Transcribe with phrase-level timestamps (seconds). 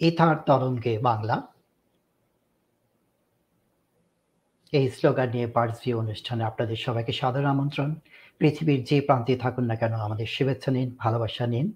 [0.00, 1.36] Ether তরঙ্গে বাংলা।
[4.72, 7.90] এই slogan নিয়ে বার্ডস ভিউ অনুষ্ঠানে আপনাদের সবাইকে সাদর আমন্ত্রণ।
[8.40, 11.66] পৃথিবীর যে প্রান্তে থাকুন না কেন, আমাদের শুভেচ্ছা নিন, ভালোবাসা নিন।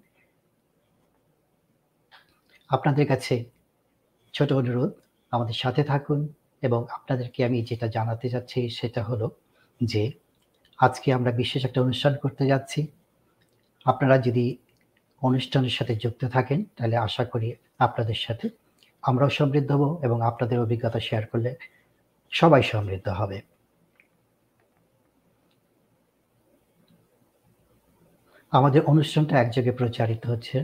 [2.69, 3.35] আপনাদের কাছে
[4.33, 4.91] ছোট অনুরোধ,
[5.31, 6.19] আমাদের সাথে থাকুন
[6.61, 9.27] এবং আপনাদেরকে আমি যেটা জানাতে যাচ্ছি সেটা হলো
[9.81, 10.03] যে,
[10.79, 12.79] আজকে আমরা বিশেষ একটা অনুষ্ঠান করতে যাচ্ছি।
[13.85, 14.45] আপনারা যদি
[15.29, 17.47] অনুষ্ঠানের সাথে যুক্ত থাকেন, তাহলে আশা করি
[17.85, 18.45] আপনাদের সাথে
[19.03, 21.51] আমরাও সমৃদ্ধ হব এবং আপনাদের অভিজ্ঞতা শেয়ার করলে
[22.33, 23.37] সবাই সমৃদ্ধ হবে।
[28.51, 30.57] আমাদের অনুষ্ঠানটা একযোগে প্রচারিত হচ্ছে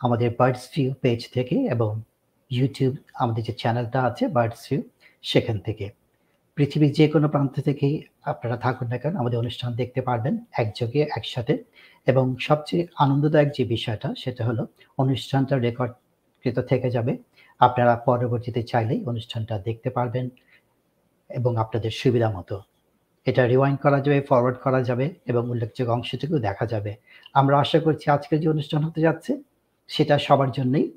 [0.00, 1.90] আমাদের বার্ডস ভিউ পেজ থেকে এবং
[2.50, 2.92] ইউটিউব
[3.22, 4.80] আমাদের যে চ্যানেলটা আছে বার্ডস ভিউ
[5.24, 5.86] সেখান থেকে।
[6.62, 11.64] পৃথিবীর যে কোনো প্রান্ত থেকেই আপনারা থাকুন না কেন, আমাদের অনুষ্ঠান দেখতে পারবেন একযোগে, একসাথে।
[12.06, 14.66] এবং সবচেয়ে আনন্দদায়ক যে বিষয়টা, সেটা হলো
[14.98, 17.18] অনুষ্ঠানটা রেকর্ডকৃত থেকে যাবে।
[17.60, 20.28] আপনারা পরবর্তীতে চাইলেই অনুষ্ঠানটা দেখতে পারবেন
[21.30, 22.62] এবং আপনাদের সুবিধা মতো।
[23.24, 26.96] এটা রিওয়াইন্ড করা যাবে ফরওয়ার্ড করা যাবে এবং উল্লেখযোগ্য অংশটুকু দেখা যাবে।
[27.34, 29.42] আমরা আশা করছি আজকের যে অনুষ্ঠান হতে যাচ্ছে,
[29.88, 30.92] সেটা সবার জন্যই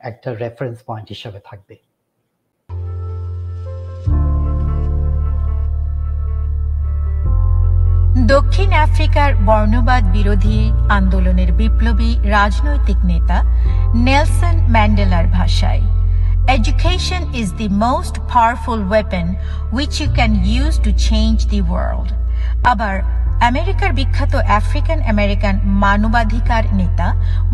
[0.00, 1.91] একটা রেফারেন্স পয়েন্ট হিসাবে থাকবে।
[8.32, 10.58] দক্ষিণ আফ্রিকার বর্ণবাদ বিরোধী
[10.98, 13.38] আন্দোলনের বিপ্লবী রাজনৈতিক নেতা
[14.06, 15.82] নেলসন ম্যান্ডেলার ভাষায়
[16.48, 19.26] education is the most powerful weapon
[19.72, 22.08] which you can use to change the world
[22.72, 22.94] আবার
[23.48, 27.08] আমেরিকার বিখ্যাত আফ্রিকান আমেরিকান মানবাধিকার নেতা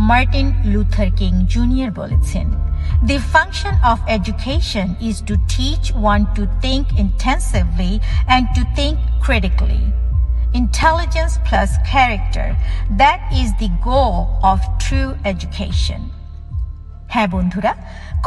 [0.09, 2.47] মার্টিন লুথার কিং জুনিয়র বলেছেন
[3.09, 7.93] the function of education is to teach one to think intensively
[8.29, 9.83] and to think critically
[10.55, 12.57] Intelligence plus character,
[12.97, 16.01] that is the goal of true education.
[17.13, 17.73] হ্যাঁ বন্ধুরা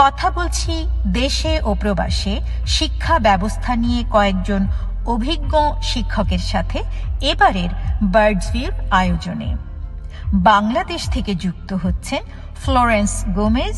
[0.01, 0.73] কথা বলছি
[1.19, 2.35] দেশে ও প্রবাসে।
[2.77, 4.61] শিক্ষা ব্যবস্থা নিয়ে কয়েকজন
[5.13, 5.53] অভিজ্ঞ
[5.91, 6.79] শিক্ষকের সাথে
[7.31, 7.71] এবারের
[8.13, 9.49] বার্ডস ভিউর আয়োজনে।
[10.49, 12.21] বাংলাদেশ থেকে যুক্ত হচ্ছেন
[12.61, 13.77] ফ্লোরেন্স গোমেজ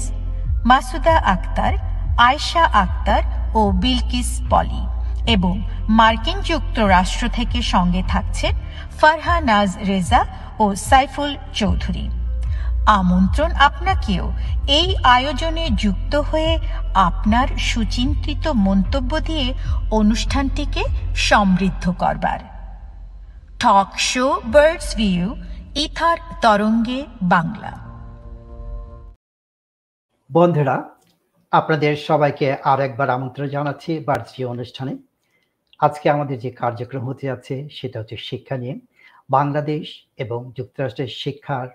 [0.69, 1.73] মাসুদা আক্তার
[2.29, 3.23] আয়শা আক্তার
[3.59, 4.83] ও বিলকিস পলি।
[5.25, 8.53] এবং মার্কিন যুক্তরাষ্ট্র থেকে সঙ্গে থাকছেন
[8.99, 10.25] ফারহানাজ রেজা
[10.59, 12.09] ও সাইফুল চৌধুরী।
[12.85, 14.31] আমন্ত্রণ আপনাকেও
[14.67, 16.59] এই আয়োজনে যুক্ত হয়ে
[16.93, 19.53] আপনার সুচিন্তিত মন্তব্য দিয়ে
[19.91, 20.83] অনুষ্ঠানটিকে
[21.15, 22.39] সমৃদ্ধ করবার।
[23.59, 25.35] Talk show bird's view,
[25.75, 27.71] ether তরঙ্গে বাংলা।
[30.31, 30.75] বন্ধুরা,
[31.51, 35.12] আপনাদের সবাইকে আর একবার আমন্ত্রণ জানাচ্ছি ভিউ অনুষ্ঠানে।
[35.85, 38.75] আজকে আমাদের যে কার্যক্রম হতে যাচ্ছে, সেটা হচ্ছে শিক্ষা নিয়ে।
[39.29, 41.67] বাংলাদেশ এবং যুক্তরাষ্ট্রের শিক্ষার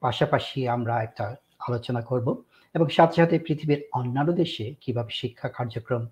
[0.00, 1.36] পাশাপাশি আমরা একটা
[1.68, 2.42] আলোচনা করব
[2.74, 6.06] এবং সাথে সাথে পৃথিবীর অন্যান্য দেশে কীভাবে শিক্ষা কার্যক্রম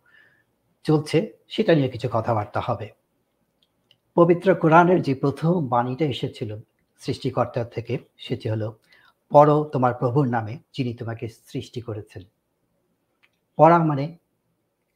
[0.85, 1.19] চলছে,
[1.49, 2.89] সেটা নিয়ে কিছু কথাবার্তা হবে।
[4.17, 6.57] পবিত্র কোরআনের যে প্রথম বাণীটা এসেছিল
[6.99, 8.69] সৃষ্টিকর্তার থেকে, সেটি হলো,
[9.31, 12.23] পড়ো তোমার প্রভুর নামে, যিনি তোমাকে সৃষ্টি করেছেন।
[13.57, 14.05] পড়া মানে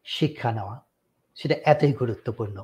[0.05, 0.77] শিক্ষা নেওয়া।
[1.36, 2.56] সেটা এতই গুরুত্বপূর্ণ।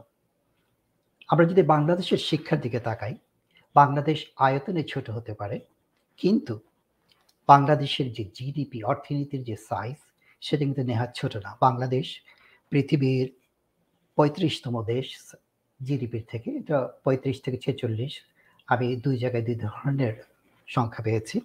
[1.29, 3.15] আমরা যদি বাংলাদেশের শিক্ষার দিকে তাকাই,
[3.77, 5.57] বাংলাদেশ আয়তনে ছোট হতে পারে,
[6.19, 6.55] কিন্তু
[7.49, 9.99] বাংলাদেশের যে জিডিপি, অর্থনীতির যে সাইজ
[10.41, 12.07] সেটা কিন্তু নেহাত ছোট না। বাংলাদেশ
[12.73, 13.27] পৃথিবীর
[14.17, 15.07] পঁয়ত্রিশতম দেশ
[15.81, 18.15] জিডিপির থেকে, এটা পঁয়ত্রিশ থেকে ছেচল্লিশ।
[18.69, 20.15] আমি দুই জায়গায় দুই ধরনের
[20.69, 21.37] সংখ্যা পেয়েছি।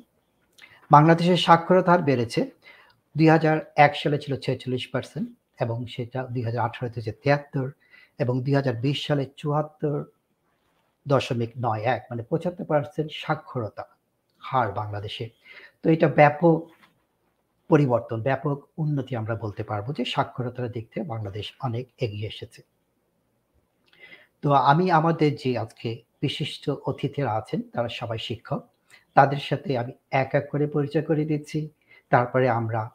[0.91, 2.41] বাংলাদেশের সাক্ষরতা হার বেড়েছে।
[3.15, 5.27] দুই হাজার এক সালে ছিল ছেচল্লিশ পার্সেন্ট
[5.59, 7.71] এবং সেটা দুই হাজার আঠারোতে হচ্ছে তিয়াত্তর
[8.19, 10.03] এবং দুই হাজার বিশ সালে চুয়াত্তর
[11.07, 13.83] দশমিক নয় এক মানে পঁচাত্তর পার্সেন্ট সাক্ষরতা
[14.41, 15.29] হার বাংলাদেশে।
[15.83, 16.57] তো এটা ব্যাপক
[17.69, 22.61] পরিবর্তন, ব্যাপক উন্নতি আমরা বলতে পারব যে সাক্ষরতার দিক থেকে বাংলাদেশ অনেক এগিয়ে এসেছে।
[24.43, 25.89] তো আমি আমাদের যে আজকে
[26.21, 28.61] বিশিষ্ট অতিথিরা আছেন, তারা সবাই শিক্ষক,
[29.15, 31.69] তাদের সাথে আমি এক এক করে পরিচয় করে দিচ্ছি।
[32.09, 32.89] তারপরে আমরা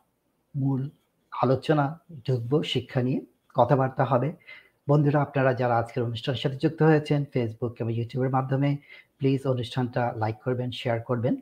[0.56, 0.90] মূল
[1.32, 3.20] আলোচনা, ঢুকবো, শিক্ষা নিয়ে
[3.54, 4.32] কথাবার্তা হবে।
[4.88, 8.76] বন্ধুরা, আপনারা যারা আজকের অনুষ্ঠানের সাথে যুক্ত হয়েছেন ফেসবুক এবং ইউটিউবের মাধ্যমে
[9.18, 11.36] প্লিজ অনুষ্ঠানটা লাইক করবেন শেয়ার করবেন।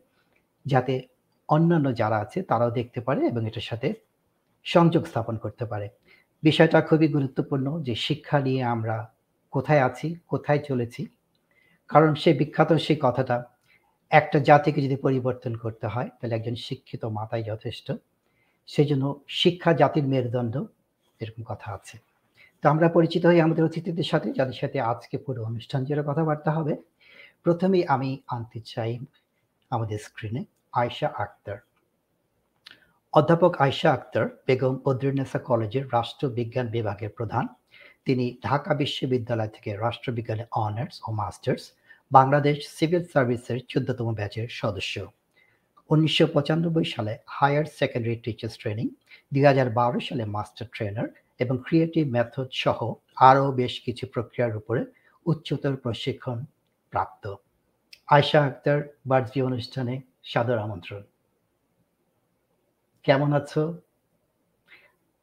[0.67, 1.03] যাতে
[1.49, 3.95] অন্যান্য যারা আছে, তারাও দেখতে পারে এবং এটার সাথে
[4.65, 5.89] সংযোগ স্থাপন করতে পারে।
[6.43, 9.15] বিষয়টা খুবই গুরুত্বপূর্ণ যে শিক্ষা নিয়ে আমরা
[9.51, 11.07] কোথায় আছি, কোথায় চলেছি।
[11.89, 13.45] কারণ সে বিখ্যাত সেই কথাটা,
[14.11, 17.93] একটা জাতিকে যদি পরিবর্তন করতে হয়, তাহলে একজন শিক্ষিত মাতাই যথেষ্ট।
[18.69, 20.55] সেই জন্য শিক্ষা জাতির মেরুদণ্ড
[21.21, 21.99] এরকম কথা আছে।
[22.65, 26.77] তো আমরা পরিচিত হই আমাদের অতিথিদের সাথে, যাদের সাথে আজকে পুরো অনুষ্ঠান জুড়ে কথাবার্তা হবে,
[27.43, 28.99] প্রথমেই আমি আনতে চাই
[29.71, 31.59] আমাদের স্ক্রিনে আয়শা আক্তার।
[33.15, 37.47] অধ্যাপক আয়শা আক্তার বেগম বদরুন্নেসা কলেজের রাষ্ট্রবিজ্ঞান বিভাগের প্রধান।
[38.05, 41.65] তিনি ঢাকা বিশ্ববিদ্যালয় থেকে রাষ্ট্রবিজ্ঞানে অনার্স ও মাস্টার্স
[42.13, 44.95] বাংলাদেশ সিভিল সার্ভিসের চোদ্দতম ব্যাচের সদস্য।
[45.91, 48.87] উনিশশো পঁচানব্বই সালে হায়ার সেকেন্ডারি টিচার্স ট্রেনিং,
[49.33, 51.09] দুই হাজার বারো সালে মাস্টার ট্রেনার
[51.43, 52.79] এবং ক্রিয়েটিভ মেথড সহ
[53.29, 54.83] আরও বেশ কিছু প্রক্রিয়ার উপরে
[55.27, 56.39] উচ্চতর প্রশিক্ষণ
[56.93, 57.25] প্রাপ্ত।
[58.09, 59.95] আয়শা আক্তার বার্জি অনুষ্ঠানে
[60.25, 61.03] সাদর আমন্ত্রণ।
[63.05, 63.63] কেমন আছো?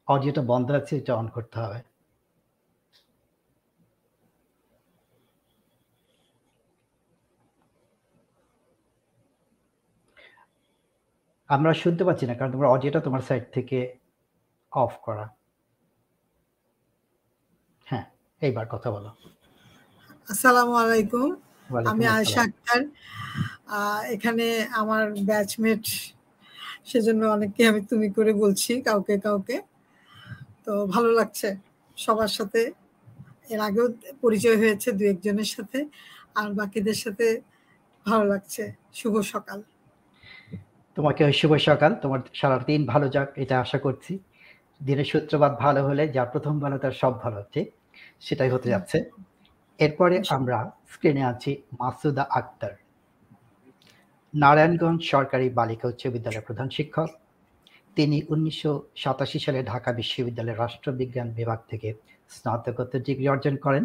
[0.08, 1.80] অডিওটা বন্ধ আছে, এটা অন করতে হবে।
[11.50, 13.78] আমরা শুনতে পাচ্ছি না কারণ তোমার অডিওটা তোমার সাইড থেকে
[14.72, 15.26] অফ করা।
[17.86, 18.04] হ্যাঁ
[18.42, 19.10] এইবার কথা বলো।
[20.28, 21.28] আসসালামু আলাইকুম।
[21.90, 22.80] আমি আয়শা আক্তার।
[24.14, 24.46] এখানে
[24.80, 25.84] আমার ব্যাচমেট
[26.90, 29.56] সেজন্য অনেককে আমি তুমি করে বলছি কাউকে কাউকে।
[30.64, 31.48] তো ভালো লাগছে
[31.98, 32.60] সবার সাথে।
[33.52, 33.86] এর আগেও
[34.22, 35.78] পরিচয় হয়েছে দু একজনের সাথে
[36.40, 37.26] আর বাকিদের সাথে
[38.06, 38.64] ভালো লাগছে।
[38.98, 39.58] শুভ সকাল।
[40.96, 44.12] তোমাকে শুভ সকাল। তোমার সারা দিন ভালো যাক এটা আশা করছি।
[44.80, 47.66] দিনের সূত্রপাত ভালো হলে যা প্রথম ভালো তার সব ভালো ঠিক
[48.26, 48.98] সেটাই হতে যাচ্ছে।
[49.78, 50.58] এরপরে আমরা
[50.92, 51.50] স্ক্রিনে আছি
[51.80, 52.72] মাসুদা আক্তার।
[54.34, 57.08] নারায়ণগঞ্জ সরকারি বালিকা উচ্চ বিদ্যালয়ের প্রধান শিক্ষক।
[57.96, 58.72] তিনি উনিশশো
[59.02, 61.88] সাতাশি সালে ঢাকা বিশ্ববিদ্যালয়ের রাষ্ট্রবিজ্ঞান বিভাগ থেকে
[62.30, 63.84] স্নাতকোত্তর ডিগ্রি অর্জন করেন।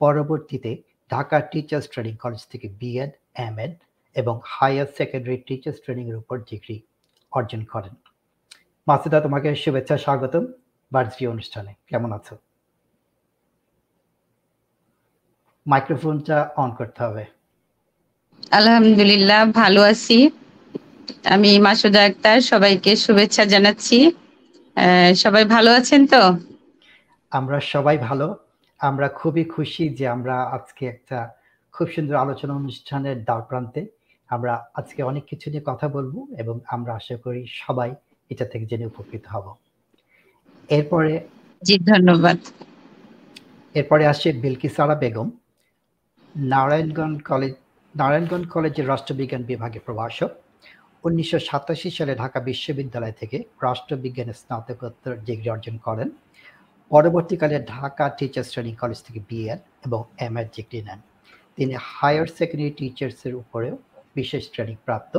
[0.00, 0.70] পরবর্তীতে
[1.10, 3.12] ঢাকা টিচার্স ট্রেনিং কলেজ থেকে বিএড
[3.48, 3.72] এম এড
[4.16, 6.76] এবং হায়ার সেকেন্ডারি টিচার্স ট্রেনিং এর উপর ডিগ্রি
[7.32, 7.94] অর্জন করেন।
[8.86, 10.44] মাসুদা তোমাকে শুভেচ্ছা স্বাগতম
[10.92, 12.34] বার্জি অনুষ্ঠানে। কেমন আছো?
[15.66, 17.24] মাইক্রোফোনটা অন করতে হবে।
[18.50, 20.18] আলহামদুলিল্লাহ ভালো আছি।
[21.34, 23.98] আমি মাসুদা আক্তার সবাইকে শুভেচ্ছা জানাচ্ছি।
[25.14, 26.22] সবাই ভালো আছেন তো?
[27.32, 28.26] আমরা সবাই ভালো।
[28.80, 31.18] আমরা খুবই খুশি যে আমরা আজকে একটা
[31.74, 33.82] খুব সুন্দর আলোচনা অনুষ্ঠানের দ্বার প্রান্তে
[34.28, 37.94] আমরা আজকে অনেক কিছু নিয়ে কথা বলব এবং আমরা আশা করি সবাই
[38.30, 39.54] এটা থেকে জেনে উপকৃত হব।
[40.70, 41.20] এরপরে
[41.62, 42.38] জি ধন্যবাদ।
[43.74, 45.30] এরপরে আসছে বিলকিসারা বেগম
[46.36, 47.54] নারায়ণগঞ্জ কলেজ
[47.96, 50.30] নারায়ণগঞ্জ কলেজের রাষ্ট্রবিজ্ঞান বিভাগের প্রভাষক।
[51.04, 56.10] উনিশশো সাতাশি সালে ঢাকা বিশ্ববিদ্যালয় থেকে রাষ্ট্রবিজ্ঞানে স্নাতকোত্তর ডিগ্রি অর্জন করেন।
[56.90, 61.00] পরবর্তীকালে ঢাকা টিচার্স ট্রেনিং কলেজ থেকে বিএড এবং এম এড ডিগ্রি নেন।
[61.56, 63.76] তিনি হায়ার সেকেন্ডারি টিচার্সের উপরেও
[64.16, 65.14] বিশেষ ট্রেনিং প্রাপ্ত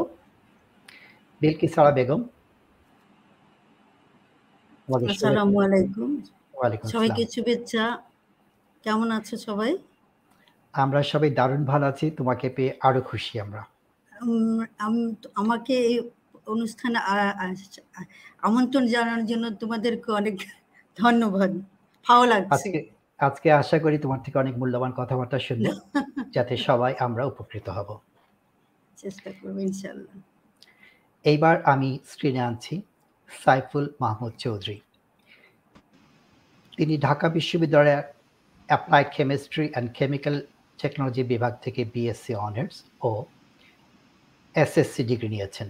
[1.41, 2.21] বিলকি সারা বেগম।
[5.07, 6.09] আসসালামু আলাইকুম।
[6.93, 7.83] সবাইকে শুভেচ্ছা।
[8.83, 9.71] কেমন আছো সবাই?
[10.73, 13.61] আমরা সবাই দারুণ ভালো আছি। তোমাকে পেয়ে আরও খুশি আমরা।
[15.35, 15.95] আমাকে এই
[16.47, 16.99] অনুষ্ঠানে
[18.43, 20.35] আমন্ত্রণ জানানোর জন্য তোমাদেরকে অনেক
[20.97, 21.51] ধন্যবাদ।
[22.05, 22.69] ভালো লাগছে।
[23.19, 25.65] আজকে আশা করি তোমার থেকে অনেক মূল্যবান কথাবার্তা শুনব।
[26.35, 27.89] যাতে সবাই আমরা উপকৃত হব।
[29.01, 30.15] চেষ্টা করব, ইনশাল্লাহ।
[31.25, 32.75] এইবার আমি স্ক্রিনে আনছি
[33.43, 34.77] সাইফুল মাহমুদ চৌধুরী।
[36.77, 38.03] তিনি ঢাকা বিশ্ববিদ্যালয়ের
[38.69, 40.35] applied chemistry and chemical
[40.79, 42.75] technology বিভাগ থেকে বিএসসি অনার্স
[43.09, 43.11] ও
[44.55, 45.67] এসএসসি ডিগ্রি নিয়েছেন।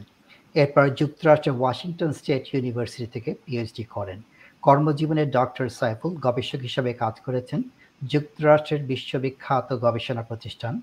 [0.55, 4.19] এরপর যুক্তরাষ্ট্রের ওয়াশিংটন স্টেট ইউনিভার্সিটি থেকে পিএইচডি করেন।
[4.63, 7.59] কর্মজীবনে ডক্টর সাইফুল গবেষক হিসেবে কাজ করেছেন।
[8.01, 10.73] যুক্তরাষ্ট্রের বিশ্ববিখ্যাত গবেষণা প্রতিষ্ঠান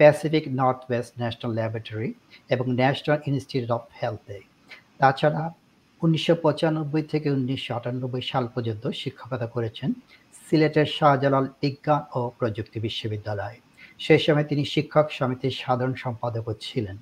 [0.00, 2.10] Pacific north west national laboratory
[2.54, 4.36] এবং ন্যাশনাল ইনস্টিটিউট অফ হেলথে
[5.00, 5.42] তাছাড়া
[6.02, 9.90] উনিশশো পঁচানব্বই থেকে উনিশশো আটানব্বই সাল পর্যন্ত শিক্ষকতা করেছেন
[10.46, 13.58] সিলেটের শাহজালাল বিজ্ঞান ও প্রযুক্তি বিশ্ববিদ্যালয়ে।
[14.04, 16.96] সেই সময় তিনি শিক্ষক সমিতির সাধারণ সম্পাদকও ছিলেন।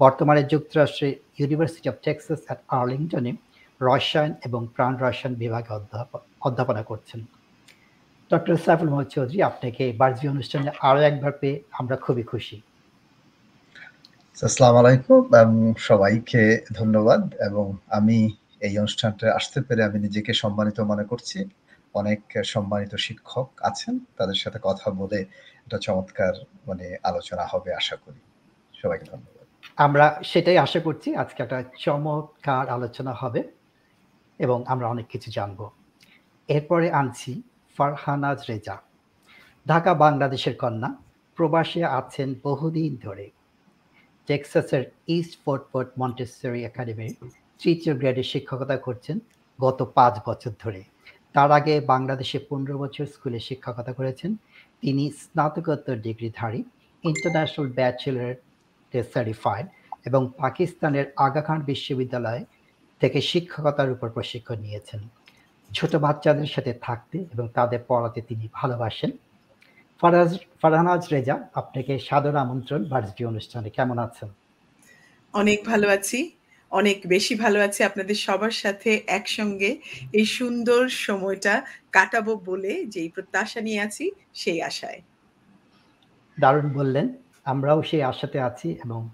[0.00, 3.32] বর্তমানে যুক্তরাষ্ট্রের ইউনিভার্সিটি অফ টেক্সাস অ্যাট আর্লিংটনে
[3.80, 5.70] রসায়ন এবং প্রাণ রসায়ন বিভাগে
[6.46, 7.20] অধ্যাপনা করছেন।
[8.30, 12.56] ডক্টর সাইফুল মোহাম্মদ চৌধুরী আপনাকে বার্জি অনুষ্ঠানে আরও একবার পেয়ে আমরা খুবই খুশি।
[14.42, 15.22] আসসালামু আলাইকুম
[15.88, 17.66] সবাইকে ধন্যবাদ এবং
[17.98, 18.18] আমি
[18.66, 21.38] এই অনুষ্ঠানটা আসতে পেরে আমি নিজেকে সম্মানিত মনে করছি।
[21.94, 22.20] অনেক
[22.54, 25.18] সম্মানিত শিক্ষক আছেন তাদের সাথে কথা বলে
[25.64, 26.34] একটা চমৎকার
[26.66, 28.20] মানে আলোচনা হবে আশা করি।
[28.74, 29.46] সবাইকে ধন্যবাদ।
[29.86, 33.40] আমরা সেটাই আশা করছি আজকে একটা চমৎকার আলোচনা হবে
[34.40, 35.60] এবং আমরা অনেক কিছু জানব।
[36.48, 37.32] এরপরে আনছি
[37.76, 38.76] ফারহানাজ রেজা।
[39.68, 40.90] ঢাকা, বাংলাদেশের কন্যা।
[41.36, 43.30] প্রবাসে আছেন বহুদিন ধরে।
[44.26, 47.14] টেক্সাসের ইস্ট ফোর্ট ফোর্ট মন্টেসরি একাডেমির
[47.60, 49.18] তৃতীয় গ্রেডে শিক্ষকতা করছেন
[49.60, 50.82] গত পাঁচ বছর ধরে।
[51.32, 54.36] তার আগে বাংলাদেশে পনেরো বছর স্কুলে শিক্ষকতা করেছেন।
[54.80, 56.64] তিনি স্নাতকোত্তর ডিগ্রিধারী,
[57.02, 58.34] ইন্টারন্যাশনাল ব্যাচেলার
[59.12, 59.66] সার্টিফাইড
[60.04, 62.44] এবং পাকিস্তানের আগা খান বিশ্ববিদ্যালয়ে
[63.00, 65.00] থেকে শিক্ষকতার উপর প্রশিক্ষণ নিয়েছেন।
[65.74, 69.10] ছোট বাচ্চাদের সাথে থাকতে এবং তাদের পড়াতে তিনি ভালোবাসেন।
[70.00, 74.28] ফারাজ ফারহানাজ রেজা আপনাকে সাদর আমন্ত্রণ ভার্সিটি অনুষ্ঠানে। কেমন আছেন?
[75.32, 76.36] অনেক ভালো আছি।
[76.70, 79.78] অনেক বেশি ভালো আছি আপনাদের সবার সাথে একসঙ্গে
[80.12, 81.62] এই সুন্দর সময়টা
[81.92, 85.00] কাটাবো বলে যেই প্রত্যাশা নিয়ে আছি সেই আশায়।
[86.40, 89.08] দারুণ বললেন। আমরাও সেই আশাতে আছি এবং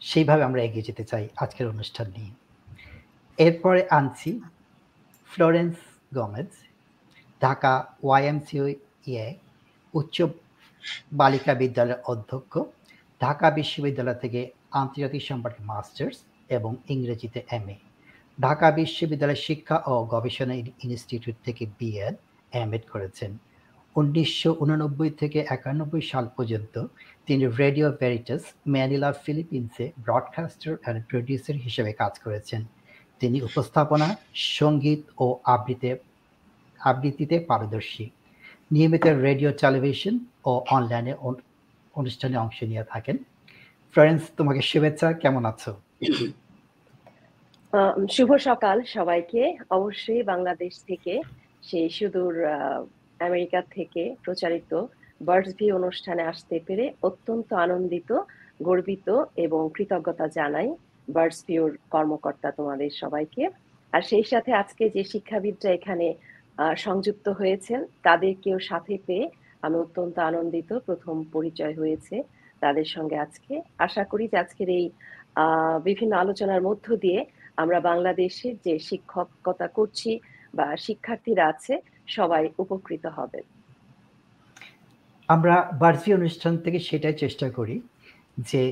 [0.00, 2.32] সেইভাবে আমরা এগিয়ে যেতে চাই আজকের অনুষ্ঠান নিয়ে।
[3.38, 4.40] এরপরে আনছি
[5.30, 5.74] ফ্লোরেন্স
[6.18, 6.50] গমেজ,
[7.42, 7.72] ঢাকা
[8.04, 8.66] ওয়াইএমসিও
[9.10, 9.26] ইয়ে
[9.94, 10.16] উচ্চ
[11.20, 12.52] বালিকা বিদ্যালয়ের অধ্যক্ষ,
[13.20, 14.40] ঢাকা বিশ্ববিদ্যালয় থেকে
[14.80, 16.16] আন্তর্জাতিক সম্পর্কে মাস্টার্স
[16.56, 17.76] এবং ইংরেজিতে এম এ,
[18.38, 20.54] ঢাকা বিশ্ববিদ্যালয় শিক্ষা ও গবেষণা
[20.86, 22.14] ইনস্টিটিউট থেকে বিএড,
[22.62, 23.30] এম এড করেছেন।
[23.96, 26.74] উনিশশো উননব্বই থেকে একানব্বই সাল পর্যন্ত
[27.26, 28.42] তিনি রেডিও ভেরিটাস,
[28.74, 32.62] ম্যানিলা ফিলিপিন্সে ব্রডকাস্টার অ্যান্ড প্রডিউসার হিসেবে কাজ করেছেন।
[33.20, 34.08] তিনি উপস্থাপনা,
[34.58, 35.90] সংগীত ও আবৃত্তি
[36.80, 38.04] আবৃত্তিতে পারদর্শী।
[38.74, 40.14] নিয়মিত রেডিও, টেলিভিশন
[40.50, 41.12] ও অনলাইনে
[42.00, 43.16] অনুষ্ঠানে অংশ নিয়ে থাকেন।
[43.94, 45.72] ফ্রেন্ডস, তোমাকে শুভেচ্ছা। কেমন আছো?
[48.16, 49.42] শুভ সকাল সবাইকে।
[49.78, 51.14] অবশ্যই বাংলাদেশ থেকে,
[51.68, 52.34] সেই সুদূর
[53.28, 54.72] আমেরিকা থেকে প্রচারিত
[55.28, 58.10] বার্ডস ভি অনুষ্ঠানে আসতে পেরে অত্যন্ত আনন্দিত,
[58.62, 59.08] গর্বিত
[59.44, 60.68] এবং কৃতজ্ঞতা জানাই।
[61.08, 61.38] বার্ডস
[61.94, 63.42] কর্মকর্তা তোমাদের সবাইকে।
[63.92, 66.06] আর সেই সাথে আজকে যে শিক্ষাবিদরা এখানে
[66.84, 69.26] সংযুক্ত হয়েছেন, তাদেরকেও সাথে পেয়ে
[69.64, 72.16] আমি অত্যন্ত আনন্দিত। প্রথম পরিচয় হয়েছে
[72.62, 73.54] তাদের সঙ্গে আজকে।
[73.86, 74.86] আশা করি যে আজকের এই
[75.86, 77.20] বিভিন্ন আলোচনার মধ্য দিয়ে
[77.62, 80.10] আমরা বাংলাদেশের যে শিক্ষকতা করছি
[80.54, 81.74] বা শিক্ষার্থীরা আছে,
[82.16, 83.40] সবাই উপকৃত হবে।
[85.28, 87.76] আমরা বার্ষিক অনুষ্ঠান থেকে সেটাই চেষ্টা করি
[88.50, 88.62] যে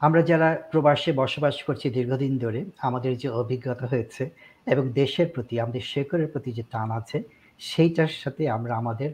[0.00, 4.30] আমরা যারা প্রবাসে বসবাস করছি দীর্ঘদিন ধরে, আমাদের যে অভিজ্ঞতা হয়েছে
[4.66, 7.22] এবং দেশের প্রতি, আমাদের শেখরের প্রতি যে টান আছে,
[7.58, 9.10] সেইটার সাথে আমরা আমাদের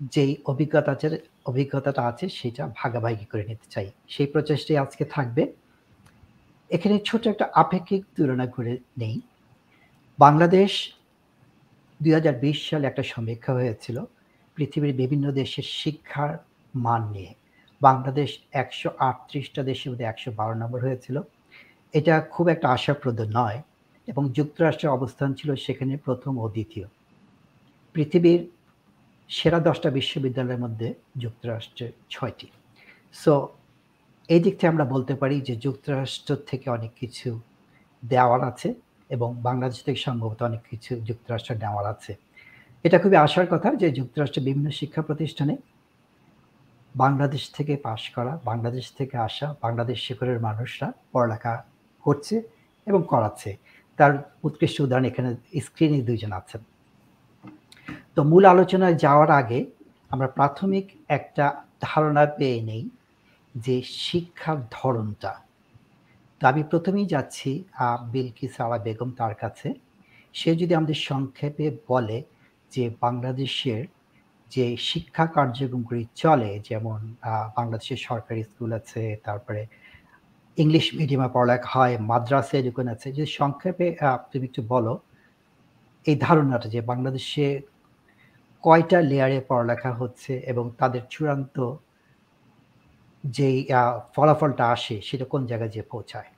[0.00, 0.96] যেই অভিজ্ঞতা
[1.46, 5.52] অভিজ্ঞতাটা আছে, সেটা ভাগাভাগি করে নিতে চাই। সেই প্রচেষ্টাই আজকে থাকবে।
[6.70, 9.20] এখানে ছোট একটা আপেক্ষিক তুলনা করে নেই।
[10.18, 10.92] বাংলাদেশ
[12.02, 14.04] দু হাজার বিশ সালে একটা সমীক্ষা হয়েছিল,
[14.54, 16.38] পৃথিবীর বিভিন্ন দেশের শিক্ষার
[16.74, 17.41] মান নিয়ে।
[17.86, 18.30] বাংলাদেশ
[18.62, 21.16] একশো আটত্রিশটা দেশের মধ্যে একশো বারো নম্বর হয়েছিল।
[21.94, 23.58] এটা খুব একটা আশাপ্রদ নয়
[24.08, 26.86] এবং যুক্তরাষ্ট্রের অবস্থান ছিল সেখানে প্রথম ও দ্বিতীয়।
[27.94, 28.42] পৃথিবীর
[29.30, 32.48] সেরা দশটা বিশ্ববিদ্যালয়ের মধ্যে যুক্তরাষ্ট্রের ছয়টি।
[33.22, 33.32] সো
[34.28, 37.28] এই দিক থেকে আমরা বলতে পারি যে যুক্তরাষ্ট্র থেকে অনেক কিছু
[38.02, 38.68] দেওয়ার আছে
[39.10, 42.12] এবং বাংলাদেশ থেকে সম্ভবত অনেক কিছু যুক্তরাষ্ট্র নেওয়ার আছে।
[42.84, 45.54] এটা খুবই আশার কথা যে যুক্তরাষ্ট্রের বিভিন্ন শিক্ষা প্রতিষ্ঠানে
[46.94, 51.54] বাংলাদেশ থেকে পাশ করা, বাংলাদেশ থেকে আসা, বাংলাদেশ শিখরের মানুষরা পড়ালেখা
[52.04, 52.36] করছে
[52.86, 53.50] এবং করাচ্ছে।
[53.98, 54.12] তার
[54.46, 55.28] উৎকৃষ্ট উদাহরণ এখানে
[55.64, 56.62] স্ক্রিনে দুইজন আছেন।
[58.14, 59.60] তো মূল আলোচনায় যাওয়ার আগে
[60.10, 61.46] আমরা প্রাথমিক একটা
[61.80, 62.84] ধারণা পেয়ে নেই
[63.54, 65.32] যে শিক্ষার ধরনটা।
[66.40, 67.50] তো আমি প্রথমেই যাচ্ছি
[68.12, 69.68] বিলকিস আলা বেগম তার কাছে।
[70.34, 72.18] সে যদি আমাদের সংক্ষেপে বলে
[72.72, 73.82] যে বাংলাদেশের
[74.54, 77.00] যে শিক্ষা কার্যক্রমগুলি চলে, যেমন
[77.56, 79.62] বাংলাদেশের সরকারি স্কুল আছে, তারপরে
[80.58, 83.86] ইংলিশ মিডিয়ামে পড়ালেখা হয়, মাদ্রাসা এডুকেশন আছে। যদি সংক্ষেপে
[84.30, 84.94] তুমি একটু বলো,
[86.06, 87.46] এই ধারণাটা যে বাংলাদেশে
[88.64, 91.56] কয়টা লেয়ারে পড়ালেখা হচ্ছে এবং তাদের চূড়ান্ত
[93.24, 93.58] যেই
[94.14, 96.30] ফলাফলটা আসে, সেটা কোন জায়গায় যে পৌঁছায়?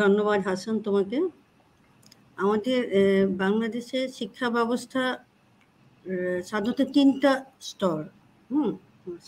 [0.00, 1.18] ধন্যবাদ হাসান তোমাকে।
[2.44, 2.80] আমাদের
[3.42, 5.02] বাংলাদেশের শিক্ষা ব্যবস্থা
[6.50, 7.32] সাধারণত তিনটা
[7.70, 8.00] স্তর,
[8.50, 8.70] হুম,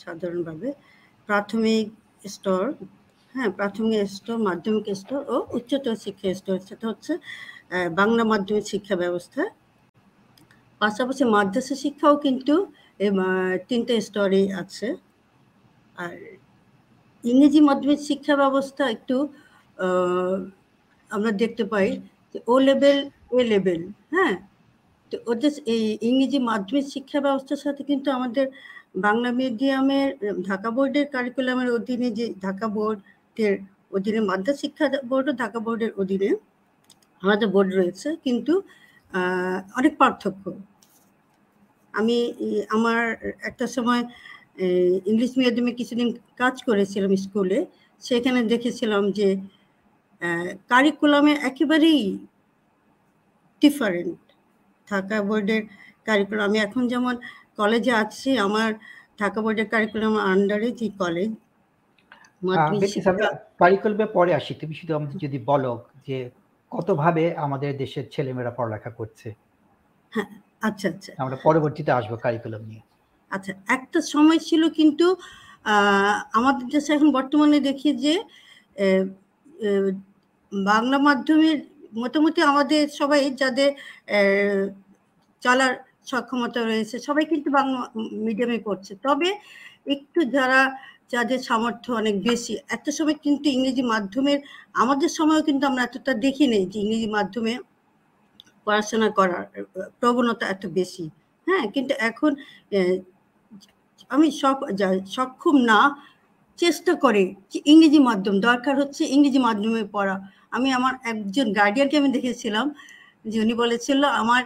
[0.03, 0.69] সাধারণভাবে।
[1.29, 1.87] প্রাথমিক
[2.35, 2.63] স্তর
[3.35, 7.13] হ্যাঁ প্রাথমিক স্তর, মাধ্যমিক স্তর ও উচ্চতর শিক্ষা স্তর। সেটা হচ্ছে
[8.01, 9.43] বাংলা মাধ্যমিক শিক্ষা ব্যবস্থা।
[10.81, 12.55] পাশাপাশি মাদ্রাসা শিক্ষাও কিন্তু
[13.69, 14.89] তিনটে স্তরে আছে।
[16.05, 16.17] আর
[17.25, 19.17] ইংরেজি মাধ্যমিক শিক্ষা ব্যবস্থা একটু
[21.11, 21.89] আমরা দেখতে পাই
[22.53, 22.99] ও লেভেল,
[23.39, 23.81] এ লেভেল
[24.15, 24.35] হ্যাঁ
[25.11, 28.47] তো ওদের এই ইংরেজি মাধ্যমিক শিক্ষা ব্যবস্থার সাথে কিন্তু আমাদের
[29.07, 30.09] বাংলা মিডিয়ামের
[30.49, 33.55] ঢাকা বোর্ডের কারিকুলামের অধীনে যে ঢাকা বোর্ডের
[33.97, 36.31] অধীনে মাদ্রাস শিক্ষা বোর্ডও ঢাকা বোর্ডের অধীনে
[37.23, 38.53] আমাদের বোর্ড রয়েছে, কিন্তু
[39.79, 40.45] অনেক পার্থক্য।
[41.95, 42.19] আমি,
[42.77, 43.01] আমার
[43.49, 44.03] একটা সময়
[45.11, 46.09] ইংলিশ মিডিয়ামে কিছুদিন
[46.41, 47.59] কাজ করেছিলাম স্কুলে,
[48.03, 49.29] সেখানে দেখেছিলাম যে
[50.73, 52.03] কারিকুলামে একেবারেই
[53.63, 54.19] ডিফারেন্ট
[54.91, 55.63] ঢাকা বোর্ডের
[56.07, 57.15] কারিকুলাম আমি এখন যেমন
[57.59, 58.71] কলেজে আছি আমার
[59.21, 61.31] ঢাকা বোর্ডের কারিকুলাম আন্ডারে যে কলেজ
[63.61, 65.73] কারিকুলামে পরে আসি। তুমি শুধু আমাদের যদি বলো
[66.09, 66.17] যে
[66.73, 69.29] কতভাবে আমাদের দেশের ছেলেমেয়েরা পড়ালেখা করছে।
[70.13, 70.29] হ্যাঁ
[70.69, 72.83] আচ্ছা আচ্ছা। আমরা পরবর্তীতে আসব কারিকুলাম নিয়ে।
[73.31, 75.07] আচ্ছা একটা সময় ছিল কিন্তু
[76.39, 78.15] আমাদের দেশে এখন বর্তমানে দেখি যে
[80.53, 81.59] বাংলা মাধ্যমের
[81.93, 83.71] মোটামুটি আমাদের সবাই যাদের
[85.43, 85.73] চলার
[86.11, 87.81] সক্ষমতা রয়েছে, সবাই কিন্তু বাংলা
[88.27, 89.29] মিডিয়ামে পড়ছে। তবে
[89.95, 90.61] একটু যারা,
[91.13, 94.39] যাদের সামর্থ্য অনেক বেশি, এত সময় কিন্তু ইংরেজি মাধ্যমের,
[94.83, 97.53] আমাদের সময়ও কিন্তু আমরা এতটা দেখি নেই যে ইংরেজি মাধ্যমে
[98.65, 99.45] পড়াশোনা করার
[100.01, 101.05] প্রবণতা এত বেশি।
[101.47, 102.31] হ্যাঁ কিন্তু এখন
[104.11, 104.27] আমি
[105.17, 105.81] সক্ষম না
[106.61, 110.17] চেষ্টা করে যে ইংরেজি মাধ্যম, দরকার হচ্ছে ইংরেজি মাধ্যমে পড়া।
[110.57, 112.67] আমি আমার একজন গার্ডিয়ানকে আমি দেখেছিলাম,
[113.25, 114.43] যে উনি বলেছিল, আমার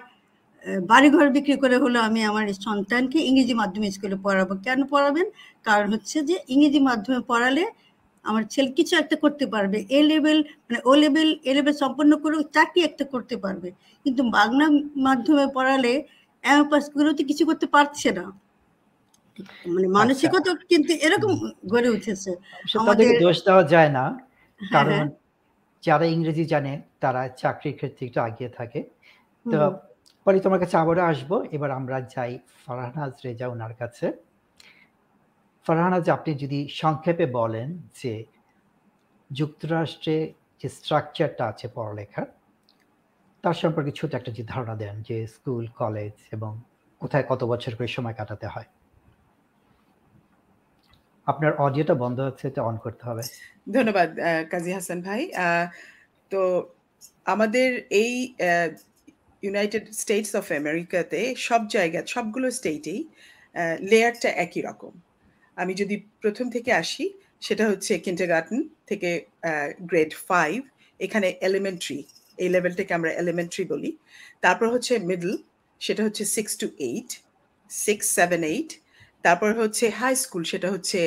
[0.90, 5.26] বাড়িঘর বিক্রি করে হলো আমি আমার সন্তানকে ইংরেজি মাধ্যমে স্কুলে পড়াবো। কেন পড়াবেন?
[5.66, 7.64] কারণ হচ্ছে যে ইংরেজি মাধ্যমে পড়ালে
[8.24, 12.36] আমার ছেলে কিছু একটা করতে পারবে। এ লেভেল মানে ও লেভেল এ লেভেল সম্পন্ন করে
[12.56, 13.68] চাকরি একটা করতে পারবে।
[14.06, 14.66] কিন্তু বাংলা
[15.06, 15.92] মাধ্যমে পড়ালে,
[16.44, 18.24] এম পাস করেও তো কিছু করতে পারছে না।
[19.66, 21.32] মানে আচ্ছা। মানসিকতা কিন্তু এরকম
[21.66, 22.30] গড়ে উঠেছে
[22.74, 24.04] আমাদের দোষ দেওয়া যায় না।
[24.60, 25.08] হ্যাঁ, কারণ হ্যাঁ।
[25.84, 28.80] যারা ইংরেজি জানে তারা চাকরির ক্ষেত্রে একটু আগিয়ে থাকে।
[29.46, 29.58] তো
[30.26, 32.32] পরে তোমার কাছে আবারও আসব। এবার আমরা যাই
[32.64, 34.06] ফারহানাজ রেজা ওনার কাছে।
[35.66, 38.12] ফারহানাজ আপনি যদি সংক্ষেপে বলেন যে
[39.30, 40.16] যুক্তরাষ্ট্রে
[40.60, 42.28] যে স্ট্রাকচারটা আছে পড়ালেখার
[43.44, 46.52] তার সম্পর্কে ছোট একটা যে ধারণা দেন যে স্কুল কলেজ এবং
[47.00, 48.68] কোথায় কত বছর করে সময় কাটাতে হয়।
[51.26, 53.22] আপনার অডিওটা বন্ধ হচ্ছে এটা অন করতে হবে।
[53.76, 54.08] ধন্যবাদ
[54.52, 55.22] কাজী হাসান ভাই।
[56.32, 56.40] তো
[57.34, 57.68] আমাদের
[58.02, 58.12] এই
[59.42, 63.00] ইউনাইটেড স্টেটস অফ আমেরিকাতে সব জায়গায় সবগুলো স্টেটেই
[63.90, 64.92] লেয়ারটা একই রকম।
[65.56, 67.04] আমি যদি প্রথম থেকে আসি,
[67.46, 68.60] সেটা হচ্ছে কিন্টারগার্টেন
[68.90, 69.10] থেকে
[69.90, 70.58] গ্রেড ফাইভ
[71.00, 72.00] এখানে এলিমেন্টারি
[72.38, 73.90] এই লেভেলটাকে আমরা এলিমেন্টারি বলি।
[74.44, 75.32] তারপর হচ্ছে মিডল
[75.80, 77.10] সেটা হচ্ছে six two eight
[77.70, 78.70] six seven eight
[79.24, 81.00] তারপর হচ্ছে হাই স্কুল সেটা হচ্ছে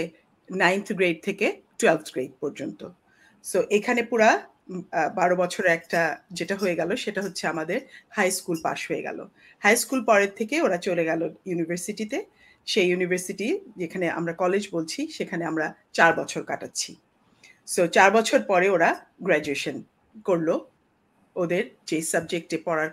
[0.49, 1.47] নাইন্থ গ্রেড থেকে
[1.79, 2.81] টুয়েলথ গ্রেড পর্যন্ত।
[3.45, 4.29] সো এখানে পুরা
[5.19, 6.01] বারো বছর একটা
[6.37, 7.79] যেটা হয়ে গেল, সেটা হচ্ছে আমাদের
[8.15, 9.19] হাই স্কুল পাশ হয়ে গেল।
[9.63, 12.17] হাই স্কুল পরের থেকে ওরা চলে গেল ইউনিভার্সিটিতে
[12.67, 13.47] সেই ইউনিভার্সিটি
[13.81, 16.91] যেখানে আমরা কলেজ বলছি, সেখানে আমরা চার বছর কাটাচ্ছি।
[17.67, 18.89] সো চার বছর পরে ওরা
[19.25, 19.75] গ্র্যাজুয়েশন
[20.27, 20.49] করল।
[21.35, 22.89] ওদের যে সাবজেক্টে পড়ার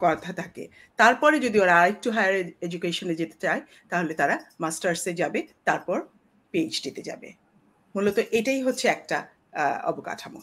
[0.00, 0.64] কথা থাকে।
[0.96, 5.98] তারপরে যদি ওরা আরেকটু হায়ার এডুকেশনে যেতে চায়, তাহলে তারা মাস্টার্সে যাবে, তারপর
[6.54, 7.28] পিএইচডিতে যাবে।
[7.94, 9.18] মূলত এটাই হচ্ছে একটা
[9.84, 10.40] অবকাঠামো।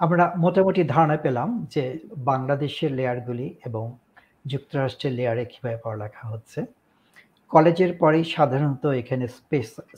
[0.00, 1.98] আমরা মোটামুটি ধারণা পেলাম যে
[2.30, 3.84] বাংলাদেশের লেয়ারগুলি এবং
[4.46, 6.60] যুক্তরাষ্ট্রের লেয়ারে কীভাবে পড়ালেখা হচ্ছে।
[7.50, 9.24] কলেজের পরেই সাধারণত এখানে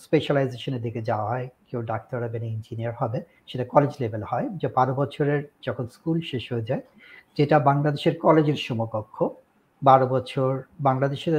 [0.05, 4.69] স্পেশালাইজেশনের দিকে যাওয়া হয়। কেউ ডাক্তার হবে না ইঞ্জিনিয়ার হবে। সেটা কলেজ লেভেল হয়। যে
[4.77, 6.83] বারো বছরের যখন স্কুল শেষ হয়ে যায়
[7.38, 9.16] যেটা বাংলাদেশের কলেজের সমকক্ষ।
[9.83, 11.35] বারো বছর বাংলাদেশের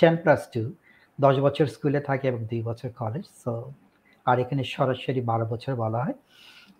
[0.00, 0.62] টেন প্লাস টু
[1.18, 3.52] দশ বছর স্কুলে থাকে এবং দুই বছর কলেজ সো
[4.26, 6.16] আর এখানে সরাসরি বারো বছর বলা হয়।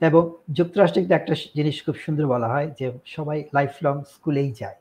[0.00, 0.22] এবং
[0.58, 4.78] যুক্তরাষ্ট্রে একটা জিনিস খুব সুন্দর বলা হয় যে সবাই লাইফ লং স্কুলেই যায়।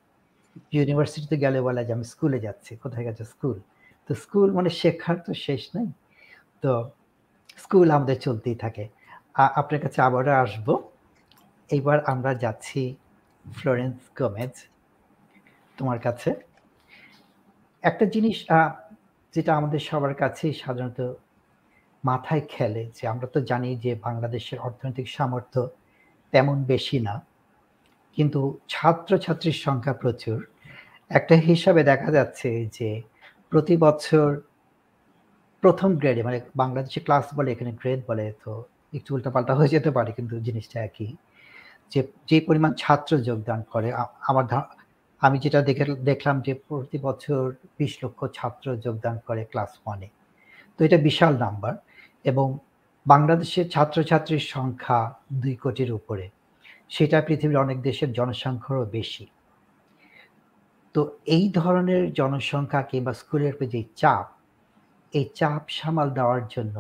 [0.72, 3.58] ইউনিভার্সিটিতে গেলে বলা যে, আমি স্কুলে যাচ্ছি, কোথায় গেছে স্কুল?
[4.10, 5.88] তো স্কুল মানে শেখার তো শেষ নেই।
[6.64, 6.72] তো
[7.58, 8.86] স্কুল আমাদের চলতেই থাকে।
[9.60, 10.68] আপনার কাছে আবারও আসব।
[11.70, 12.82] এইবার আমরা যাচ্ছি
[13.46, 14.54] ফ্লোরেন্স গোমেজ
[15.78, 16.30] তোমার কাছে।
[17.84, 18.38] একটা জিনিস
[19.34, 21.00] যেটা আমাদের সবার কাছেই সাধারণত
[22.04, 25.62] মাথায় খেলে, যে আমরা তো জানি যে বাংলাদেশের অর্থনৈতিক সামর্থ্য
[26.34, 27.16] তেমন বেশি না,
[28.18, 28.40] কিন্তু
[28.74, 30.40] ছাত্রছাত্রীর সংখ্যা প্রচুর।
[31.12, 32.90] একটা হিসাবে দেখা যাচ্ছে যে
[33.52, 34.28] প্রতি বছর
[35.64, 38.52] প্রথম গ্রেডে মানে বাংলাদেশে ক্লাস বলে এখানে গ্রেড বলে, তো
[38.98, 41.10] একটু উল্টাপাল্টা হয়ে যেতে পারে, কিন্তু জিনিসটা একই।
[41.92, 43.94] যে যে পরিমাণ ছাত্র যোগদান করে
[44.28, 44.46] আমার
[45.22, 47.42] আমি যেটা দেখে, দেখলাম যে প্রতি বছর
[47.78, 50.08] বিশ লক্ষ ছাত্র যোগদান করে ক্লাস ওয়ানে।
[50.78, 51.74] তো এটা বিশাল নাম্বার
[52.26, 52.58] এবং
[53.08, 55.00] বাংলাদেশের ছাত্রছাত্রীর সংখ্যা
[55.34, 56.30] দুই কোটির উপরে।
[56.90, 59.26] সেটা পৃথিবীর অনেক দেশের জনসংখ্যারও বেশি।
[60.96, 64.26] তো এই ধরনের জনসংখ্যা কিংবা স্কুলের যে চাপ,
[65.14, 66.76] এই চাপ সামাল দেওয়ার জন্য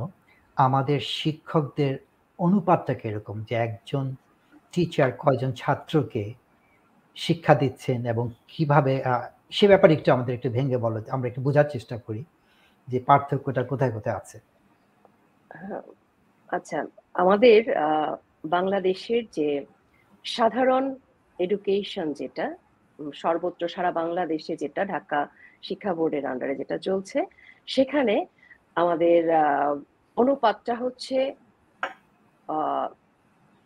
[0.55, 1.93] আমাদের শিক্ষকদের
[2.39, 3.43] অনুপাতটা কীরকম?
[3.49, 4.15] যে একজন
[4.73, 6.23] টিচার কয়জন ছাত্রকে
[7.17, 8.93] শিক্ষা দিচ্ছেন এবং কীভাবে
[9.57, 12.21] সে ব্যাপারে একটু আমাদের একটু ভেঙে বলো, আমরা একটু বোঝার চেষ্টা করি
[12.87, 14.37] যে পার্থক্যটা কোথায় কোথায় আছে।
[16.49, 16.79] আচ্ছা
[17.23, 17.59] আমাদের
[18.55, 19.49] বাংলাদেশের যে
[20.25, 20.85] সাধারণ
[21.39, 22.45] এডুকেশন যেটা
[23.23, 25.19] সর্বত্র সারা বাংলাদেশে যেটা, ঢাকা
[25.67, 27.19] শিক্ষা বোর্ডের আন্ডারে যেটা চলছে,
[27.67, 28.15] সেখানে
[28.81, 29.21] আমাদের
[30.17, 31.17] অনুপাতটা হচ্ছে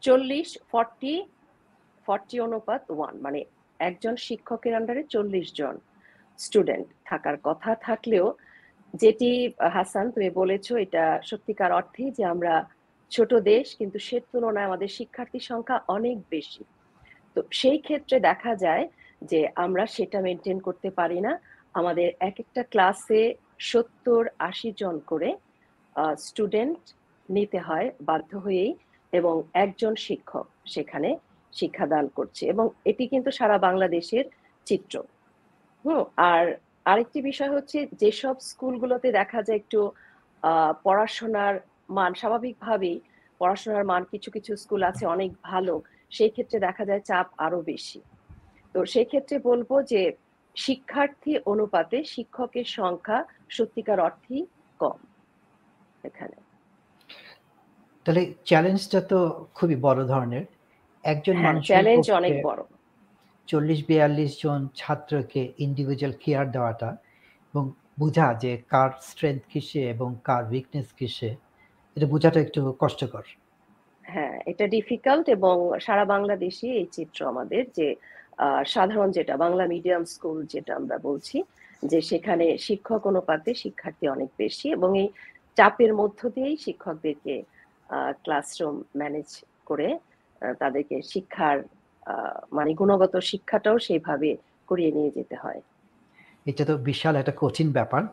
[0.06, 1.14] চল্লিশ ফর্টি
[2.06, 3.40] ফর্টি অনুপাত ওয়ান মানে
[3.80, 5.76] একজন শিক্ষকের আন্ডারে চল্লিশ জন
[6.40, 8.26] স্টুডেন্ট থাকার কথা থাকলেও
[9.02, 9.30] যেটি
[9.76, 12.54] হাসান তুমি বলেছ, এটা সত্যিকার অর্থেই যে আমরা
[13.12, 16.64] ছোট দেশ, কিন্তু সে তুলনায় আমাদের শিক্ষার্থীর সংখ্যা অনেক বেশি।
[17.36, 18.86] তো সেই ক্ষেত্রে দেখা যায়
[19.32, 21.32] যে আমরা সেটা মেনটেন করতে পারি না।
[21.80, 23.24] আমাদের এক একটা ক্লাসে
[23.70, 25.30] সত্তর আশি জন করে
[26.28, 26.82] স্টুডেন্ট
[27.30, 28.72] নিতে হয় বাধ্য হয়েই।
[29.16, 31.10] এবং একজন শিক্ষক সেখানে
[31.54, 34.26] শিক্ষাদান করছে এবং এটি কিন্তু সারা বাংলাদেশের
[34.68, 34.96] চিত্র।
[35.86, 36.44] হুম, আর
[36.86, 39.80] আরেকটি বিষয় হচ্ছে যেসব স্কুলগুলোতে দেখা যায় একটু
[40.86, 41.56] পড়াশোনার
[41.90, 42.98] মান, স্বাভাবিকভাবেই
[43.42, 45.74] পড়াশোনার মান কিছু কিছু স্কুল আছে অনেক ভালো,
[46.12, 48.00] সেই ক্ষেত্রে দেখা যায় চাপ আরও বেশি।
[48.76, 50.02] তো সেই ক্ষেত্রে বলব যে
[50.56, 54.44] শিক্ষার্থী অনুপাতে শিক্ষকের সংখ্যা সত্যিকার অর্থেই
[54.80, 55.00] কম
[56.04, 56.38] এখানে।
[58.06, 59.20] তাহলে চ্যালেঞ্জটা তো
[59.54, 60.46] খুবই বড় ধরনের।
[61.04, 62.62] একজন হ্যাঁ, মানুষ চ্যালেঞ্জ অনেক বড়।
[63.48, 66.90] চল্লিশ বিয়াল্লিশ জন ছাত্রকে ইন্ডিভিজুয়াল কেয়ার দেওয়াটা
[67.54, 67.64] এবং
[68.00, 71.30] বোঝা যে কার স্ট্রেংথ কিসে এবং কার উইকনেস কিসে
[71.98, 73.26] এটা বোঝাটা একটু কষ্টকর।
[74.06, 77.88] হ্যাঁ এটা ডিফিকাল্ট এবং সারা বাংলাদেশে এই চিত্র আমাদের যে
[78.66, 81.38] সাধারণ যেটা বাংলা মিডিয়াম স্কুল যেটা আমরা বলছি
[81.84, 85.08] যে সেখানে শিক্ষক অনুপাতে শিক্ষার্থী অনেক বেশি এবং এই
[85.58, 87.36] চাপের মধ্য দিয়েই শিক্ষকদেরকে
[88.24, 89.30] ক্লাসরুম ম্যানেজ
[89.66, 89.88] করে
[90.60, 91.58] তাদেরকে শিক্ষার
[92.54, 94.30] মানে গুণগত শিক্ষাটাও সেইভাবে
[94.68, 95.62] করিয়ে নিয়ে যেতে হয়।
[96.46, 98.04] এটা তো বিশাল একটা কঠিন ব্যাপার।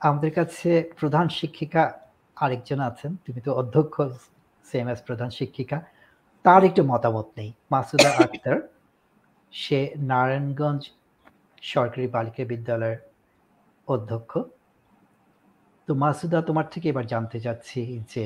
[0.00, 1.82] আমাদের কাছে প্রধান শিক্ষিকা
[2.36, 3.94] আরেকজন আছেন তুমি তো অধ্যক্ষ
[4.64, 5.78] সেম এস প্রধান শিক্ষিকা।
[6.44, 8.56] তার একটু মতামত নেই। মাসুদা আক্তার
[9.52, 10.82] সে নারায়ণগঞ্জ
[11.62, 12.98] সরকারি বালিকা বিদ্যালয়ের
[13.88, 14.32] অধ্যক্ষ।
[15.88, 17.80] তো মাসুদা তোমার থেকে এবার জানতে চাচ্ছি
[18.14, 18.24] যে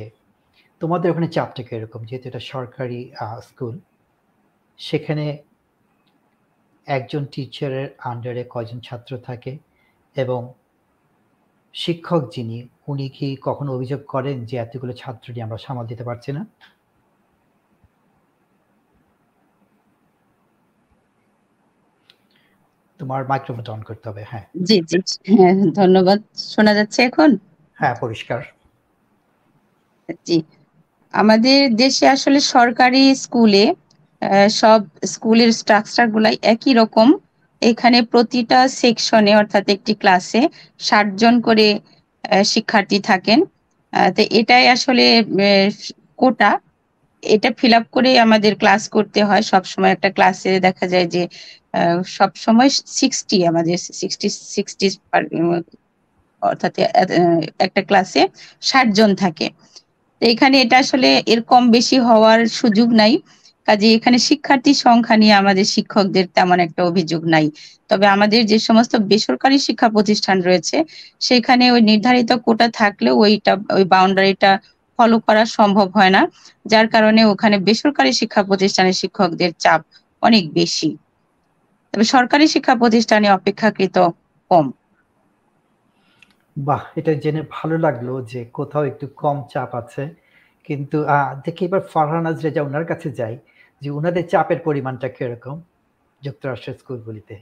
[0.81, 2.01] তোমাদের ওখানে চাপটা কীরকম?
[2.05, 2.99] যেহেতু এটা সরকারি
[3.41, 3.75] স্কুল।
[4.79, 5.25] সেখানে
[6.87, 9.53] একজন টিচারের আন্ডারে কয়জন ছাত্র থাকে
[10.17, 10.41] এবং
[11.75, 12.57] শিক্ষক যিনি
[12.89, 16.43] উনি কি কখনো অভিযোগ করেন যে এতগুলো ছাত্র নিয়ে আমরা সামাল দিতে পারছি না?
[23.01, 24.99] তোমার মাইক্রোফোন অন করতে হবে হ্যাঁ। জি জি
[25.33, 27.31] হ্যাঁ ধন্যবাদ। শোনা যাচ্ছে এখন?
[27.79, 28.41] হ্যাঁ পরিষ্কার।
[30.27, 30.37] জি।
[31.15, 33.65] আমাদের দেশে আসলে সরকারি স্কুলে
[34.55, 34.81] সব
[35.13, 37.09] স্কুলের স্ট্রাকচার গুলাই একই রকম।
[37.63, 40.43] এখানে প্রতিটা সেকশনে অর্থাৎ একটি ক্লাসে
[40.81, 41.67] ষাট জন করে
[42.49, 43.39] শিক্ষার্থী থাকেন।
[44.13, 45.05] তো এটাই আসলে
[46.19, 46.51] কোটা।
[47.23, 51.23] এটা ফিল আপ করে আমাদের ক্লাস করতে হয়। সব সময় একটা ক্লাসে দেখা যায় যে
[52.17, 54.87] সব সময় সিক্সটি আমাদের সিক্সটি সিক্সটি
[56.43, 56.75] অর্থাৎ
[57.67, 58.23] একটা ক্লাসে
[58.63, 59.47] ষাট জন থাকে।
[60.23, 63.13] এখানে এটা আসলে এর কম বেশি হওয়ার সুযোগ নাই।
[63.69, 67.47] কাজে এখানে শিক্ষার্থীর সংখ্যা নিয়ে আমাদের শিক্ষকদের তেমন একটা অভিযোগ নাই।
[67.91, 70.77] তবে আমাদের যে সমস্ত বেসরকারি শিক্ষা প্রতিষ্ঠান রয়েছে,
[71.21, 74.51] সেখানে ওই নির্ধারিত কোটা থাকলে ওইটা, ওই বাউন্ডারিটা
[74.99, 76.23] ফলো করা সম্ভব হয় না।
[76.67, 79.81] যার কারণে ওখানে বেসরকারি শিক্ষা প্রতিষ্ঠানের শিক্ষকদের চাপ
[80.23, 80.91] অনেক বেশি।
[81.95, 83.97] তবে সরকারি শিক্ষা প্রতিষ্ঠানে অপেক্ষাকৃত
[84.51, 84.67] কম।
[86.57, 90.03] বাহ এটা জেনে ভালো লাগল যে কোথাও একটু কম চাপ আছে।
[90.67, 90.99] কিন্তু
[91.45, 93.35] দেখি এবার ফারহানাজ রেজা ওনার কাছে যাই
[93.83, 95.57] যে ওনাদের চাপের পরিমাণটা কীরকম
[96.23, 97.35] যুক্তরাষ্ট্রের স্কুলগুলিতে?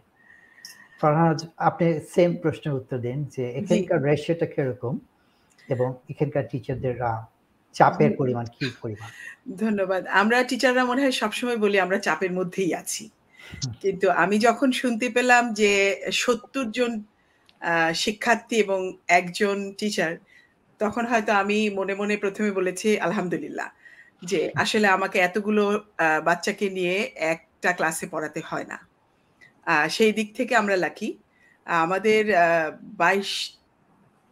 [1.00, 4.94] ফারহানাজ আপনি সেম প্রশ্নের উত্তর দিন যে এখানকার রেশিওটা কীরকম
[5.68, 6.96] এবং এখানকার টিচারদের
[7.74, 9.08] চাপের পরিমাণ কি পরিমাণ?
[9.62, 13.04] ধন্যবাদ। আমরা টিচাররা মনে হয় সবসময় বলি আমরা চাপের মধ্যেই আছি।
[13.82, 15.70] কিন্তু আমি যখন শুনতে পেলাম যে
[16.22, 16.92] সত্তর জন
[17.94, 18.80] শিক্ষার্থী এবং
[19.18, 20.12] একজন টিচার
[20.80, 23.68] তখন হয়তো আমি মনে মনে প্রথমে বলেছি আলহামদুলিল্লাহ
[24.22, 25.64] যে আসলে আমাকে এতগুলো
[26.24, 26.96] বাচ্চাকে নিয়ে
[27.32, 28.78] একটা ক্লাসে পড়াতে হয় না।
[29.88, 31.08] সেই দিক থেকে আমরা লাকি
[31.66, 32.22] আমাদের
[33.02, 33.30] বাইশ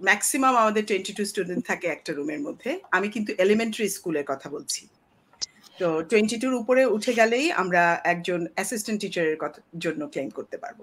[0.01, 4.83] ম্যাক্সিমাম আমাদের টোয়েন্টি টু স্টুডেন্ট থাকে একটা রুমের মধ্যে। আমি কিন্তু এলিমেন্টারি স্কুলের কথা বলছি।
[5.79, 9.37] তো টোয়েন্টি টুর উপরে উঠে গেলেই আমরা একজন অ্যাসিস্ট্যান্ট টিচারের
[9.79, 10.81] জন্য ক্লেম করতে পারব।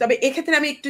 [0.00, 0.88] তবে এক্ষেত্রে আমি একটু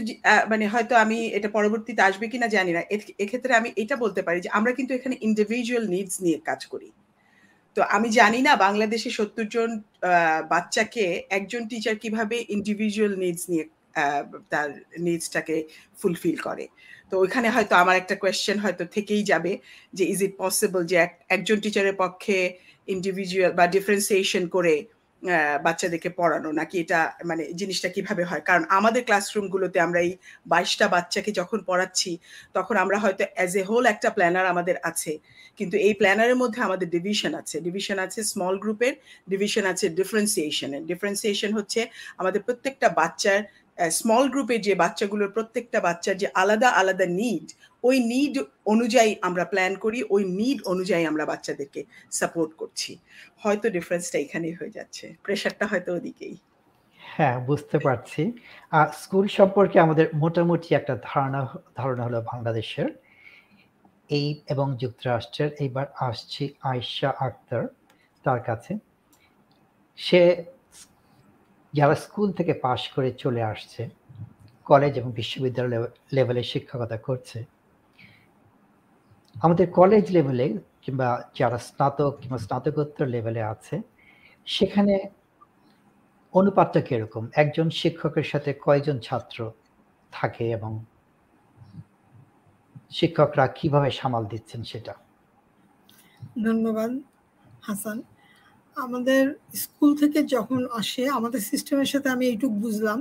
[0.51, 2.83] মানে হয়তো আমি এটা পরবর্তীতে আসবে কিনা জানি না।
[3.25, 6.89] এক্ষেত্রে আমি এটা বলতে পারি যে আমরা কিন্তু এখানে ইন্ডিভিজুয়াল নিডস নিয়ে কাজ করি।
[7.77, 9.71] তো আমি জানি না বাংলাদেশে সত্তর জন
[10.53, 11.05] বাচ্চাকে
[11.39, 13.65] একজন টিচার কীভাবে ইন্ডিভিজুয়াল নিডস নিয়ে
[14.53, 14.69] তার
[15.07, 15.57] নিডসটাকে
[15.99, 16.65] ফুলফিল করে।
[17.11, 19.53] তো ওইখানে হয়তো আমার একটা কোয়েশ্চেন হয়তো থেকেই যাবে
[19.97, 20.97] যে ইজ ইট পসিবল যে
[21.37, 22.37] একজন টিচারের পক্ষে
[22.89, 24.75] ইন্ডিভিজুয়াল বা ডিফারেন্সিয়েশন করে
[25.67, 28.43] বাচ্চাদেরকে পড়ানো, নাকি এটা মানে জিনিসটা কীভাবে হয়?
[28.49, 30.13] কারণ আমাদের ক্লাসরুমগুলোতে আমরা এই
[30.47, 32.11] বাইশটা বাচ্চাকে যখন পড়াচ্ছি,
[32.57, 35.13] তখন আমরা হয়তো অ্যাজ এ হোল একটা প্ল্যানার আমাদের আছে।
[35.59, 38.95] কিন্তু এই প্ল্যানারের মধ্যে আমাদের ডিভিশন আছে। ডিভিশন আছে স্মল গ্রুপের
[39.29, 41.81] ডিভিশন আছে ডিফারেন্সিয়েশনের ডিফারেন্সিয়েশন হচ্ছে
[42.21, 43.39] আমাদের প্রত্যেকটা বাচ্চার
[43.99, 47.47] স্মল গ্রুপের যে বাচ্চাগুলোর প্রত্যেকটা বাচ্চার যে আলাদা আলাদা নিড
[47.85, 48.35] ওই নিড
[48.73, 51.81] অনুযায়ী আমরা প্ল্যান করি, ওই নিড অনুযায়ী আমরা বাচ্চাদেরকে
[52.19, 52.93] সাপোর্ট করছি।
[53.43, 56.37] হয়তো ডিফারেন্সটা এখানেই হয়ে যাচ্ছে। প্রেশারটা হয়তো ওদিকেই।
[57.01, 58.23] হ্যাঁ বুঝতে পারছি।
[59.03, 61.41] স্কুল সম্পর্কে আমাদের মোটামুটি একটা ধারণা
[61.77, 62.91] ধারণা হলো বাংলাদেশের।
[64.11, 67.63] এই এবং যুক্তরাষ্ট্রের, এইবার আসছি আয়শা আক্তার
[68.25, 68.73] তার কাছে।
[69.99, 70.21] সে
[71.75, 73.83] যারা স্কুল থেকে পাশ করে চলে আসছে
[74.67, 75.81] কলেজ এবং বিশ্ববিদ্যালয়
[76.17, 77.39] লেভেলে শিক্ষকতা করছে
[79.43, 80.47] আমাদের কলেজ লেভেলে
[80.83, 83.83] কিংবা যারা স্নাতক কিংবা স্নাতকোত্তর লেভেলে আছে,
[84.47, 84.95] সেখানে
[86.35, 87.29] অনুপাতটা কীরকম?
[87.35, 89.51] একজন শিক্ষকের সাথে কয়জন ছাত্র
[90.13, 90.85] থাকে এবং
[92.91, 94.95] শিক্ষকরা কীভাবে সামাল দিচ্ছেন সেটা?
[96.45, 96.91] ধন্যবাদ,
[97.63, 98.03] হাসান।
[98.77, 102.99] আমাদের স্কুল থেকে যখন আসে, আমাদের সিস্টেমের সাথে আমি এইটুক বুঝলাম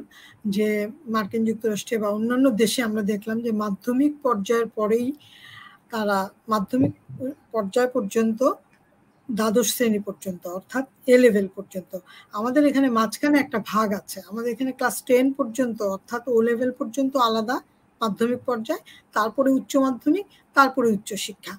[0.47, 5.13] যে, মার্কিন যুক্তরাষ্ট্রে বা অন্যান্য দেশে আমরা দেখলাম যে, মাধ্যমিক পর্যায়ের পরেই
[5.93, 6.17] তারা
[6.51, 6.93] মাধ্যমিক
[7.53, 8.39] পর্যায় পর্যন্ত
[9.29, 11.91] দ্বাদশ শ্রেণি পর্যন্ত, অর্থাৎ এ লেভেল পর্যন্ত।
[12.39, 17.13] আমাদের এখানে মাঝখানে একটা ভাগ আছে। আমাদের এখানে ক্লাস টেন পর্যন্ত, অর্থাৎ ও লেভেল পর্যন্ত
[17.27, 17.57] আলাদা
[18.01, 18.81] মাধ্যমিক পর্যায়,
[19.15, 21.53] তারপরে উচ্চ মাধ্যমিক, তারপরে উচ্চ শিক্ষা।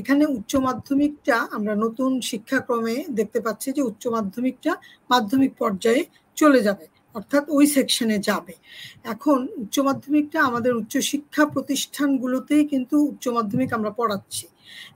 [0.00, 4.72] এখানে উচ্চ মাধ্যমিকটা আমরা নতুন শিক্ষাক্রমে দেখতে পাচ্ছি যে উচ্চ মাধ্যমিকটা
[5.10, 6.02] মাধ্যমিক পর্যায়ে
[6.36, 8.54] চলে যাবে। অর্থাৎ ওই সেকশনে যাবে।
[9.14, 14.46] এখন উচ্চ মাধ্যমিকটা আমাদের উচ্চশিক্ষা প্রতিষ্ঠানগুলোতেই কিন্তু উচ্চ মাধ্যমিক আমরা পড়াচ্ছি।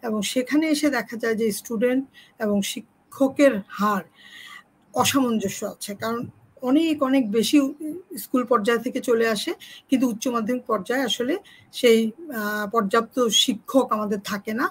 [0.06, 2.04] এবং সেখানে এসে দেখা যায় যে স্টুডেন্ট
[2.40, 4.02] এবং শিক্ষকের হার
[4.94, 6.20] অসামঞ্জস্য আছে। কারণ
[6.62, 7.58] অনেক অনেক বেশি
[8.22, 9.52] স্কুল পর্যায় থেকে চলে আসে,
[9.88, 11.34] কিন্তু উচ্চ মাধ্যমিক পর্যায়ে আসলে
[11.74, 12.00] সেই
[12.74, 14.66] পর্যাপ্ত শিক্ষক আমাদের থাকে না।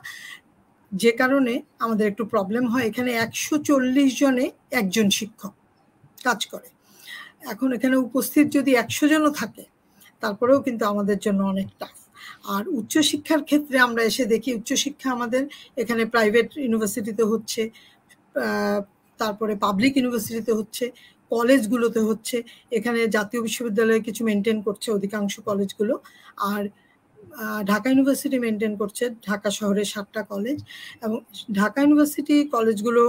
[0.91, 1.53] যে কারণে
[1.85, 5.53] আমাদের একটু প্রবলেম হয়। এখানে একশো চল্লিশ জনে একজন শিক্ষক
[6.25, 6.69] কাজ করে।
[7.41, 9.63] এখন এখানে উপস্থিত যদি একশো জনও থাকে,
[10.23, 11.97] তারপরেও কিন্তু আমাদের জন্য অনেক টাফ
[12.53, 15.43] আর উচ্চশিক্ষার ক্ষেত্রে আমরা এসে দেখি উচ্চশিক্ষা আমাদের
[15.81, 17.61] এখানে প্রাইভেট ইউনিভার্সিটিতে হচ্ছে
[19.19, 20.85] তারপরে পাবলিক ইউনিভার্সিটিতে হচ্ছে
[21.31, 22.37] কলেজগুলোতে হচ্ছে,
[22.77, 25.93] এখানে জাতীয় বিশ্ববিদ্যালয়ে কিছু মেনটেন করছে অধিকাংশ কলেজগুলো
[26.51, 26.63] আর
[27.71, 30.57] ঢাকা ইউনিভার্সিটি মেনটেন করছে, ঢাকা শহরের সাতটা কলেজ
[31.05, 31.17] এবং
[31.59, 33.03] ঢাকা ইউনিভার্সিটি কলেজগুলো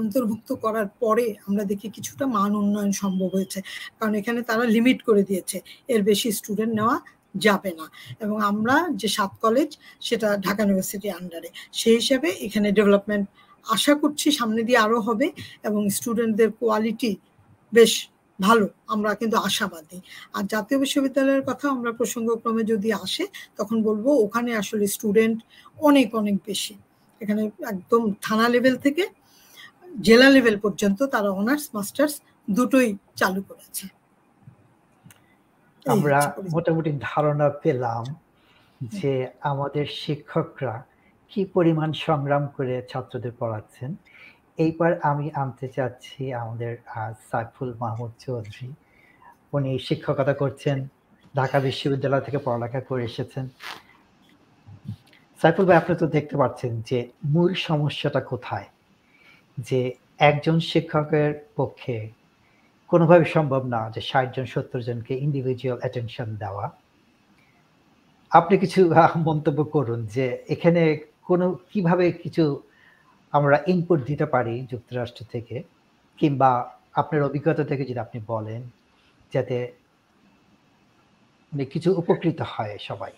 [0.00, 3.58] অন্তর্ভুক্ত করার পরে আমরা দেখি কিছুটা মান উন্নয়ন সম্ভব হয়েছে।
[3.98, 5.58] কারণ এখানে তারা লিমিট করে দিয়েছে,
[5.92, 6.96] এর বেশি স্টুডেন্ট নেওয়া
[7.44, 7.86] যাবে না।
[8.24, 9.70] এবং আমরা যে সাত কলেজ
[10.06, 11.48] সেটা ঢাকা ইউনিভার্সিটি আন্ডারে
[11.80, 13.26] সেই হিসাবে এখানে ডেভেলপমেন্ট
[13.66, 15.26] আশা করছি সামনে দিয়ে আরও হবে
[15.68, 17.12] এবং স্টুডেন্টদের কোয়ালিটি
[17.72, 17.92] বেশ
[18.38, 19.98] ভালো, আমরা কিন্তু আশাবাদী।
[20.36, 23.24] আর জাতীয় বিশ্ববিদ্যালয়ের কথা আমরা প্রসঙ্গক্রমে যদি আসে,
[23.58, 25.38] তখন বলব ওখানে আসলে স্টুডেন্ট
[25.78, 26.74] অনেক অনেক বেশি।
[27.20, 29.04] এখানে একদম থানা লেভেল থেকে
[30.06, 32.14] জেলা লেভেল পর্যন্ত তারা অনার্স মাস্টার্স
[32.56, 33.84] দুটোই চালু করেছে।
[35.86, 36.18] আমরা
[36.54, 38.04] মোটামুটি ধারণা পেলাম
[38.80, 40.74] যে আমাদের শিক্ষকরা
[41.32, 43.90] কি পরিমাণ সংগ্রাম করে ছাত্রদের পড়াচ্ছেন।
[44.64, 46.72] এইবার আমি আনতে চাচ্ছি আমাদের
[47.30, 48.68] সাইফুল মাহমুদ চৌধুরী।
[49.56, 50.88] উনি শিক্ষকতা করছেন
[51.36, 53.44] ঢাকা বিশ্ববিদ্যালয় থেকে পড়ালেখা করে এসেছেন।
[55.40, 58.66] সাইফুল ভাই আপনি তো দেখতে পাচ্ছেন যে মূল সমস্যাটা কোথায়?
[59.58, 62.08] যে একজন শিক্ষকের পক্ষে
[62.88, 66.70] কোনোভাবে সম্ভব না যে ষাট জন, সত্তর জনকে ইন্ডিভিজুয়াল অ্যাটেনশন দেওয়া।
[68.30, 72.62] আপনি কিছু মন্তব্য করুন যে এখানে কোনো, কীভাবে কিছু
[73.32, 75.62] আমরা ইনপুট দিতে পারি যুক্তরাষ্ট্র থেকে?
[76.16, 78.62] কিংবা আপনার অভিজ্ঞতা থেকে যদি আপনি বলেন,
[79.34, 79.72] যাতে
[81.52, 83.12] মানে কিছু উপকৃত হয় সবাই।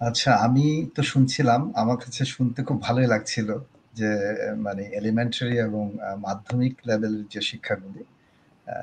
[0.00, 0.64] আচ্ছা আমি
[0.96, 3.48] তো শুনছিলাম, আমার কাছে শুনতে খুব ভালোই লাগছিল
[3.98, 4.10] যে
[4.66, 5.84] মানে এলিমেন্টারি এবং
[6.26, 8.02] মাধ্যমিক লেভেলের যে শিক্ষাগুলি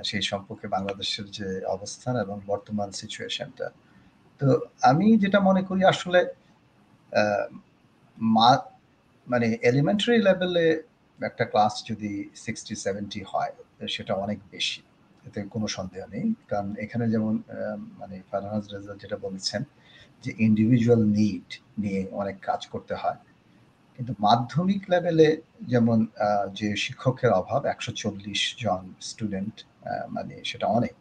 [0.09, 3.67] সেই সম্পর্কে বাংলাদেশের যে অবস্থান এবং বর্তমান সিচুয়েশনটা
[4.41, 4.47] তো
[4.91, 6.19] আমি যেটা মনে করি আসলে
[9.27, 10.65] মানে এলিমেন্টারি লেভেলে
[11.19, 12.11] একটা ক্লাস যদি
[12.43, 13.53] সিক্সটি সেভেন্টি হয়,
[13.95, 14.79] সেটা অনেক বেশি।
[15.23, 17.33] এতে কোনো সন্দেহ নেই। কারণ এখানে যেমন
[17.99, 19.61] মানে ফারহাজ রেজাল্ট যেটা বলেছেন
[20.25, 21.47] যে ইন্ডিভিজুয়াল নিড
[21.81, 23.19] নিয়ে অনেক কাজ করতে হয়।
[23.95, 25.29] কিন্তু মাধ্যমিক লেভেলে
[25.71, 25.99] যেমন
[26.59, 29.55] যে শিক্ষকের অভাব, একশো চল্লিশ জন স্টুডেন্ট
[30.15, 30.95] মানে সেটা অনেক।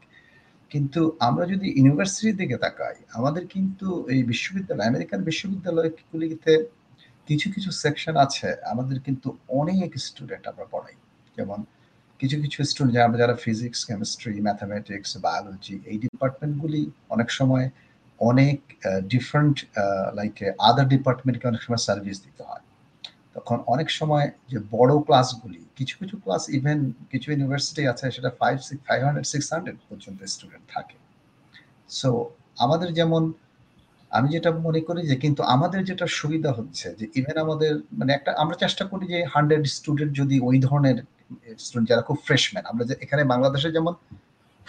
[0.73, 6.53] কিন্তু আমরা যদি ইউনিভার্সিটির দিকে তাকাই, আমাদের কিন্তু এই বিশ্ববিদ্যালয় আমেরিকান বিশ্ববিদ্যালয়গুলিতে
[7.29, 9.29] কিছু কিছু সেকশন আছে, আমাদের কিন্তু
[9.61, 10.97] অনেক স্টুডেন্ট আমরা পড়াই।
[11.37, 11.61] যেমন
[12.21, 16.83] কিছু কিছু স্টুডেন্ট আমরা যারা ফিজিক্স কেমিস্ট্রি ম্যাথামেটিক্স বায়োলজি এই ডিপার্টমেন্টগুলি
[17.15, 17.67] অনেক সময়
[18.21, 18.59] অনেক
[19.13, 19.57] ডিফারেন্ট
[20.19, 20.33] লাইক
[20.69, 22.65] আদার ডিপার্টমেন্টকে অনেক সময় সার্ভিস দিতে হয়।
[23.37, 26.79] তখন অনেক সময় যে বড় ক্লাসগুলি কিছু কিছু ক্লাস ইভেন
[27.13, 30.97] কিছু ইউনিভার্সিটি আছে, সেটা five six five hundred six hundred পর্যন্ত স্টুডেন্ট থাকে।
[32.01, 32.09] সো
[32.65, 33.23] আমাদের যেমন,
[34.17, 38.31] আমি যেটা মনে করি যে কিন্তু আমাদের যেটা সুবিধা হচ্ছে যে ইভেন আমাদের মানে একটা,
[38.43, 40.97] আমরা চেষ্টা করি যে হান্ড্রেড স্টুডেন্ট যদি ওই ধরনের
[41.65, 43.95] স্টুডেন্ট যারা খুব ফ্রেশম্যান আমরা যে এখানে বাংলাদেশে যেমন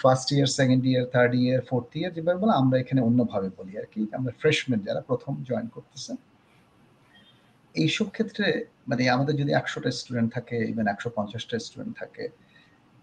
[0.02, 3.88] first year second year third year fourth year যেভাবে বলে, আমরা এখানে অন্যভাবে বলি আর
[3.94, 6.12] কি। আমরা ফ্রেশম্যান যারা প্রথম জয়েন করতেছে।
[7.76, 8.48] এইসব ক্ষেত্রে
[8.90, 12.24] মানে আমাদের যদি একশোটা স্টুডেন্ট থাকে ইভেন একশো পঞ্চাশটা স্টুডেন্ট থাকে,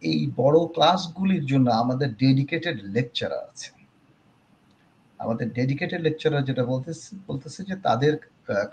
[0.02, 3.70] এই বড় ক্লাসগুলির জন্য আমাদের ডেডিকেটেড লেকচারার আছে।
[5.20, 8.12] আমাদের ডেডিকেটেড লেকচারার যেটা বলতেছে বলতেছে যে তাদের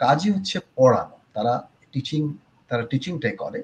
[0.03, 1.53] কাজই হচ্ছে পড়ানো। তারা
[1.93, 2.21] টিচিং
[2.69, 3.59] তারা টিচিংটাই করে।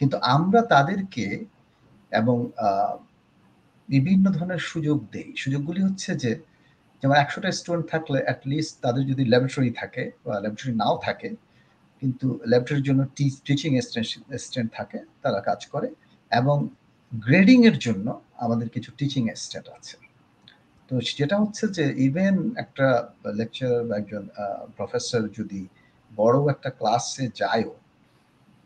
[0.00, 1.26] কিন্তু আমরা তাদেরকে
[2.12, 2.36] এবং
[3.88, 6.32] বিভিন্ন ধরনের সুযোগ দেই। সুযোগগুলি হচ্ছে যে,
[7.02, 11.28] যেমন একশোটা স্টুডেন্ট থাকলে অ্যাটলিস্ট তাদের যদি ল্যাবরেটরি থাকে বা ল্যাবরেটরি নাও থাকে,
[12.02, 13.00] কিন্তু ল্যাবরেটরির জন্য
[13.46, 15.88] টিচিং অ্যাসিস্ট্যান্ট থাকে, তারা কাজ করে
[16.30, 16.56] এবং
[17.12, 18.06] গ্রেডিং এর জন্য
[18.44, 19.96] আমাদের কিছু টিচিং অ্যাসিস্ট্যান্ট আছে।
[20.90, 22.86] তো যেটা হচ্ছে যে ইভেন একটা
[23.38, 24.24] লেকচার বা একজন
[24.76, 25.60] প্রফেসর যদি
[26.10, 27.72] বড় একটা ক্লাসে যায়ও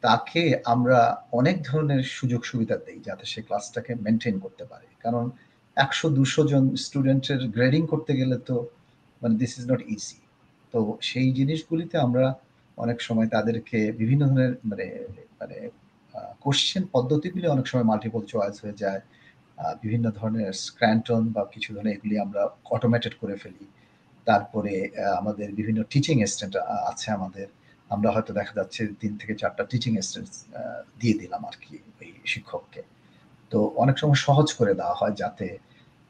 [0.02, 0.98] তাকে আমরা
[1.32, 5.24] অনেক ধরনের সুযোগ সুবিধা দিই যাতে সে ক্লাসটাকে মেনটেন করতে পারে। কারণ
[5.76, 8.56] একশো দুশো জন স্টুডেন্টের গ্রেডিং করতে গেলে তো
[9.22, 10.18] মানে দিস ইজ নট ইজি
[10.74, 12.24] তো সেই জিনিসগুলিতে আমরা
[12.78, 14.86] অনেক সময় তাদেরকে বিভিন্ন ধরনের মানে
[15.40, 15.56] মানে
[16.44, 19.02] কোশ্চেন পদ্ধতিগুলি অনেক সময় মাল্টিপল চয়েস হয়ে যায়।
[19.82, 23.66] বিভিন্ন ধরনের স্ক্র্যান্টন বা কিছু ধরনের এগুলি আমরা অটোমেটেড করে ফেলি।
[24.26, 24.72] তারপরে
[25.20, 26.54] আমাদের বিভিন্ন টিচিং অ্যাসিস্ট্যান্ট
[26.90, 27.46] আছে আমাদের।
[27.94, 30.32] আমরা হয়তো দেখা যাচ্ছে তিন থেকে চারটা টিচিং অ্যাসিস্ট্যান্ট
[31.00, 32.82] দিয়ে দিলাম আর কি ওই শিক্ষককে।
[33.52, 35.48] তো অনেক সময় সহজ করে দেওয়া হয় যাতে,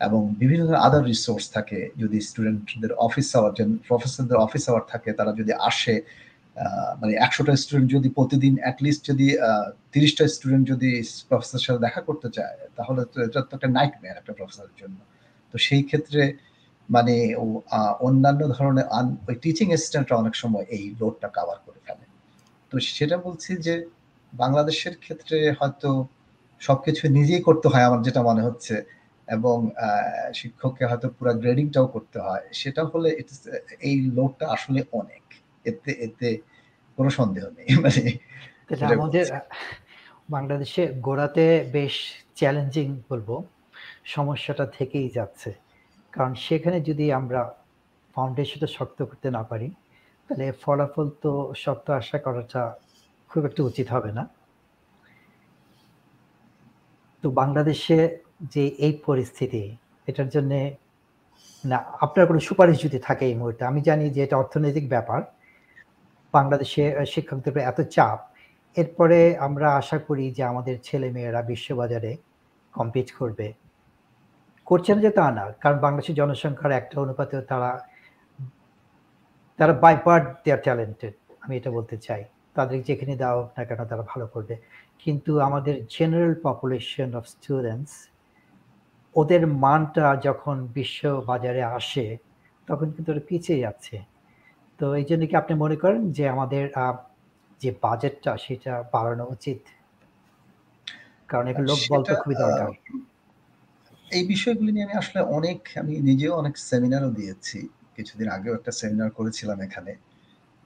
[0.00, 3.52] এবং বিভিন্ন ধরনের আদার রিসোর্স থাকে, যদি স্টুডেন্টদের অফিস আওয়ার
[3.88, 5.94] প্রফেসরদের অফিস আওয়ার থাকে, তারা যদি আসে
[7.00, 9.26] মানে একশোটা স্টুডেন্ট যদি প্রতিদিন অ্যাটলিস্ট যদি
[9.92, 10.90] তিরিশটা স্টুডেন্ট যদি
[11.30, 14.98] প্রফেসরের সাথে দেখা করতে চায়, তাহলে তো এটা তো একটা নাইট মেয়ার একটা প্রফেসরের জন্য।
[15.52, 16.22] তো সেই ক্ষেত্রে
[16.90, 17.14] মানে
[18.00, 18.86] অন্যান্য ধরনের
[19.28, 22.04] ওই টিচিং অ্যাসিস্ট্যান্টরা অনেক সময় এই লোডটা কাভার করে ফেলে।
[22.72, 23.74] তো সেটা বলছি যে
[24.32, 26.06] বাংলাদেশের ক্ষেত্রে হয়তো
[26.60, 28.74] সবকিছু নিজেই করতে হয় আমার যেটা মনে হচ্ছে
[29.28, 29.56] এবং
[30.34, 33.08] শিক্ষককে হয়তো পুরো গ্রেডিংটাও করতে হয়। সেটা হলে
[33.80, 35.24] এই লোডটা আসলে অনেক।
[35.64, 36.28] এতে এতে
[36.98, 38.02] কোনো সন্দেহ নেই। মানে
[38.94, 39.26] আমাদের
[40.30, 41.94] বাংলাদেশে গোড়াতে বেশ
[42.34, 43.28] চ্যালেঞ্জিং বলব
[44.04, 45.50] সমস্যাটা থেকেই যাচ্ছে।
[46.12, 47.40] কারণ সেখানে যদি আমরা
[48.14, 49.68] ফাউন্ডেশনটা শক্ত করতে না পারি,
[50.26, 51.32] তাহলে ফলাফল তো
[51.64, 52.62] শক্ত আশা করাটা
[53.30, 54.24] খুব একটা উচিত হবে না।
[57.22, 57.98] তো বাংলাদেশে
[58.54, 59.62] যে এই পরিস্থিতি,
[60.08, 60.52] এটার জন্য
[61.64, 65.20] না, আপনার কোনো সুপারিশ যদি থাকে এই মুহূর্তে, আমি জানি যে এটা অর্থনৈতিক ব্যাপার,
[66.34, 68.18] বাংলাদেশে শিক্ষকদের এত চাপ,
[68.76, 72.12] এরপরে আমরা আশা করি যে আমাদের ছেলে মেয়েরা বিশ্ববাজারে
[72.74, 73.46] কম্পিট করবে।
[74.70, 77.70] করছে না যে তা না কারণ বাংলাদেশের জনসংখ্যার একটা অনুপাতে তারা
[79.58, 82.22] তারা বাই পার্ট দেয়ার ট্যালেন্টেড আমি এটা বলতে চাই।
[82.56, 84.54] তাদের যেখানে দেওয়া হোক না কেন তারা ভালো করবে।
[85.00, 87.92] কিন্তু আমাদের জেনারেল পপুলেশন অফ স্টুডেন্টস
[89.16, 92.06] ওদের মানটা যখন বিশ্ব বাজারে আসে
[92.68, 93.96] তখন কিন্তু ওরা পিছিয়ে যাচ্ছে।
[94.80, 96.64] তো এই জন্য কি আপনি মনে করেন যে আমাদের
[97.60, 99.60] যে বাজেটটা সেটা বাড়ানো উচিত?
[101.28, 102.70] কারণ এগুলো লোক বল তো খুবই দরকার।
[104.10, 107.58] এই বিষয়গুলি নিয়ে আমি আসলে অনেক, আমি নিজেও অনেক সেমিনারও দিয়েছি।
[107.96, 109.92] কিছুদিন আগেও একটা সেমিনার করেছিলাম এখানে।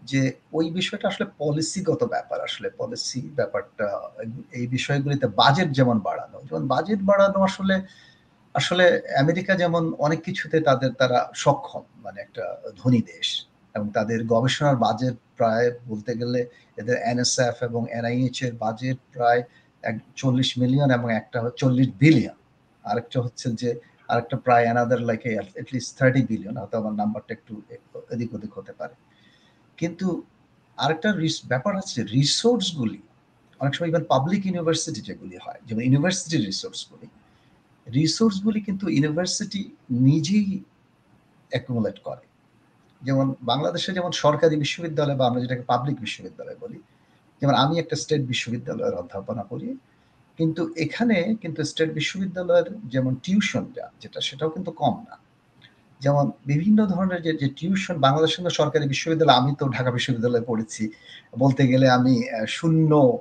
[0.03, 3.86] যে ওই বিষয়টা আসলে পলিসিগত ব্যাপার, আসলে পলিসি ব্যাপারটা,
[4.53, 7.74] এই বিষয়গুলিতে বাজেট যেমন বাড়ানো, যেমন বাজেট বাড়ানো আসলে
[8.55, 8.84] আসলে
[9.18, 12.45] আমেরিকা যেমন অনেক কিছুতে তাদের, তারা সক্ষম মানে একটা
[12.76, 13.28] ধনী দেশ।
[13.74, 16.40] এবং তাদের গবেষণার বাজেট প্রায় বলতে গেলে
[16.76, 19.42] এদের এনএসএফ এবং এনআইএইচ এর বাজেট প্রায়
[19.84, 22.36] এক চল্লিশ মিলিয়ন এবং একটা চল্লিশ বিলিয়ন
[22.91, 23.70] আরেকটা হচ্ছে যে
[24.12, 25.22] আরেকটা প্রায় another like
[25.61, 27.53] at least thirty billion হয়তো আমার নাম্বারটা একটু
[28.14, 28.95] এদিক ওদিক হতে পারে।
[29.78, 30.07] কিন্তু
[30.78, 31.09] আরেকটা
[31.53, 33.01] ব্যাপার হচ্ছে রিসোর্সগুলি
[33.61, 37.09] অনেক সময় ইভেন পাবলিক ইউনিভার্সিটি যেগুলি হয়, যেমন ইউনিভার্সিটি রিসোর্সগুলি
[37.87, 39.62] রিসোর্সগুলি কিন্তু ইউনিভার্সিটি
[40.09, 40.49] নিজেই
[41.53, 42.24] অ্যাকুমুলেট করে।
[43.03, 46.78] যেমন বাংলাদেশে যেমন সরকারি বিশ্ববিদ্যালয় বা আমরা যেটাকে পাবলিক বিশ্ববিদ্যালয় বলি,
[47.41, 49.68] যেমন আমি একটা স্টেট বিশ্ববিদ্যালয়ের অধ্যাপনা করি
[50.39, 55.16] কিন্তু এখানে কিন্তু স্টেট বিশ্ববিদ্যালয়ের যেমন টিউশন যা যেটা সেটাও কিন্তু কম না।
[56.01, 60.91] যেমন বিভিন্ন ধরনের যে যে টিউশন বাংলাদেশের সরকারি বিশ্ববিদ্যালয় আমি তো ঢাকা বিশ্ববিদ্যালয়ে পড়েছি।
[61.39, 63.18] বলতে গেলে আমি শূন্য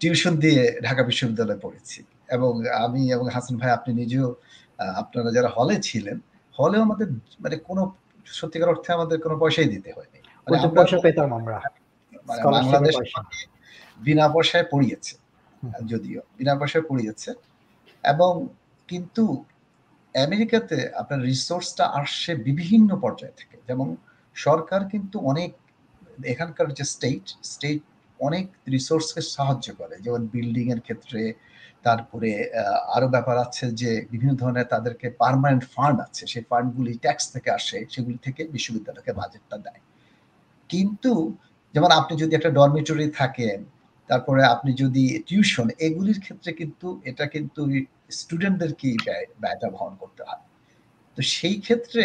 [0.00, 4.34] টিউশন দিয়ে ঢাকা বিশ্ববিদ্যালয়ে পড়েছি। এবং আমি এবং হাসান ভাই আপনি নিজেও
[4.96, 6.20] আপনারা যারা হলে ছিলেন
[6.58, 7.08] হলেও আমাদের
[7.40, 7.82] মানে কোনো
[8.26, 11.56] সত্যিকার অর্থে আমাদের কোনো পয়সাই দিতে হয়নি। মানে পয়সা পেতাম আমরা।
[12.26, 12.94] মানে বাংলাদেশ
[13.98, 15.14] বিনা পয়সায় পড়িয়েছে।
[15.86, 17.30] যদিও, বিনা পয়সায় পড়িয়েছে।
[18.04, 18.48] এবং
[18.88, 19.44] কিন্তু
[20.14, 23.96] আমেরিকাতে আপনার রিসোর্সটা আসছে বিভিন্ন পর্যায় থেকে। যেমন
[24.34, 25.50] সরকার কিন্তু অনেক,
[26.24, 27.82] এখানকার যে স্টেট স্টেট
[28.20, 31.32] অনেক রিসোর্সকে সাহায্য করে। যেমন বিল্ডিং এর ক্ষেত্রে,
[31.82, 32.50] তারপরে
[32.86, 37.84] আরও ব্যাপার আছে যে বিভিন্ন ধরনের তাদেরকে পারমানেন্ট ফান্ড আছে। সেই ফান্ডগুলি ট্যাক্স থেকে আসে,
[37.90, 39.80] সেগুলি থেকে বিশ্ববিদ্যালয়কে বাজেটটা দেয়।
[40.68, 41.36] কিন্তু,
[41.74, 43.64] যেমন আপনি যদি একটা ডরমিটরি থাকেন
[44.10, 47.60] তারপরে আপনি যদি টিউশন এগুলির ক্ষেত্রে কিন্তু এটা কিন্তু
[48.20, 48.96] স্টুডেন্টদেরকেই
[49.42, 50.42] ব্যয়টা বহন করতে হয়।
[51.18, 52.04] তো সেই ক্ষেত্রে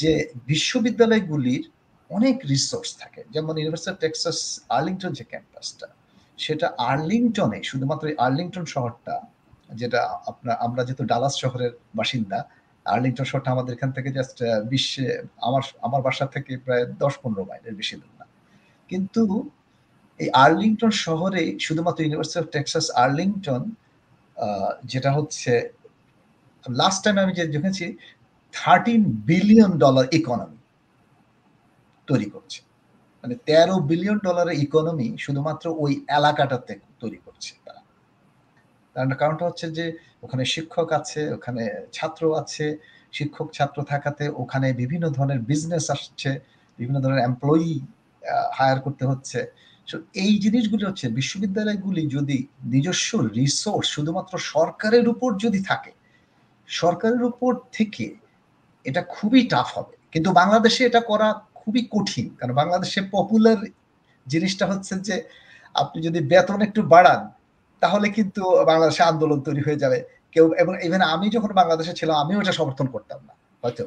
[0.00, 0.12] যে
[0.46, 1.64] বিশ্ববিদ্যালয়গুলির
[2.10, 4.38] অনেক রিসোর্স থাকে, যেমন ইউনিভার্সিটি টেক্সাস
[4.76, 5.88] আর্লিংটন যে ক্যাম্পাসটা
[6.38, 9.14] সেটা আর্লিংটনে শুধুমাত্র আর্লিংটন শহরটা,
[9.70, 12.38] যেটা আপনার, আমরা যেহেতু ডালাস শহরের বাসিন্দা
[12.86, 14.38] আর্লিংটন শহরটা আমাদের এখান থেকে জাস্ট
[14.72, 15.06] বিশ্বে,
[15.48, 18.24] আমার আমার বাসা থেকে প্রায় দশ পনেরো মাইলের বেশি দূর না।
[18.90, 19.22] কিন্তু
[20.20, 23.62] এই আর্লিংটন শহরে শুধুমাত্র ইউনিভার্সিটি অফ টেক্সাস আর্লিংটন
[24.92, 25.52] যেটা হচ্ছে
[26.64, 27.86] লাস্ট টাইম আমি যে দেখেছি
[28.54, 30.58] থার্টিন বিলিয়ন ডলার ইকোনমি
[32.08, 32.60] তৈরি করছে।
[33.24, 37.80] মানে তেরো বিলিয়ন ডলারের ইকোনমি শুধুমাত্র ওই এলাকাটাতে তৈরি করছে তারা।
[38.96, 39.86] তার কারণটা হচ্ছে যে,
[40.22, 41.62] ওখানে শিক্ষক আছে, ওখানে
[41.92, 42.66] ছাত্র আছে,
[43.12, 46.30] শিক্ষক ছাত্র থাকাতে ওখানে বিভিন্ন ধরনের বিজনেস আসছে,
[46.78, 47.72] বিভিন্ন ধরনের এমপ্লয়ি
[48.56, 49.40] হায়ার করতে হচ্ছে।
[50.14, 55.92] এই জিনিসগুলি হচ্ছে বিশ্ববিদ্যালয়গুলি যদি নিজস্ব রিসোর্স শুধুমাত্র সরকারের উপর যদি থাকে,
[56.68, 58.06] সরকারের উপর থেকে
[58.84, 63.60] এটা খুবই টাফ হবে। কিন্তু বাংলাদেশে এটা করা খুবই কঠিন, কারণ বাংলাদেশে পপুলার
[64.26, 65.16] জিনিসটা হচ্ছে যে
[65.74, 67.20] আপনি যদি বেতন একটু বাড়ান,
[67.82, 69.98] তাহলে কিন্তু বাংলাদেশে আন্দোলন তৈরি হয়ে যাবে।
[70.32, 73.84] কেউ, এবং ইভেন আমি যখন বাংলাদেশে ছিলাম, আমিও এটা সমর্থন করতাম না, হয়তো।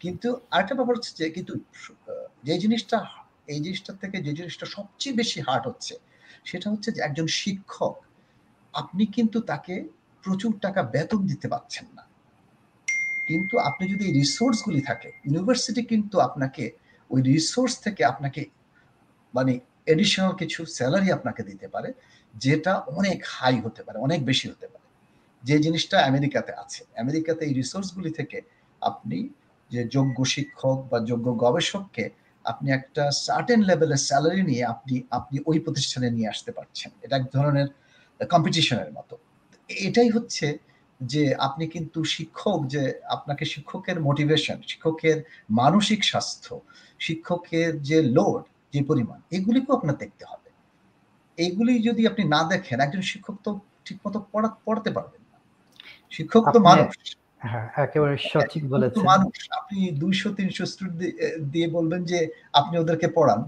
[0.00, 1.52] কিন্তু আরেকটা ব্যাপার হচ্ছে যে, কিন্তু
[2.46, 2.98] যে জিনিসটা
[3.48, 5.94] এই জিনিসটার থেকে যে জিনিসটা সবচেয়ে বেশি হার্ট হচ্ছে,
[6.44, 7.96] সেটা হচ্ছে যে একজন শিক্ষক,
[8.74, 9.74] আপনি কিন্তু তাকে
[10.24, 12.04] প্রচুর টাকা বেতন দিতে পারছেন না।
[13.26, 16.70] কিন্তু আপনি যদি রিসোর্সগুলি থাকে ইউনিভার্সিটি কিন্তু আপনাকে
[17.10, 18.44] ওই রিসোর্স থেকে আপনাকে
[19.34, 21.92] মানে এডিশনাল কিছু স্যালারি আপনাকে দিতে পারে,
[22.34, 24.86] যেটা অনেক হাই হতে পারে, অনেক বেশি হতে পারে।
[25.44, 28.38] যে জিনিসটা আমেরিকাতে আছে, আমেরিকাতে এই রিসোর্সগুলি থেকে
[28.80, 29.28] আপনি
[29.70, 32.10] যে যোগ্য শিক্ষক বা যোগ্য গবেষককে
[32.48, 37.26] আপনি একটা সার্টেন লেভেলের স্যালারি নিয়ে আপনি আপনি ওই প্রতিষ্ঠানে নিয়ে আসতে পারছেন। এটা এক
[37.32, 37.68] ধরনের
[38.20, 39.14] কম্পিটিশনের মতো।
[39.70, 40.46] এটাই হচ্ছে
[41.00, 45.18] যে আপনি কিন্তু শিক্ষক যে আপনাকে শিক্ষকের মোটিভেশন শিক্ষকের
[45.50, 46.52] মানসিক স্বাস্থ্য
[47.00, 48.42] শিক্ষকের যে লোড
[48.74, 50.48] যে পরিমাণ এগুলিকেও আপনার দেখতে হবে।
[51.38, 53.50] এগুলি যদি আপনি না দেখেন একজন শিক্ষক তো
[53.84, 55.38] ঠিক মতো পড়া পড়াতে পারবেন না।
[56.12, 56.92] শিক্ষক তো মানুষ।
[57.40, 61.00] হ্যাঁ একেবারে সঠিক বলেছেন। মানুষ আপনি দুইশো তিনশো স্টুডেন্ট
[61.52, 62.18] দিয়ে বলবেন যে
[62.52, 63.40] আপনি ওদেরকে পড়ান।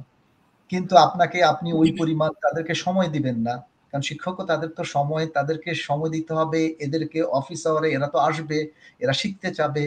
[0.72, 3.54] কিন্তু আপনাকে আপনি ওই পরিমাণ তাদেরকে সময় দিবেন না।
[3.90, 8.58] কারণ শিক্ষকও তাদের তো সময় তাদেরকে সময় দিতে হবে এদেরকে অফিস আওয়ারে এরা তো আসবে
[9.00, 9.84] এরা শিখতে চাবে।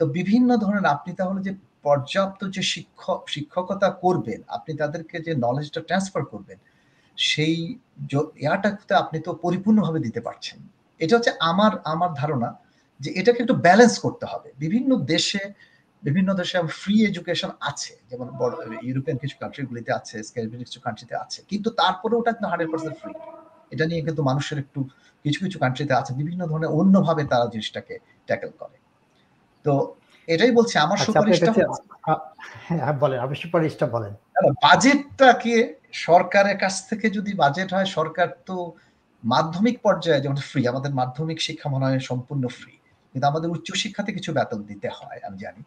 [0.00, 1.52] তো বিভিন্ন ধরনের আপনি তাহলে যে
[1.84, 6.58] পর্যাপ্ত যে শিক্ষক শিক্ষকতা করবেন আপনি তাদেরকে যে নলেজটা ট্রান্সফার করবেন
[7.18, 7.56] সেই
[8.36, 10.58] ইয়াটাতে আপনি তো পরিপূর্ণভাবে দিতে পারছেন।
[11.00, 12.48] এটা হচ্ছে আমার আমার ধারণা।
[13.02, 15.42] যে এটাকে একটু ব্যালেন্স করতে হবে। বিভিন্ন দেশে
[16.02, 18.54] বিভিন্ন দেশে ফ্রি এডুকেশন আছে। যেমন বড়
[18.88, 23.12] ইউরোপিয়ান কিছু কান্ট্রিগুলিতে আছে স্ক্যান্ডিনেভিয়ান কিছু কান্ট্রিতে আছে। কিন্তু তারপরে ওটা কিন্তু হান্ড্রেড পার্সেন্ট ফ্রি
[23.70, 24.80] এটা নিয়ে কিন্তু মানুষের একটু
[25.24, 27.94] কিছু কিছু কান্ট্রিতে আছে বিভিন্ন ধরনের অন্যভাবে তারা জিনিসটাকে
[28.26, 28.76] ট্যাকেল করে।
[29.64, 29.72] তো
[30.28, 31.52] এটাই বলছি আমার সুপারিশটা
[32.68, 34.12] হ্যাঁ বলেন আপনি সুপারিশটা বলেন।
[34.62, 35.54] বাজেটটাকে
[36.06, 38.56] সরকারের কাছ থেকে যদি বাজেট হয় সরকার তো
[39.22, 42.72] মাধ্যমিক পর্যায়ে যেমন ফ্রি আমাদের মাধ্যমিক শিক্ষা মনে হয় সম্পূর্ণ ফ্রি
[43.12, 45.62] কিন্তু আমাদের উচ্চশিক্ষাতে কিছু বেতন দিতে হয়, আমি জানি।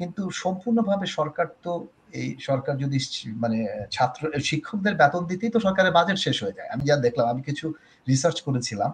[0.00, 1.72] কিন্তু সম্পূর্ণভাবে সরকার তো
[2.20, 2.98] এই সরকার যদি
[3.42, 3.58] মানে
[3.90, 4.20] ছাত্র,
[4.50, 7.66] শিক্ষকদের বেতন দিতেই তো সরকারের বাজেট শেষ হয়ে যায়। আমি যা দেখলাম, আমি কিছু
[8.06, 8.90] রিসার্চ করেছিলাম,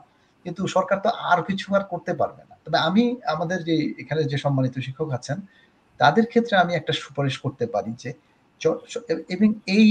[0.46, 4.38] কিন্তু সরকার তো আর কিছু আর করতে পারবে না। তবে আমি, আমাদের যে, এখানে যে
[4.44, 5.38] সম্মানিত শিক্ষক আছেন,
[6.00, 8.10] তাদের ক্ষেত্রে আমি একটা সুপারিশ করতে পারি যে
[9.34, 9.88] এবং এই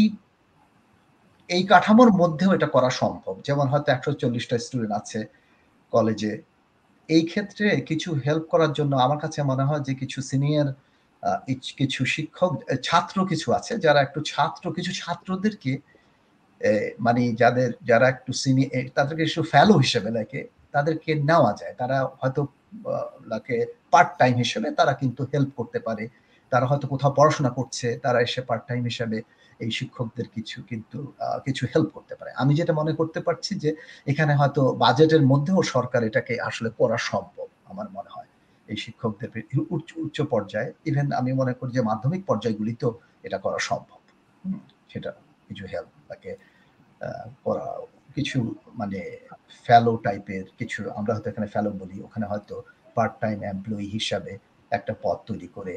[1.49, 5.19] এই কাঠামোর মধ্যেও এটা করা সম্ভব। যেমন হয়তো একশো চল্লিশটা স্টুডেন্ট আছে
[5.93, 6.33] কলেজে
[7.09, 10.67] এই ক্ষেত্রে কিছু হেল্প করার জন্য আমার কাছে মনে হয় যে কিছু সিনিয়র
[11.79, 12.51] কিছু শিক্ষক
[12.87, 15.71] ছাত্র কিছু আছে যারা একটু ছাত্র, কিছু ছাত্রদেরকে
[17.05, 20.41] মানে যাদের, যারা একটু সিনিয়র তাদেরকে একটু ফেলো হিসেবে লাগে
[20.75, 22.41] তাদেরকে নেওয়া যায়। তারা হয়তো
[23.31, 23.55] লাকে
[23.93, 26.03] পার্ট টাইম হিসেবে তারা কিন্তু হেল্প করতে পারে।
[26.51, 29.17] তারা হয়তো কোথাও পড়াশোনা করছে, তারা এসে পার্ট টাইম হিসাবে
[29.63, 30.97] এই শিক্ষকদের কিছু কিন্তু
[31.45, 33.69] কিছু হেল্প করতে পারে। আমি যেটা মনে করতে পারছি যে,
[34.11, 38.29] এখানে হয়তো বাজেটের মধ্যেও সরকার এটাকে আসলে করা সম্ভব, আমার মনে হয়।
[38.69, 39.29] এই শিক্ষকদের
[39.75, 42.91] উচ্চ উচ্চ পর্যায়ে ইভেন আমি মনে করি যে মাধ্যমিক পর্যায়গুলিতেও
[43.27, 43.99] এটা করা সম্ভব।
[44.91, 45.09] সেটা
[45.47, 46.31] কিছু হেল্প তাকে
[47.45, 47.65] করা,
[48.15, 48.37] কিছু
[48.79, 48.99] মানে
[49.65, 52.55] ফ্যালো টাইপের কিছু, আমরা হয়তো এখানে ফ্যালো বলি, ওখানে হয়তো
[52.97, 54.31] পার্ট টাইম এমপ্লয়ি হিসাবে
[54.71, 55.73] একটা পদ তৈরি করে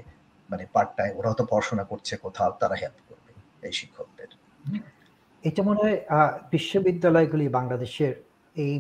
[0.51, 2.99] মানে পার্ট টাইম ওরা হয়তো পড়াশোনা করছে কোথাও, তারা হেল্প
[3.63, 4.31] এই শিক্ষকদের।
[5.45, 5.99] এটা মনে হয়
[6.55, 8.13] বিশ্ববিদ্যালয়গুলি বাংলাদেশের
[8.57, 8.75] এই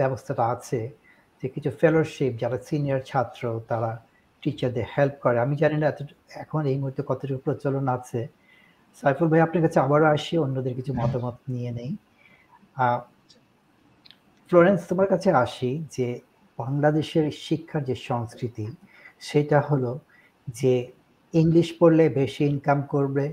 [0.00, 0.80] ব্যবস্থাটা আছে
[1.40, 3.90] যে কিছু ফেলোশিপ যারা সিনিয়র ছাত্র তারা
[4.42, 6.00] টিচারদের হেল্প করে। আমি জানি না এত
[6.42, 8.20] এখন এই মুহূর্তে কতটুকু প্রচলন আছে।
[8.98, 11.90] সাইফুল ভাই আপনার কাছে আবারও আসি অন্যদের কিছু মতামত নিয়ে নেই।
[14.50, 16.06] ফ্লোরেন্স তোমার কাছে আসি যে
[16.58, 18.66] বাংলাদেশের শিক্ষার যে সংস্কৃতি
[19.20, 19.92] সেটা হলো
[20.48, 20.74] যে
[21.34, 23.24] ইংলিশ পড়লে বেশি ইনকাম করবে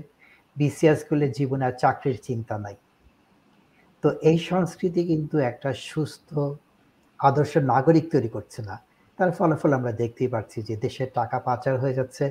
[0.56, 2.76] বিসিএস করলে জীবনে আর চাকরির চিন্তা নাই।
[4.02, 6.30] তো এই সংস্কৃতি কিন্তু একটা সুস্থ,
[7.20, 8.76] আদর্শ নাগরিক তৈরি করছে না।
[9.18, 12.24] তার ফলাফল আমরা দেখতেই পাচ্ছি যে দেশের টাকা পাচার হয়ে যাচ্ছে,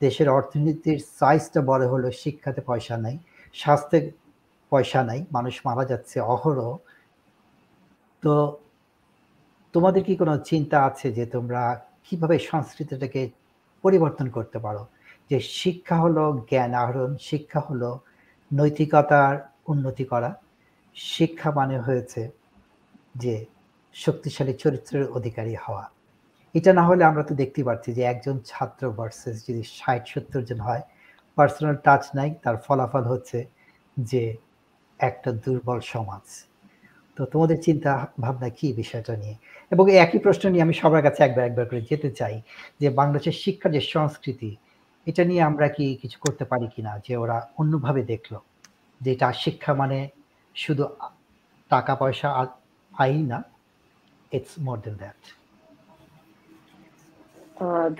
[0.00, 3.16] দেশের অর্থনীতির সাইজটা বড় হলো শিক্ষাতে পয়সা নাই,
[3.54, 3.98] স্বাস্থ্যে
[4.72, 6.70] পয়সা নাই, মানুষ মারা যাচ্ছে, অহরহ।
[8.22, 8.32] তো
[9.74, 11.62] তোমাদের কি কোনো চিন্তা আছে যে তোমরা
[12.06, 13.22] কীভাবে সংস্কৃতিটাকে
[13.84, 14.82] পরিবর্তন করতে পারো?
[15.30, 17.90] যে শিক্ষা হলো জ্ঞান আহরণ, শিক্ষা হলো
[18.50, 19.34] নৈতিকতার
[19.68, 20.30] উন্নতি করা।
[20.96, 22.22] শিক্ষা মানে হয়েছে
[23.14, 23.34] যে
[23.94, 25.84] শক্তিশালী চরিত্রের অধিকারী হওয়া।
[26.54, 30.60] এটা না হলে আমরা তো দেখতে পাচ্ছি যে একজন ছাত্র ভার্সেস যদি ষাট, সত্তর জন
[30.60, 30.82] হয়
[31.38, 33.38] পার্সোনাল টাচ নাই, তার ফলাফল হচ্ছে
[33.96, 34.22] যে
[35.00, 36.24] একটা দুর্বল সমাজ।
[37.16, 39.36] তো তোমাদের চিন্তা ভাবনা কি বিষয়টা নিয়ে?
[39.72, 42.36] এবং একই প্রশ্ন নিয়ে আমি সবার কাছে একবার একবার করে যেতে চাই
[42.80, 44.50] যে বাংলাদেশের শিক্ষার যে সংস্কৃতি
[45.06, 48.32] এটা নিয়ে আমরা কি কিছু করতে পারি কিনা যে ওরা অন্যভাবে দেখল?
[49.00, 49.98] যে এটা শিক্ষা মানে
[50.54, 50.84] শুধু
[51.70, 52.28] টাকা পয়সা
[52.92, 53.38] আই না
[54.36, 55.20] ইটস মোর দেন দ্যাট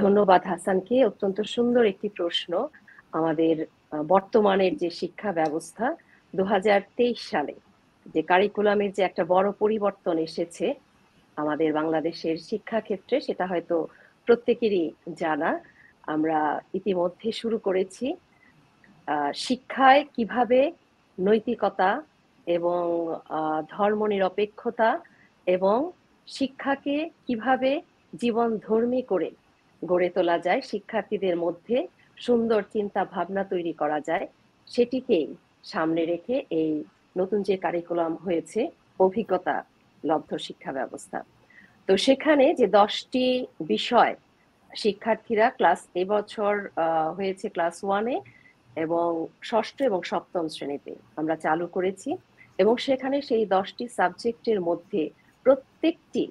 [0.02, 2.52] ধন্যবাদ হাসানকে। অত্যন্ত সুন্দর একটি প্রশ্ন।
[3.18, 3.57] আমাদের
[4.12, 5.86] বর্তমানের যে শিক্ষা ব্যবস্থা
[6.34, 7.54] দু হাজার তেইশ সালে
[8.14, 10.66] যে কারিকুলামের যে একটা বড় পরিবর্তন এসেছে
[11.36, 13.76] আমাদের বাংলাদেশের শিক্ষা ক্ষেত্রে সেটা হয়তো
[14.28, 14.84] প্রত্যেকেরই
[15.22, 15.50] জানা।
[16.14, 16.38] আমরা
[16.78, 18.07] ইতিমধ্যে শুরু করেছি
[19.44, 20.61] শিক্ষায় কীভাবে
[21.18, 21.90] নৈতিকতা
[22.46, 22.82] এবং
[23.74, 24.90] ধর্ম নিরপেক্ষতা
[25.46, 25.78] এবং
[26.28, 26.96] শিক্ষাকে
[27.26, 27.70] কীভাবে
[28.22, 29.30] জীবন ধর্মী করে
[29.82, 31.76] গড়ে তোলা যায়, শিক্ষার্থীদের মধ্যে
[32.26, 34.26] সুন্দর চিন্তা ভাবনা তৈরি করা যায়,
[34.68, 35.26] সেটিকেই
[35.72, 36.72] সামনে রেখে এই
[37.18, 38.61] নতুন যে কারিকুলাম হয়েছে,
[39.07, 39.57] অভিজ্ঞতা
[40.04, 41.18] লব্ধ শিক্ষা ব্যবস্থা।
[41.88, 43.24] তো সেখানে যে দশটি
[43.74, 44.14] বিষয়
[44.77, 46.55] শিক্ষার্থীরা ক্লাস এবছর
[47.16, 48.16] হয়েছে ক্লাস ওয়ানে
[48.77, 49.09] এবং
[49.45, 52.11] ষষ্ঠ এবং সপ্তম শ্রেণীতে আমরা চালু করেছি
[52.59, 55.03] এবং সেখানে সেই দশটি সাবজেক্টের মধ্যে
[55.47, 56.24] প্রত্যেকটি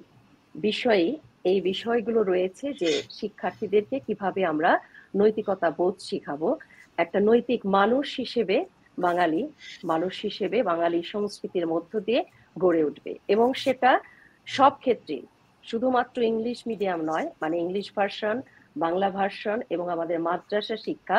[0.54, 1.08] বিষয়ে
[1.50, 4.70] এই বিষয়গুলো রয়েছে যে শিক্ষার্থীদেরকে কীভাবে আমরা
[5.16, 6.48] নৈতিকতা বোধ শিখাবো।
[6.98, 8.56] একটা নৈতিক মানুষ হিসেবে
[8.98, 9.42] বাঙালি,
[9.84, 12.20] মানুষ হিসেবে বাঙালি সংস্কৃতির মধ্য দিয়ে
[12.58, 13.90] গড়ে উঠবে এবং সেটা
[14.46, 15.16] সব ক্ষেত্রে
[15.68, 18.36] শুধুমাত্র ইংলিশ মিডিয়াম নয় মানে ইংলিশ ভার্সন
[18.76, 21.18] বাংলা ভার্সন এবং আমাদের মাদ্রাসা শিক্ষা,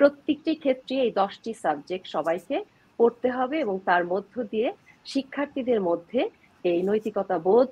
[0.00, 2.56] প্রত্যেকটি ক্ষেত্রে এই দশটি সাবজেক্ট সবাইকে
[2.98, 4.68] পড়তে হবে এবং তার মধ্য দিয়ে
[5.06, 6.20] শিক্ষার্থীদের মধ্যে
[6.64, 7.68] এই নৈতিকতা বোধ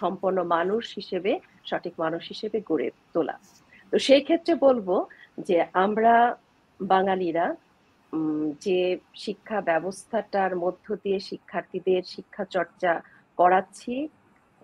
[0.00, 1.32] সম্পন্ন মানুষ হিসেবে,
[1.70, 3.36] সঠিক মানুষ হিসেবে গড়ে তোলা।
[3.92, 4.88] তো সেই ক্ষেত্রে বলব
[5.48, 6.14] যে আমরা
[6.80, 7.46] বাঙালিরা
[8.66, 8.80] যে
[9.24, 12.92] শিক্ষা ব্যবস্থাটার মধ্য দিয়ে শিক্ষার্থীদের শিক্ষা চর্চা
[13.38, 13.94] করাচ্ছি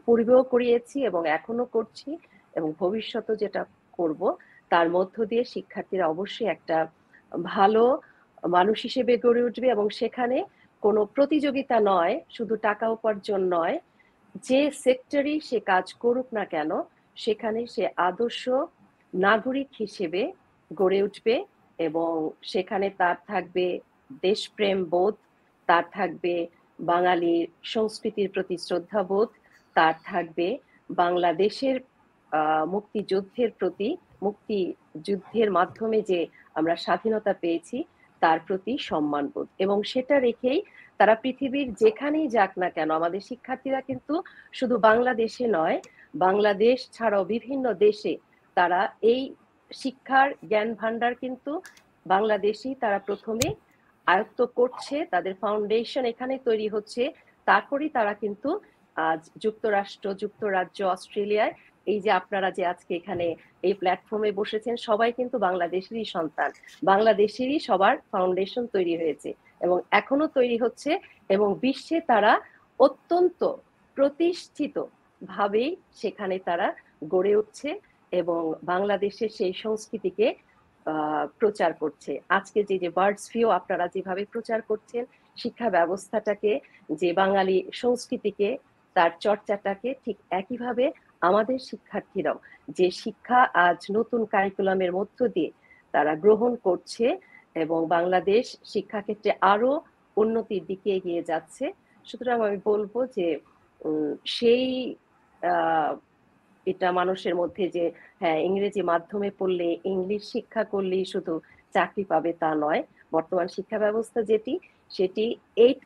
[0.06, 2.10] পূর্বেও করিয়েছি এবং এখনও করছি
[2.54, 3.62] এবং ভবিষ্যতে যেটা
[3.98, 4.20] করব,
[4.70, 6.78] তার মধ্য দিয়ে শিক্ষার্থীরা অবশ্যই একটা
[7.50, 7.84] ভালো
[8.48, 10.38] মানুষ হিসেবে গড়ে উঠবে এবং সেখানে
[10.82, 13.76] কোনো প্রতিযোগিতা নয়, শুধু টাকা উপার্জন নয়,
[14.48, 16.70] যে সেক্টরই সে কাজ করুক না কেন,
[17.16, 18.42] সেখানে সে আদর্শ
[19.14, 20.22] নাগরিক হিসেবে
[20.70, 21.34] গড়ে উঠবে
[21.78, 22.10] এবং
[22.42, 23.66] সেখানে তার থাকবে
[24.22, 25.14] দেশপ্রেম বোধ,
[25.68, 26.34] তার থাকবে
[26.78, 29.28] বাঙালির সংস্কৃতির প্রতি শ্রদ্ধাবোধ
[29.76, 30.48] তার থাকবে
[30.90, 31.76] বাংলাদেশের
[32.74, 33.90] মুক্তিযুদ্ধের প্রতি,
[34.26, 36.20] মুক্তিযুদ্ধের মাধ্যমে যে
[36.58, 37.78] আমরা স্বাধীনতা পেয়েছি,
[38.22, 40.60] তার প্রতি সম্মানবোধ এবং সেটা রেখেই
[41.00, 44.14] তারা পৃথিবীর যেখানেই যাক না কেন, আমাদের শিক্ষার্থীরা কিন্তু
[44.58, 45.78] শুধু বাংলাদেশে নয়,
[46.24, 48.12] বাংলাদেশ ছাড়াও বিভিন্ন দেশে
[48.56, 48.80] তারা
[49.12, 49.22] এই
[49.70, 51.52] শিক্ষার জ্ঞান ভান্ডার কিন্তু
[52.06, 53.48] বাংলাদেশি তারা প্রথমে
[54.06, 57.02] আয়ত্ত করছে, তাদের ফাউন্ডেশন এখানে তৈরি হচ্ছে,
[57.46, 58.50] তারপরেই তারা কিন্তু
[59.10, 61.54] আজ যুক্তরাষ্ট্র, যুক্তরাজ্য, অস্ট্রেলিয়ায়।
[61.86, 63.26] এই যে আপনারা যে আজকে এখানে
[63.62, 66.50] এই প্ল্যাটফর্মে বসেছেন, সবাই কিন্তু বাংলাদেশেরই সন্তান।
[66.82, 69.30] বাংলাদেশেরই সবার ফাউন্ডেশন তৈরি হয়েছে
[69.60, 70.90] এবং এখনও তৈরি হচ্ছে
[71.30, 72.32] এবং বিশ্বে তারা
[72.80, 73.40] অত্যন্ত
[73.96, 74.76] প্রতিষ্ঠিত
[75.22, 75.70] ভাবেই
[76.00, 76.66] সেখানে তারা
[77.12, 77.70] গড়ে উঠছে
[78.12, 78.40] এবং
[78.72, 80.26] বাংলাদেশের সেই সংস্কৃতিকে
[81.40, 85.02] প্রচার করছে। আজকে যে যে বার্ডস ভিউ আপনারা যেভাবে প্রচার করছেন,
[85.36, 86.52] শিক্ষা ব্যবস্থাটাকে,
[87.00, 88.48] যে বাঙালি সংস্কৃতিকে
[88.96, 90.84] তার চর্চাটাকে ঠিক একইভাবে
[91.28, 92.38] আমাদের শিক্ষার্থীরাও,
[92.78, 95.50] যে শিক্ষা আজ নতুন কারিকুলামের মধ্য দিয়ে
[95.94, 97.06] তারা গ্রহণ করছে
[97.56, 99.72] এবং বাংলাদেশ শিক্ষাক্ষেত্রে আরও
[100.16, 101.64] উন্নতির দিকে এগিয়ে যাচ্ছে,
[102.06, 103.26] সুতরাং আমি বলব যে
[104.36, 104.64] সেই
[106.66, 107.84] এটা মানুষের মধ্যে যে
[108.20, 111.34] হ্যাঁ ইংরেজি মাধ্যমে পড়লে ইংলিশ শিক্ষা করলেই শুধু
[111.74, 112.82] চাকরি পাবে তা নয়,
[113.14, 114.54] বর্তমান শিক্ষা ব্যবস্থা যেটি,
[114.96, 115.24] সেটি
[115.64, 115.80] এইট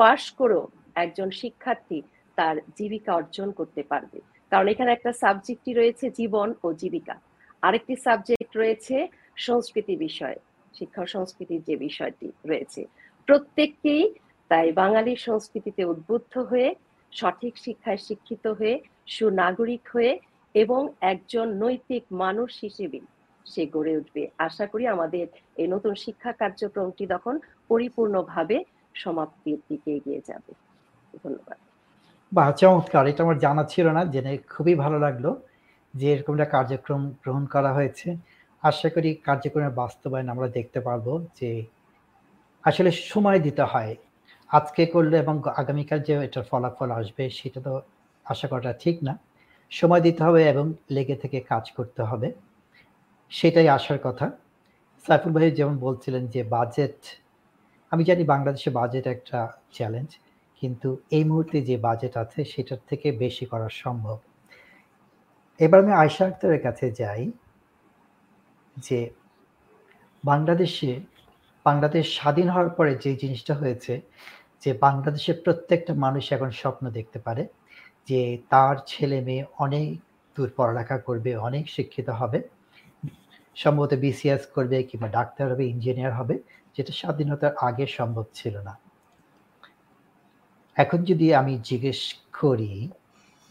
[0.00, 0.64] পাশ করেও
[1.04, 1.98] একজন শিক্ষার্থী
[2.36, 4.18] তার জীবিকা অর্জন করতে পারবে।
[4.52, 7.14] কারণ এখানে একটা সাবজেক্টই রয়েছে জীবন ও জীবিকা।
[7.62, 10.36] আরেকটি সাবজেক্ট রয়েছে সংস্কৃতি বিষয়,
[10.74, 12.80] শিক্ষা সংস্কৃতির যে বিষয়টি রয়েছে।
[13.28, 14.14] প্রত্যেককেই
[14.50, 16.68] তাই বাঙালি সংস্কৃতিতে উদ্বুদ্ধ হয়ে,
[17.12, 18.74] সঠিক শিক্ষায় শিক্ষিত হয়ে,
[19.06, 20.12] সুনাগরিক হয়ে
[20.54, 20.82] এবং
[21.12, 23.00] একজন নৈতিক মানুষ হিসেবে
[23.46, 25.26] সে গড়ে উঠবে। আশা করি আমাদের
[25.56, 27.34] এই নতুন শিক্ষা কার্যক্রমটি তখন
[27.68, 28.56] পরিপূর্ণভাবে
[28.94, 30.52] সমাপ্তির দিকে এগিয়ে যাবে।
[31.24, 31.65] ধন্যবাদ।
[32.36, 35.26] বা চমৎকার, এটা আমার জানা ছিল না, জেনে খুবই ভালো লাগল
[35.94, 38.08] যে এরকম একটা কার্যক্রম গ্রহণ করা হয়েছে।
[38.62, 41.06] আশা করি কার্যক্রমের বাস্তবায়ন আমরা দেখতে পারব
[41.38, 41.50] যে
[42.64, 43.92] আসলে সময় দিতে হয়।
[44.50, 47.72] আজকে করলে এবং আগামীকাল যে এটার ফলাফল আসবে, সেটা তো
[48.26, 49.12] আশা করাটা ঠিক না।
[49.72, 52.28] সময় দিতে হবে এবং লেগে থেকে কাজ করতে হবে।
[53.32, 54.26] সেটাই আসার কথা।
[55.04, 56.98] সাইফুল ভাই যেমন বলছিলেন যে বাজেট,
[57.92, 59.38] আমি জানি বাংলাদেশে বাজেট একটা
[59.72, 60.10] চ্যালেঞ্জ।
[60.62, 64.18] কিন্তু এই মুহূর্তে যে বাজেট আছে সেটার থেকে বেশি করা সম্ভব।
[65.60, 67.24] এবার আমি আয়সা আক্তারের কাছে যাই
[68.76, 68.98] যে
[70.24, 70.92] বাংলাদেশে,
[71.66, 73.94] বাংলাদেশ স্বাধীন হওয়ার পরে যে জিনিসটা হয়েছে
[74.62, 77.42] যে বাংলাদেশের প্রত্যেকটা মানুষ এখন স্বপ্ন দেখতে পারে
[78.08, 79.88] যে তার ছেলে মেয়ে অনেক
[80.36, 82.38] দূর পড়ালেখা করবে, অনেক শিক্ষিত হবে,
[83.56, 86.34] সম্ভবত বিসিএস করবে কিংবা ডাক্তার হবে ইঞ্জিনিয়ার হবে,
[86.76, 88.74] যেটা স্বাধীনতার আগে সম্ভব ছিল না।
[90.76, 92.00] এখন যদি আমি জিজ্ঞেস
[92.40, 92.88] করি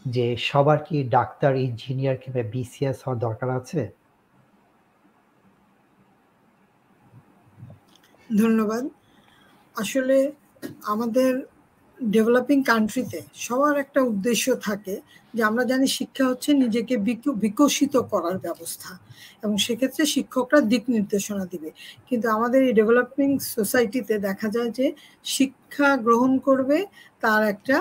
[0.04, 3.80] যে সবার কি ডাক্তার, ইঞ্জিনিয়ার কিংবা বিসিএস হওয়ার দরকার আছে?
[8.30, 8.84] ধন্যবাদ।
[9.76, 10.16] আসলে
[10.84, 11.32] আমাদের
[12.00, 14.94] ডেভেলপিং কান্ট্রিতে সবার একটা উদ্দেশ্য থাকে
[15.34, 16.94] যে আমরা জানি শিক্ষা হচ্ছে নিজেকে
[17.44, 18.90] বিকশিত করার ব্যবস্থা
[19.42, 21.70] এবং সেক্ষেত্রে শিক্ষকরা দিক নির্দেশনা দিবে।
[22.08, 24.86] কিন্তু আমাদের এই ডেভেলপিং সোসাইটিতে দেখা যায় যে
[25.26, 26.78] শিক্ষা গ্রহণ করবে,
[27.22, 27.76] তার একটা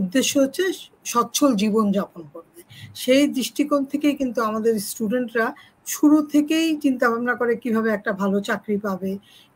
[0.00, 0.64] উদ্দেশ্য হচ্ছে
[1.04, 2.60] সচ্ছল জীবন যাপন করবে।
[2.94, 5.46] সেই দৃষ্টিকোণ থেকেই কিন্তু আমাদের স্টুডেন্টরা
[5.86, 9.10] শুরু থেকেই চিন্তা ভাবনা করে কীভাবে একটা ভালো চাকরি পাবে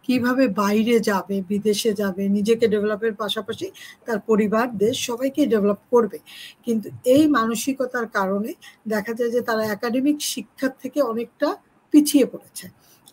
[0.09, 3.67] কীভাবে বাইরে যাবে, বিদেশে যাবে, নিজেকে ডেভেলপের পাশাপাশি
[4.07, 6.19] তার পরিবার দেশ সবাইকে ডেভেলপ করবে।
[6.67, 8.51] কিন্তু এই মানসিকতার কারণে
[8.87, 11.49] দেখা যায় যে তারা একাডেমিক শিক্ষার থেকে অনেকটা
[11.95, 12.67] পিছিয়ে পড়েছে।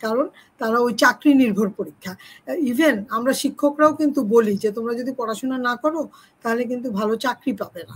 [0.04, 0.26] কারণ
[0.62, 2.12] তারা ওই চাকরি নির্ভর পরীক্ষা।
[2.72, 6.02] ইভেন আমরা শিক্ষকরাও কিন্তু বলি যে, তোমরা যদি পড়াশোনা না করো,
[6.44, 7.96] তাহলে কিন্তু ভালো চাকরি পাবে না।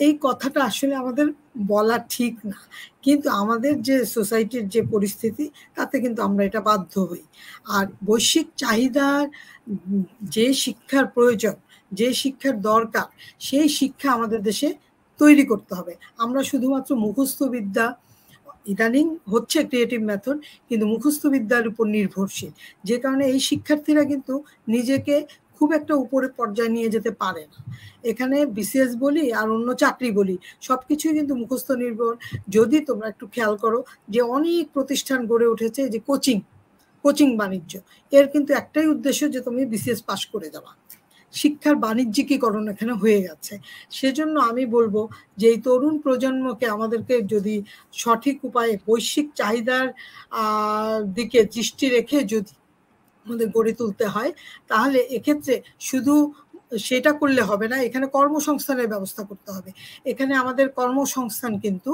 [0.00, 1.26] এই কথাটা আসলে আমাদের
[1.66, 2.58] বলা ঠিক না।
[3.02, 5.44] কিন্তু আমাদের যে সোসাইটির যে পরিস্থিতি,
[5.76, 7.24] তাতে কিন্তু আমরা এটা বাধ্য হই।
[7.76, 9.24] আর বৈশ্বিক চাহিদার
[10.30, 11.56] যে শিক্ষার প্রয়োজন,
[11.92, 13.06] যে শিক্ষার দরকার,
[13.40, 14.68] সেই শিক্ষা আমাদের দেশে
[15.20, 17.86] তৈরি করতে হবে। আমরা শুধুমাত্র মুখস্থ বিদ্যা,
[18.66, 20.36] ইদানিং হচ্ছে ক্রিয়েটিভ মেথড
[20.68, 22.52] কিন্তু মুখস্থ বিদ্যার উপর নির্ভরশীল।
[22.84, 24.34] যে কারণে এই শিক্ষার্থীরা কিন্তু
[24.68, 25.16] নিজেকে
[25.60, 27.58] খুব একটা উপরে পর্যায়ে নিয়ে যেতে পারে না।
[28.10, 30.36] এখানে বিসিএস বলি আর অন্য চাকরি বলি
[30.68, 32.12] সব কিছুই কিন্তু মুখস্থ নির্ভর।
[32.56, 33.78] যদি তোমরা একটু খেয়াল করো
[34.14, 36.38] যে অনেক প্রতিষ্ঠান গড়ে উঠেছে যে কোচিং
[37.04, 37.72] কোচিং বাণিজ্য।
[38.12, 40.72] এর কিন্তু একটাই উদ্দেশ্য যে তুমি বিসিএস পাশ করে যাওয়া
[41.34, 43.54] শিক্ষার বাণিজ্যিকীকরণ এখানে হয়ে গেছে।
[43.90, 44.94] সেজন্য আমি বলব
[45.38, 47.54] যে এই তরুণ প্রজন্মকে আমাদেরকে যদি
[47.92, 49.86] সঠিক উপায়ে বৈশ্বিক চাহিদার
[51.16, 52.52] দিকে দৃষ্টি রেখে যদি
[53.26, 54.30] আমাদের গড়ে তুলতে হয়,
[54.70, 55.54] তাহলে এক্ষেত্রে
[55.88, 56.14] শুধু
[56.86, 59.70] সেটা করলে হবে না, এখানে কর্মসংস্থানের ব্যবস্থা করতে হবে।
[60.12, 61.90] এখানে আমাদের কর্মসংস্থান কিন্তু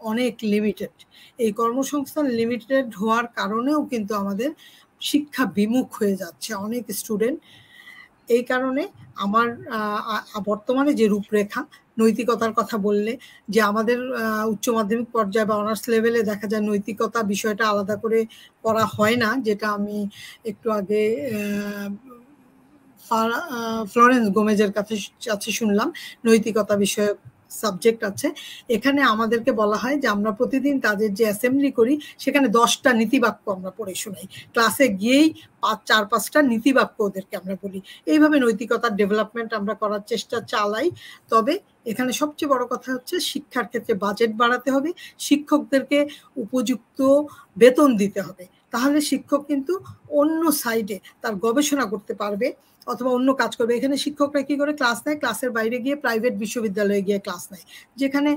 [0.00, 0.94] অনেক লিমিটেড
[1.44, 4.50] এই কর্মসংস্থান লিমিটেড হওয়ার কারণেও কিন্তু আমাদের
[5.02, 7.38] শিক্ষা বিমুখ হয়ে যাচ্ছে অনেক স্টুডেন্ট
[8.28, 8.82] এই কারণে
[9.24, 9.48] আমার
[10.50, 11.60] বর্তমানে যে রূপরেখা
[12.00, 13.12] নৈতিকতার কথা বললে,
[13.52, 13.98] যে আমাদের
[14.52, 18.20] উচ্চ মাধ্যমিক পর্যায়ে বা অনার্স লেভেলে দেখা যায় নৈতিকতা বিষয়টা আলাদা করে
[18.64, 19.98] করা হয় না, যেটা আমি
[20.50, 21.02] একটু আগে
[23.92, 25.88] ফ্লোরেন্স গোমেজের কাছে শুনলাম।
[26.26, 27.18] নৈতিকতা বিষয়ক
[27.62, 28.28] সাবজেক্ট আছে।
[28.76, 31.94] এখানে আমাদেরকে বলা হয় যে আমরা প্রতিদিন তাদের যে অ্যাসেম্বলি করি,
[32.24, 35.28] সেখানে দশটা নীতিবাক্য আমরা পড়ে শোনাই। ক্লাসে গিয়েই
[35.62, 37.78] পাঁচ, চার, পাঁচটা নীতিবাক্য ওদেরকে আমরা বলি।
[38.12, 40.88] এইভাবে নৈতিকতার ডেভেলপমেন্ট আমরা করার চেষ্টা চালাই।
[41.32, 41.54] তবে
[41.90, 45.98] এখানে সবচেয়ে বড় কথা হচ্ছে শিক্ষার ক্ষেত্রে বাজেট বাড়াতে হবে, শিক্ষকদেরকে
[46.36, 46.98] উপযুক্ত
[47.56, 49.72] বেতন দিতে হবে। তাহলে শিক্ষক কিন্তু
[50.20, 52.48] অন্য সাইডে তার গবেষণা করতে পারবে
[52.92, 54.72] অথবা অন্য কাজ করবে। এখানে শিক্ষকরা কি করে?
[54.80, 57.64] ক্লাস নেয় ক্লাসের বাইরে গিয়ে প্রাইভেট বিশ্ববিদ্যালয়ে গিয়ে ক্লাস নেয়,
[58.00, 58.30] যেখানে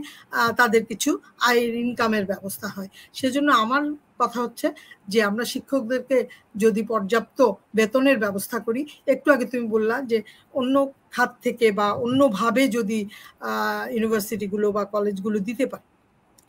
[0.60, 1.12] তাদের কিছু
[1.50, 3.84] আয়ের ইনকামের ব্যবস্থা হয়। সেজন্য আমার
[4.22, 4.68] কথা হচ্ছে
[5.12, 6.18] যে আমরা শিক্ষকদেরকে
[6.64, 7.40] যদি পর্যাপ্ত
[7.78, 8.82] বেতনের ব্যবস্থা করি,
[9.14, 10.18] একটু আগে তুমি বললা যে
[10.60, 10.76] অন্য
[11.16, 13.00] খাত থেকে বা অন্যভাবে যদি
[13.96, 15.86] ইউনিভার্সিটিগুলো বা কলেজগুলো দিতে পারে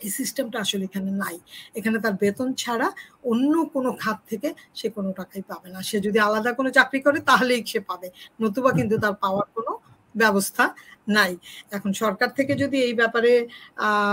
[0.04, 1.36] এই সিস্টেমটা আসলে এখানে নাই।
[1.78, 2.88] এখানে তার বেতন ছাড়া
[3.32, 4.48] অন্য কোনো খাত থেকে
[4.78, 8.08] সে কোনো টাকাই পাবে না। সে যদি আলাদা কোনো চাকরি করে তাহলেই সে পাবে।
[8.42, 9.72] নতুবা কিন্তু তার পাওয়ার কোনো
[10.14, 10.64] ব্যবস্থা
[11.16, 11.32] নাই।
[11.76, 13.32] এখন সরকার থেকে যদি এই ব্যাপারে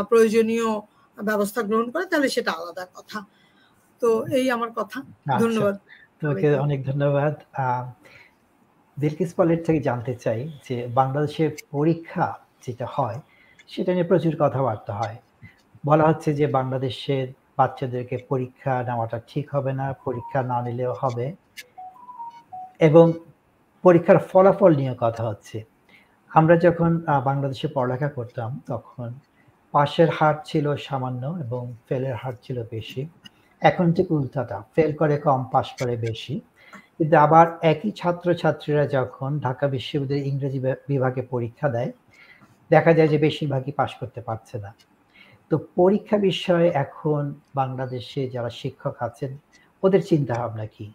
[0.09, 0.69] প্রয়োজনীয়
[1.17, 3.19] ব্যবস্থা গ্রহণ করে তাহলে সেটা আলাদা কথা।
[4.01, 4.09] তো
[4.39, 5.75] এই আমার কথা। আচ্ছা, ধন্যবাদ
[6.21, 7.33] তোমাকে অনেক ধন্যবাদ।
[8.97, 12.27] বিলকিস পলের থেকে জানতে চাই যে বাংলাদেশের পরীক্ষা
[12.65, 13.19] যেটা হয়
[13.69, 15.17] সেটা নিয়ে প্রচুর কথাবার্তা হয়।
[15.89, 17.25] বলা হচ্ছে যে বাংলাদেশের
[17.57, 21.25] বাচ্চাদেরকে পরীক্ষা নেওয়াটা ঠিক হবে না, পরীক্ষা না নিলেও হবে।
[22.87, 23.05] এবং
[23.83, 25.57] পরীক্ষার ফলাফল নিয়ে কথা হচ্ছে।
[26.31, 26.91] আমরা যখন
[27.23, 29.09] বাংলাদেশে পড়ালেখা করতাম, তখন
[29.73, 33.01] পাশের হার ছিল সামান্য এবং ফেলের হার ছিল বেশি।
[33.61, 36.35] এখন ঠিক উল্টাটা, ফেল করে কম, পাশ করে বেশি।
[36.97, 41.91] কিন্তু আবার একই ছাত্রছাত্রীরা যখন ঢাকা বিশ্ববিদ্যালয়ের ইংরেজি বিভাগে পরীক্ষা দেয়,
[42.71, 44.71] দেখা যায় যে বেশিরভাগই পাশ করতে পারছে না।
[45.51, 47.21] তো পরীক্ষা বিষয়ে এখন
[47.59, 49.31] বাংলাদেশে যারা শিক্ষক আছেন,
[49.83, 50.85] ওদের চিন্তা ভাবনা কি?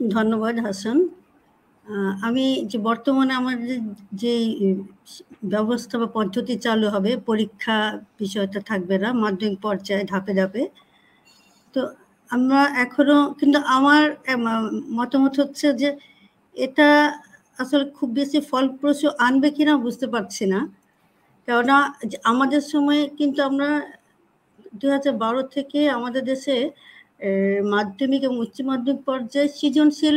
[0.00, 0.98] ধন্যবাদ, হাসান।
[2.26, 3.56] আমি যে বর্তমানে আমার
[4.22, 4.34] যে
[5.52, 7.76] ব্যবস্থা বা পদ্ধতি চালু হবে, পরীক্ষা
[8.22, 10.62] বিষয়টা থাকবে না, মাধ্যমিক পর্যায়ে ধাপে ধাপে।
[11.74, 11.80] তো
[12.30, 14.02] আমরা এখনও, কিন্তু আমার
[14.98, 15.88] মতামত হচ্ছে যে
[16.54, 16.88] এটা
[17.58, 20.60] আসলে খুব বেশি ফলপ্রসূ আনবে কিনা বুঝতে পারছি না।
[21.48, 21.76] কেননা
[22.32, 23.68] আমাদের সময়ে কিন্তু আমরা
[24.80, 24.86] দু
[25.24, 26.56] বারো থেকে আমাদের দেশে
[27.74, 30.16] মাধ্যমিক এবং উচ্চ মাধ্যমিক পর্যায়ে সৃজনশীল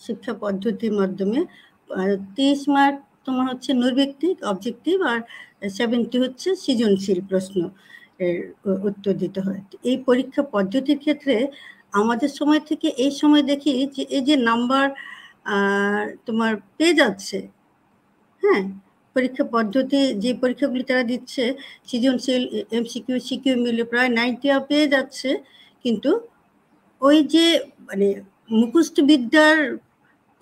[0.00, 1.38] শিক্ষা পদ্ধতির মাধ্যমে
[2.36, 5.20] তিরিশ মার্ক তোমার হচ্ছে নৈর্ব্যক্তিক, অবজেক্টিভ আর
[5.78, 7.58] সেভেন্টি হচ্ছে সৃজনশীল প্রশ্ন
[8.26, 8.36] এর
[8.88, 9.60] উত্তর দিতে হয়।
[9.90, 11.34] এই পরীক্ষা পদ্ধতির ক্ষেত্রে
[12.00, 14.86] আমাদের সময় থেকে এই সময় দেখি যে এই যে নাম্বার
[16.26, 17.38] তোমার পেয়ে যাচ্ছে
[18.42, 18.62] হ্যাঁ
[19.16, 21.44] পরীক্ষা পদ্ধতি, যে পরীক্ষাগুলি তারা দিচ্ছে,
[21.88, 22.42] সৃজনশীল
[22.78, 25.30] এমসিকিউ সিকিউ সিকিউ মিলে প্রায় নাইনটি পেয়ে যাচ্ছে।
[25.84, 26.10] কিন্তু
[27.00, 27.46] ওই যে
[27.88, 28.08] মানে
[28.60, 29.56] মুখস্থ বিদ্যার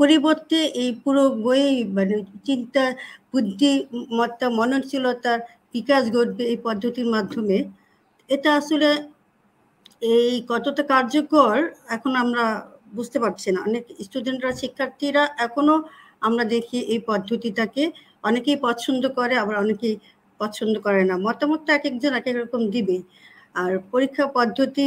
[0.00, 1.64] পরিবর্তে এই পুরো বই
[1.96, 2.16] মানে
[2.48, 2.84] চিন্তা
[3.32, 5.38] বুদ্ধিমত্তা মননশীলতার
[5.74, 7.58] বিকাশ ঘটবে এই পদ্ধতির মাধ্যমে।
[8.30, 8.90] এটা আসলে
[10.14, 11.54] এই কতটা কার্যকর,
[11.96, 12.44] এখন আমরা
[12.92, 15.76] বুঝতে পারছে না। অনেক স্টুডেন্টরা শিক্ষার্থীরা এখনও
[16.22, 17.82] আমরা দেখি এই পদ্ধতিটাকে।
[18.24, 19.94] অনেকেই পছন্দ করে, আবার অনেকেই
[20.40, 22.96] পছন্দ করে না। মতামত তো এক একজন এক এক রকম দিবে।
[23.54, 24.86] আর পরীক্ষা পদ্ধতি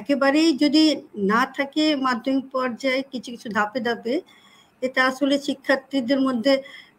[0.00, 0.84] একেবারেই যদি
[1.32, 4.14] না থাকে মাধ্যমিক পর্যায়ে কিছু কিছু ধাপে ধাপে,
[4.82, 6.54] এটা আসলে শিক্ষার্থীদের মধ্যে,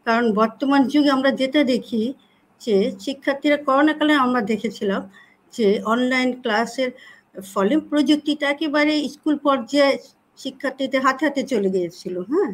[0.08, 2.04] কারণ বর্তমান যুগে আমরা যেটা দেখি
[2.62, 2.76] যে,
[3.06, 5.02] শিক্ষার্থীরা করোনাকালে আমরা দেখেছিলাম
[5.54, 6.90] যে অনলাইন ক্লাসের
[7.46, 9.94] ফলে প্রযুক্তিটা একেবারে স্কুল পর্যায়ে
[10.40, 12.52] শিক্ষার্থীদের হাতে হাতে চলে গিয়েছিল হ্যাঁ?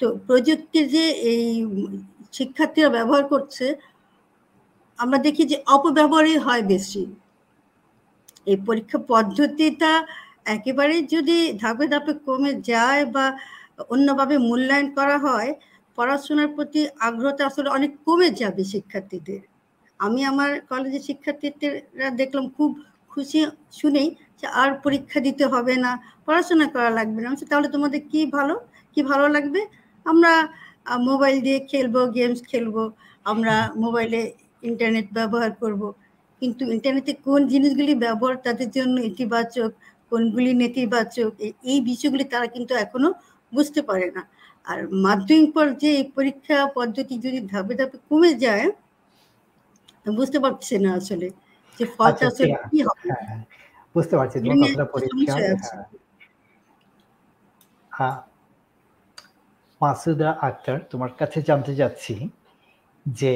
[0.00, 1.46] তো প্রযুক্তির যে এই
[2.32, 3.66] শিক্ষার্থীরা ব্যবহার করছে,
[4.98, 7.02] আমরা দেখি যে অপব্যবহারই হয় বেশি।
[8.46, 9.92] এই পরীক্ষা পদ্ধতিটা
[10.56, 13.26] একেবারে যদি ধাপে ধাপে কমে যায় বা
[13.94, 15.50] অন্যভাবে মূল্যায়ন করা হয়,
[15.98, 19.42] পড়াশোনার প্রতি আগ্রহটা আসলে অনেক কমে যাবে শিক্ষার্থীদের।
[20.00, 22.70] আমি আমার কলেজের শিক্ষার্থীরা দেখলাম খুব
[23.14, 23.40] খুশি
[23.80, 24.08] শুনেই
[24.40, 25.90] যে আর পরীক্ষা দিতে হবে না,
[26.26, 28.54] পড়াশোনা করা লাগবে না। তাহলে তোমাদের কি ভালো?
[28.94, 29.60] কি ভালো লাগবে?
[30.06, 30.32] আমরা
[31.08, 32.76] মোবাইল দিয়ে খেলব গেমস খেলব,
[33.32, 33.54] আমরা
[33.84, 34.20] মোবাইলে
[34.62, 35.82] ইন্টারনেট ব্যবহার করব।
[36.42, 39.70] কিন্তু ইন্টারনেটে কোন জিনিসগুলি ব্যবহার তাদের জন্য ইতিবাচক,
[40.12, 41.30] কোনগুলি নেতিবাচক
[41.72, 43.10] এই বিষয়গুলি তারা কিন্তু এখনও
[43.52, 44.22] বুঝতে পারে না।
[44.66, 48.66] আর মাধ্যমিক পর যে এই পরীক্ষা পদ্ধতি যদি ধাপে ধাপে কমে যায়,
[50.18, 51.28] বুঝতে পারছে না আসলে।
[51.80, 53.06] যে ফলটা আচ্ছা, আসলে কি হবে?
[53.06, 53.42] হ্যাঁ, হ্যাঁ।
[53.94, 54.84] বুঝতে পারছি তোমার কথাটা
[57.92, 58.16] হ্যাঁ।
[59.80, 62.14] মাসুদা আক্তার তোমার কাছে জানতে যাচ্ছি
[63.06, 63.32] যে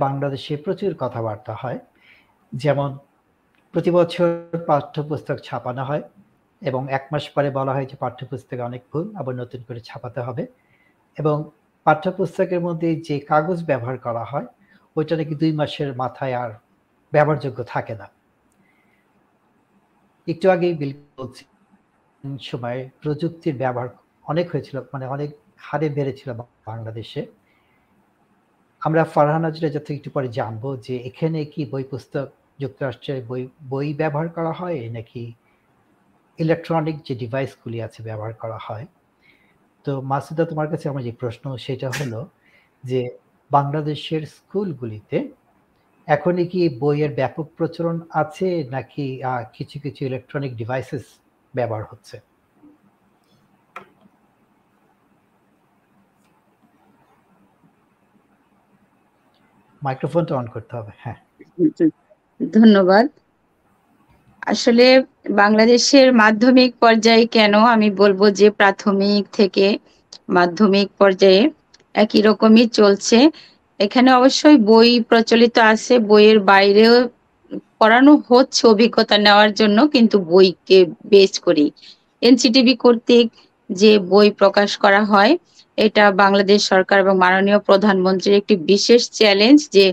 [0.00, 1.78] বাংলাদেশে প্রচুর কথাবার্তা হয়।
[2.52, 2.90] যেমন
[3.74, 4.28] প্রতি বছর
[4.68, 6.02] পাঠ্যপুস্তক ছাপানো হয়
[6.62, 10.44] এবং এক মাস পরে বলা হয় যে পাঠ্যপুস্তকে অনেক ভুল আবার নতুন করে ছাপাতে হবে।
[11.18, 11.36] এবং
[11.86, 14.46] পাঠ্যপুস্তকের মধ্যে যে কাগজ ব্যবহার করা হয়
[14.96, 16.50] ওইটা নাকি দুই মাসের মাথায় আর
[17.12, 18.06] ব্যবহারযোগ্য থাকে না।
[20.26, 21.44] একটু আগে বিল বলছি
[22.40, 23.88] সময় প্রযুক্তির ব্যবহার
[24.24, 26.28] অনেক হয়েছিল মানে অনেক হারে বেড়েছিল
[26.66, 27.22] বাংলাদেশে।
[28.82, 32.26] আমরা ফারহান আজরা যাতে একটু পরে জানব যে এখানে কি বই পুস্তক
[32.60, 35.22] যুক্তরাষ্ট্রের বই বই ব্যবহার করা হয় নাকি
[36.38, 38.86] ইলেকট্রনিক যে ডিভাইসগুলি আছে ব্যবহার করা হয়?
[39.84, 42.20] তো মাসুদা, তোমার কাছে আমার যে প্রশ্ন সেটা হলো
[42.84, 43.00] যে
[43.52, 45.18] বাংলাদেশের স্কুলগুলিতে?
[46.08, 49.04] এখনই কি বইয়ের ব্যাপক প্রচলন আছে নাকি
[49.56, 51.04] কিছু কিছু ইলেকট্রনিক ডিভাইসেস
[51.54, 52.16] ব্যবহার হচ্ছে?
[59.82, 61.18] মাইক্রোফোনটা অন করতে হবে হ্যাঁ।
[62.40, 63.06] ধন্যবাদ।
[64.52, 64.86] আসলে
[65.36, 69.66] বাংলাদেশের মাধ্যমিক পর্যায়ে কেন আমি বলব যে প্রাথমিক থেকে
[70.28, 71.42] মাধ্যমিক পর্যায়ে
[71.94, 73.18] একই রকমই চলছে।
[73.80, 76.94] এখানে অবশ্যই বই প্রচলিত আছে, বইয়ের বাইরেও
[77.80, 80.78] পড়ানো হচ্ছে অভিজ্ঞতা নেওয়ার জন্য, কিন্তু বইকে
[81.10, 81.66] বেস করি।
[82.22, 83.26] এনসিটিভি কর্তৃক
[83.70, 85.32] যে বই প্রকাশ করা হয়,
[85.78, 89.86] এটা বাংলাদেশ সরকার এবং মাননীয় প্রধানমন্ত্রীর একটি বিশেষ চ্যালেঞ্জ যে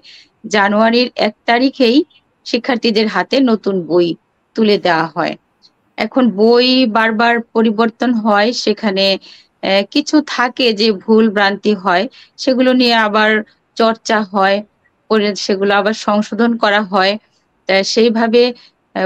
[0.47, 1.97] জানুয়ারির এক তারিখেই
[2.45, 4.07] শিক্ষার্থীদের হাতে নতুন বই
[4.55, 5.33] তুলে দেওয়া হয়।
[5.97, 9.05] এখন বই বারবার পরিবর্তন হয়, সেখানে
[9.93, 12.03] কিছু থাকে যে ভুল ভ্রান্তি হয়,
[12.39, 13.29] সেগুলো নিয়ে আবার
[13.77, 14.57] চর্চা হয়
[15.41, 17.13] সেগুলো আবার সংশোধন করা হয়।
[17.87, 18.41] সেইভাবে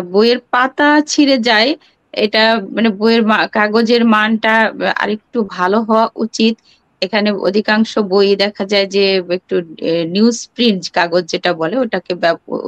[0.08, 1.70] বইয়ের পাতা ছিঁড়ে যায়।
[2.14, 3.24] এটা মানে বইয়ের
[3.54, 4.54] কাগজের মানটা
[4.96, 6.54] আরেকটু ভালো হওয়া উচিত।
[7.02, 9.04] এখানে অধিকাংশ বই দেখা যায় যে
[9.38, 9.56] একটু
[10.14, 12.12] নিউজ প্রিন্ট কাগজ যেটা বলে, ওটাকে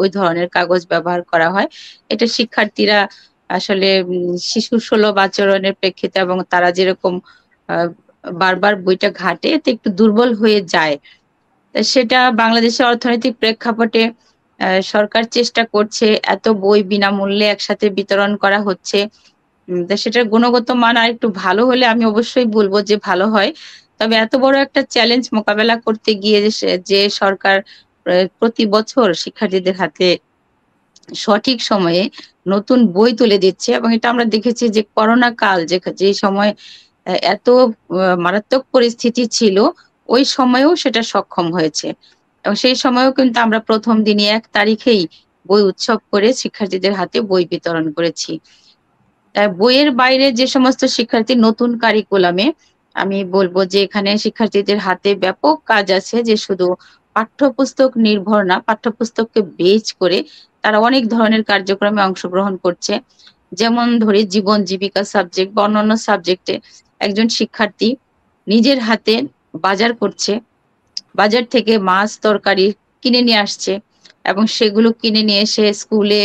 [0.02, 1.68] ওই ধরনের কাগজ ব্যবহার করা হয়।
[2.10, 3.00] এটা শিক্ষার্থীরা
[3.50, 3.90] আসলে
[4.46, 7.14] শিশু সুলভ আচরণের প্রেক্ষিতে এবং তারা যেরকম
[8.34, 10.96] বারবার বইটা ঘাটে এতে একটু দুর্বল হয়ে যায়।
[11.76, 14.04] সেটা বাংলাদেশের অর্থনৈতিক প্রেক্ষাপটে
[14.90, 19.00] সরকার চেষ্টা করছে এত বই বিনামূল্যে একসাথে বিতরণ করা হচ্ছে।
[19.98, 23.52] সেটার গুণগত মান আর একটু ভালো হলে আমি অবশ্যই বলব যে ভালো হয়।
[24.00, 26.40] তবে এত বড় একটা চ্যালেঞ্জ মোকাবেলা করতে গিয়ে
[26.88, 27.58] যে সরকার
[28.38, 30.08] প্রতি বছর শিক্ষার্থীদের হাতে
[31.20, 32.02] সঠিক সময়ে
[32.46, 36.52] নতুন বই তুলে দিচ্ছে এবং এটা আমরা দেখেছি যে করোনা কাল যে যে সময়
[37.30, 37.48] এত
[38.20, 39.58] মারাত্মক পরিস্থিতি ছিল,
[40.10, 41.88] ওই সময়েও সেটা সক্ষম হয়েছে।
[42.46, 45.02] এবং সেই সময়ও কিন্তু আমরা প্রথম দিনই এক তারিখেই
[45.46, 48.32] বই উৎসব করে শিক্ষার্থীদের হাতে বই বিতরণ করেছি।
[49.56, 52.48] বইয়ের বাইরে যে সমস্ত শিক্ষার্থী নতুন কারিকুলামে
[52.96, 56.68] আমি বলব যে এখানে শিক্ষার্থীদের হাতে ব্যাপক কাজ আছে যে শুধু
[57.16, 60.18] পাঠ্যপুস্তক নির্ভর না, পাঠ্যপুস্তককে বেচ করে
[60.64, 62.94] তারা অনেক ধরনের কার্যক্রমে অংশগ্রহণ করছে।
[63.52, 66.56] যেমন ধরি জীবন জীবিকা সাবজেক্ট বা অন্যান্য সাবজেক্টে
[67.02, 67.90] একজন শিক্ষার্থী
[68.48, 69.14] নিজের হাতে
[69.62, 70.34] বাজার করছে,
[71.16, 72.66] বাজার থেকে মাছ, তরকারি
[73.04, 73.74] কিনে নিয়ে আসছে
[74.26, 76.22] এবং সেগুলো কিনে নিয়ে এসে স্কুলে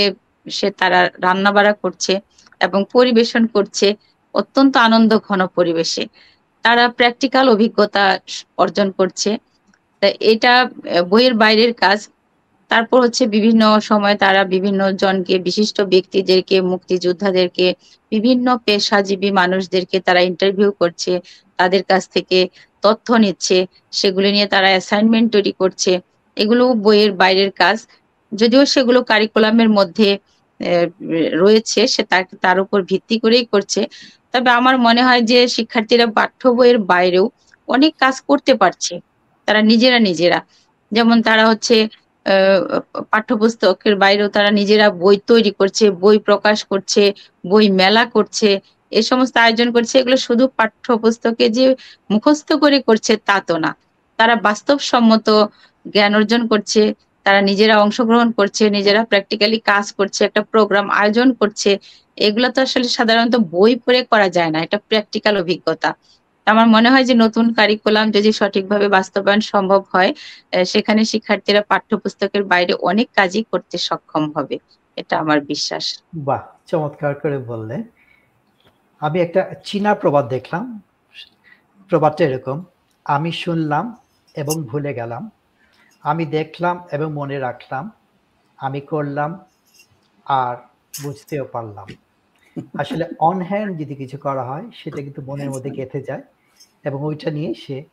[0.47, 2.13] সে তারা রান্না বাড়া করছে
[2.61, 3.87] এবং পরিবেশন করছে
[4.35, 6.03] অত্যন্ত আনন্দ ঘন পরিবেশে।
[6.65, 8.05] তারা প্র্যাকটিক্যাল অভিজ্ঞতা
[8.59, 9.31] অর্জন করছে।
[10.03, 10.53] তা এটা
[11.11, 11.99] বইয়ের বাইরের কাজ।
[12.71, 17.67] তারপর হচ্ছে বিভিন্ন সময় তারা বিভিন্ন জনকে, বিশিষ্ট ব্যক্তিদেরকে, মুক্তিযোদ্ধাদেরকে,
[18.13, 21.13] বিভিন্ন পেশাজীবী মানুষদেরকে তারা ইন্টারভিউ করছে,
[21.59, 22.39] তাদের কাছ থেকে
[22.83, 23.59] তথ্য নিচ্ছে,
[23.93, 25.93] সেগুলো নিয়ে তারা অ্যাসাইনমেন্ট তৈরি করছে।
[26.37, 27.77] এগুলো বইয়ের বাইরের কাজ।
[28.33, 30.09] যদিও সেগুলো কারিকুলামের মধ্যে
[31.41, 32.03] রয়েছে, সে
[32.45, 33.81] তার উপর ভিত্তি করেই করছে।
[34.35, 37.25] তবে আমার মনে হয় যে শিক্ষার্থীরা পাঠ্য বইয়ের বাইরেও
[37.69, 38.95] অনেক কাজ করতে পারছে।
[39.49, 40.39] তারা নিজেরা নিজেরা।
[40.93, 41.77] যেমন তারা হচ্ছে
[43.13, 47.03] পাঠ্যপুস্তকের বাইরেও তারা নিজেরা বই তৈরি করছে, বই প্রকাশ করছে,
[47.45, 48.49] বই মেলা করছে,
[48.93, 51.65] এ সমস্ত আয়োজন করছে। এগুলো শুধু পাঠ্যপুস্তকে যে
[52.11, 53.71] মুখস্থ করে করছে তা তো না।
[54.19, 55.27] তারা বাস্তবসম্মত
[55.87, 56.83] জ্ঞান অর্জন করছে,
[57.27, 61.71] তারা নিজেরা অংশগ্রহণ করছে, নিজেরা প্র্যাকটিক্যালি কাজ করছে, একটা প্রোগ্রাম আয়োজন করছে।
[62.19, 65.91] এগুলো তো আসলে সাধারণত বই পড়ে করা যায় না, এটা প্র্যাকটিক্যাল অভিজ্ঞতা।
[66.47, 70.11] আমার মনে হয় যে নতুন কারিকুলাম যদি সঠিকভাবে বাস্তবায়ন সম্ভব হয়
[70.73, 74.57] সেখানে শিক্ষার্থীরা পাঠ্যপুস্তকের বাইরে অনেক কাজই করতে সক্ষম হবে,
[74.97, 75.85] এটা আমার বিশ্বাস।
[76.29, 77.77] বাহ, চমৎকার করে বললে
[79.01, 80.65] আমি একটা চীনা প্রবাদ দেখলাম,
[81.91, 82.59] প্রবাদটা এরকম,
[83.07, 83.85] আমি শুনলাম
[84.35, 85.23] এবং ভুলে গেলাম,
[86.05, 87.85] আমি দেখলাম এবং মনে রাখলাম,
[88.59, 89.31] আমি করলাম
[90.27, 90.55] আর
[91.03, 91.89] বুঝতেও পারলাম।
[92.79, 96.23] আসলে অন হ্যান্ড যদি কিছু করা হয় সেটা কিন্তু মনের মধ্যে গেঁথে যায়
[96.85, 97.85] এবং ওইটা নিয়ে সে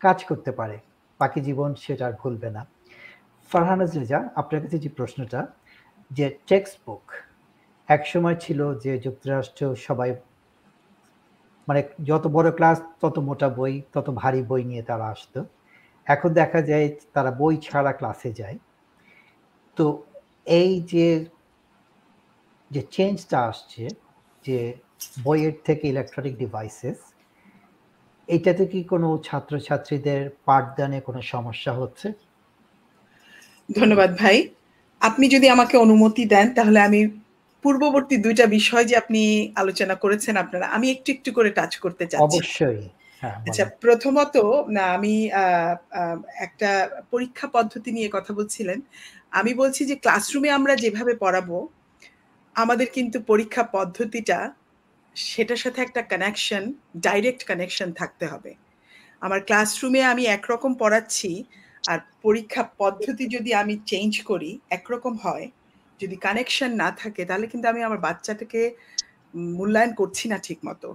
[0.00, 0.78] কাজ করতে পারে।
[1.20, 2.66] বাকি জীবন সেটা আর ভুলবে না।
[3.50, 5.46] ফারহানাজ রেজা আপনার কাছে যে প্রশ্নটা
[6.10, 7.12] যে টেক্সট বুক
[7.88, 10.14] এক সময় ছিল যে যুক্তরাষ্ট্র সবাই
[11.68, 15.44] মানে যত বড় ক্লাস তত মোটা বই তত ভারী বই নিয়ে তারা আসতো।
[16.06, 18.58] এখন দেখা যায় তারা বই ছাড়া ক্লাসে যায়।
[19.76, 20.02] তো
[20.46, 21.24] এই যে
[22.70, 23.88] যে চেঞ্জটা আসছে
[24.46, 24.58] যে
[25.24, 26.98] বইয়ের থেকে ইলেকট্রনিক ডিভাইসেস
[28.28, 32.08] এইটাতে কি কোনো ছাত্রছাত্রীদের পাঠদানে কোনো সমস্যা হচ্ছে?
[33.68, 34.36] ধন্যবাদ ভাই।
[35.00, 37.00] আপনি যদি আমাকে অনুমতি দেন তাহলে আমি
[37.64, 39.22] পূর্ববর্তী দুইটা বিষয় যে আপনি
[39.56, 42.82] আলোচনা করেছেন আপনারা আমি একটু একটু করে টাচ করতে চাচ্ছি। অবশ্যই
[43.22, 44.34] হ্যাঁ, আচ্ছা প্রথমত
[44.76, 45.14] না আমি
[46.46, 46.70] একটা
[47.10, 48.78] পরীক্ষা পদ্ধতি নিয়ে কথা বলছিলেন।
[49.30, 51.56] আমি বলছি যে ক্লাসরুমে আমরা যেভাবে পড়াবো
[52.56, 54.38] আমাদের কিন্তু পরীক্ষা পদ্ধতিটা
[55.16, 56.62] সেটার সাথে একটা কানেকশন
[56.96, 58.52] ডাইরেক্ট কানেকশন থাকতে হবে।
[59.22, 61.30] আমার ক্লাসরুমে আমি একরকম পড়াচ্ছি
[61.84, 65.46] আর পরীক্ষা পদ্ধতি যদি আমি চেঞ্জ করি, একরকম হয়,
[66.00, 68.62] যদি কানেকশন না থাকে, তাহলে কিন্তু আমি আমার বাচ্চাটাকে
[69.56, 70.88] মূল্যায়ন করছি না ঠিক মতো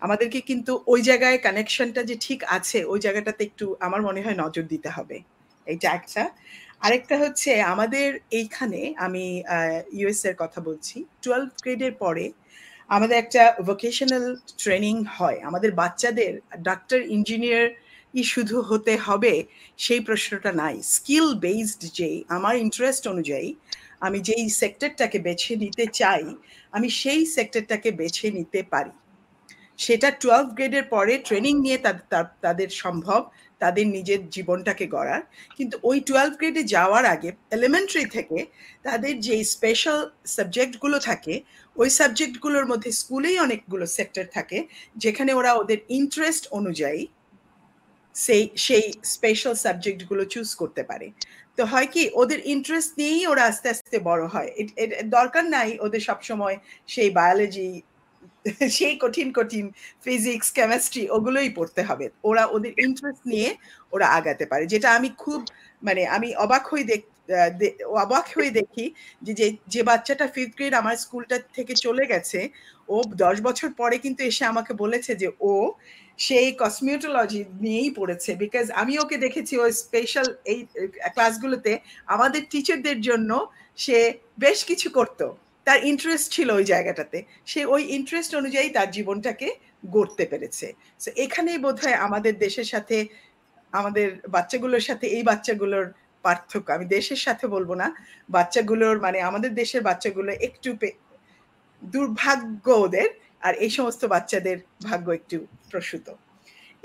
[0.00, 4.64] আমাদেরকে কিন্তু ওই জায়গায় কানেকশনটা যে ঠিক আছে, ওই জায়গাটাতে একটু আমার মনে হয় নজর
[4.68, 5.16] দিতে হবে।
[5.66, 6.22] এইটা একটা।
[6.86, 8.08] আরেকটা হচ্ছে আমাদের
[8.40, 9.24] এইখানে আমি
[9.98, 12.24] ইউএস এর কথা বলছি টুয়েলভ গ্রেডের পরে
[12.96, 14.26] আমাদের একটা ভোকেশনাল
[14.62, 16.32] ট্রেনিং হয়। আমাদের বাচ্চাদের
[16.68, 17.66] ডাক্তার ইঞ্জিনিয়ার
[18.20, 19.34] ই শুধু হতে হবে,
[19.84, 23.48] সেই প্রশ্নটা নাই। স্কিল বেসড যে আমার ইন্টারেস্ট অনুযায়ী
[24.06, 26.24] আমি যেই সেক্টরটাকে বেছে নিতে চাই,
[26.76, 28.94] আমি সেই সেক্টরটাকে বেছে নিতে পারি।
[29.84, 31.78] সেটা টুয়েলভ গ্রেডের পরে ট্রেনিং নিয়ে
[32.44, 33.20] তাদের সম্ভব।
[33.60, 35.22] তাদের নিজের জীবনটাকে গড়ার।
[35.58, 38.38] কিন্তু ওই টুয়েলভ গ্রেডে যাওয়ার আগে এলিমেন্টারি থেকে
[38.86, 39.98] তাদের যে স্পেশাল
[40.36, 41.34] সাবজেক্টগুলো থাকে,
[41.76, 44.58] ওই সাবজেক্টগুলোর মধ্যে স্কুলেই অনেকগুলো সেক্টর থাকে,
[44.96, 47.02] যেখানে ওরা ওদের ইন্টারেস্ট অনুযায়ী
[48.14, 48.84] সেই সেই
[49.14, 51.06] স্পেশাল সাবজেক্টগুলো চুজ করতে পারে।
[51.58, 54.50] তো হয় কি, ওদের ইন্টারেস্ট নিয়েই ওরা আস্তে আস্তে বড় হয়।
[55.16, 56.56] দরকার নাই ওদের সবসময়
[56.94, 57.68] সেই বায়োলজি
[58.76, 59.64] সেই কঠিন কঠিন
[60.04, 63.48] ফিজিক্স কেমিস্ট্রি ওগুলোই পড়তে হবে। ওরা ওদের ইন্টারেস্ট নিয়ে
[63.92, 65.40] ওরা আগাতে পারে। যেটা আমি খুব
[65.82, 67.02] মানে আমি অবাক হয়ে দেখ
[68.02, 68.84] অবাক হয়ে দেখি
[69.22, 69.32] যে
[69.72, 72.40] যে বাচ্চাটা ফিফথ গ্রেড আমার স্কুলটা থেকে চলে গেছে,
[72.88, 75.52] ও দশ বছর পরে কিন্তু এসে আমাকে বলেছে যে, ও
[76.18, 80.58] সেই কসমিউটোলজি নিয়েই পড়েছে বিকজ আমি ওকে দেখেছি ওই স্পেশাল এই
[81.14, 81.72] ক্লাসগুলোতে
[82.06, 83.30] আমাদের টিচারদের জন্য
[83.78, 83.98] সে
[84.38, 85.26] বেশ কিছু করতো।
[85.66, 87.18] তার ইন্টারেস্ট ছিল ওই জায়গাটাতে।
[87.50, 89.48] সে ওই ইন্টারেস্ট অনুযায়ী তার জীবনটাকে
[89.94, 90.66] গড়তে পেরেছে।
[91.02, 92.96] সো এখানেই বোধ আমাদের দেশের সাথে,
[93.72, 95.86] আমাদের বাচ্চাগুলোর সাথে, এই বাচ্চাগুলোর
[96.24, 97.86] পার্থক্য। আমি দেশের সাথে বলব না,
[98.36, 100.70] বাচ্চাগুলোর মানে আমাদের দেশের বাচ্চাগুলো একটু
[101.82, 103.08] দুর্ভাগ্য ওদের,
[103.46, 104.58] আর এই সমস্ত বাচ্চাদের
[104.88, 105.36] ভাগ্য একটু
[105.70, 106.06] প্রসূত।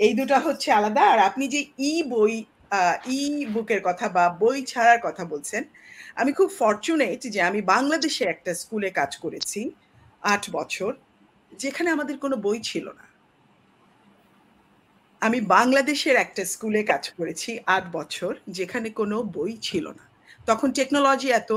[0.00, 1.60] এই দুটা হচ্ছে আলাদা, আর আপনি যে
[1.90, 2.34] ই বই
[3.18, 3.20] ই
[3.54, 5.62] বুকের কথা বা বই ছাড়ার কথা বলছেন
[6.16, 9.70] আমি খুব ফর্চুনেট যে আমি বাংলাদেশে একটা স্কুলে কাজ করেছি
[10.22, 10.92] আট বছর,
[11.58, 13.06] যেখানে আমাদের কোনো বই ছিল না।
[15.20, 20.04] আমি বাংলাদেশের একটা স্কুলে কাজ করেছি আট বছর, যেখানে কোনো বই ছিল না।
[20.46, 21.52] তখন টেকনোলজি এত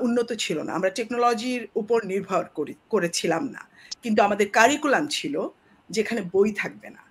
[0.00, 3.62] উন্নত ছিল না। আমরা টেকনোলজির উপর নির্ভর করি, করেছিলাম না।
[4.02, 5.48] কিন্তু আমাদের কারিকুলাম ছিল
[5.90, 7.02] যেখানে বই থাকবে না।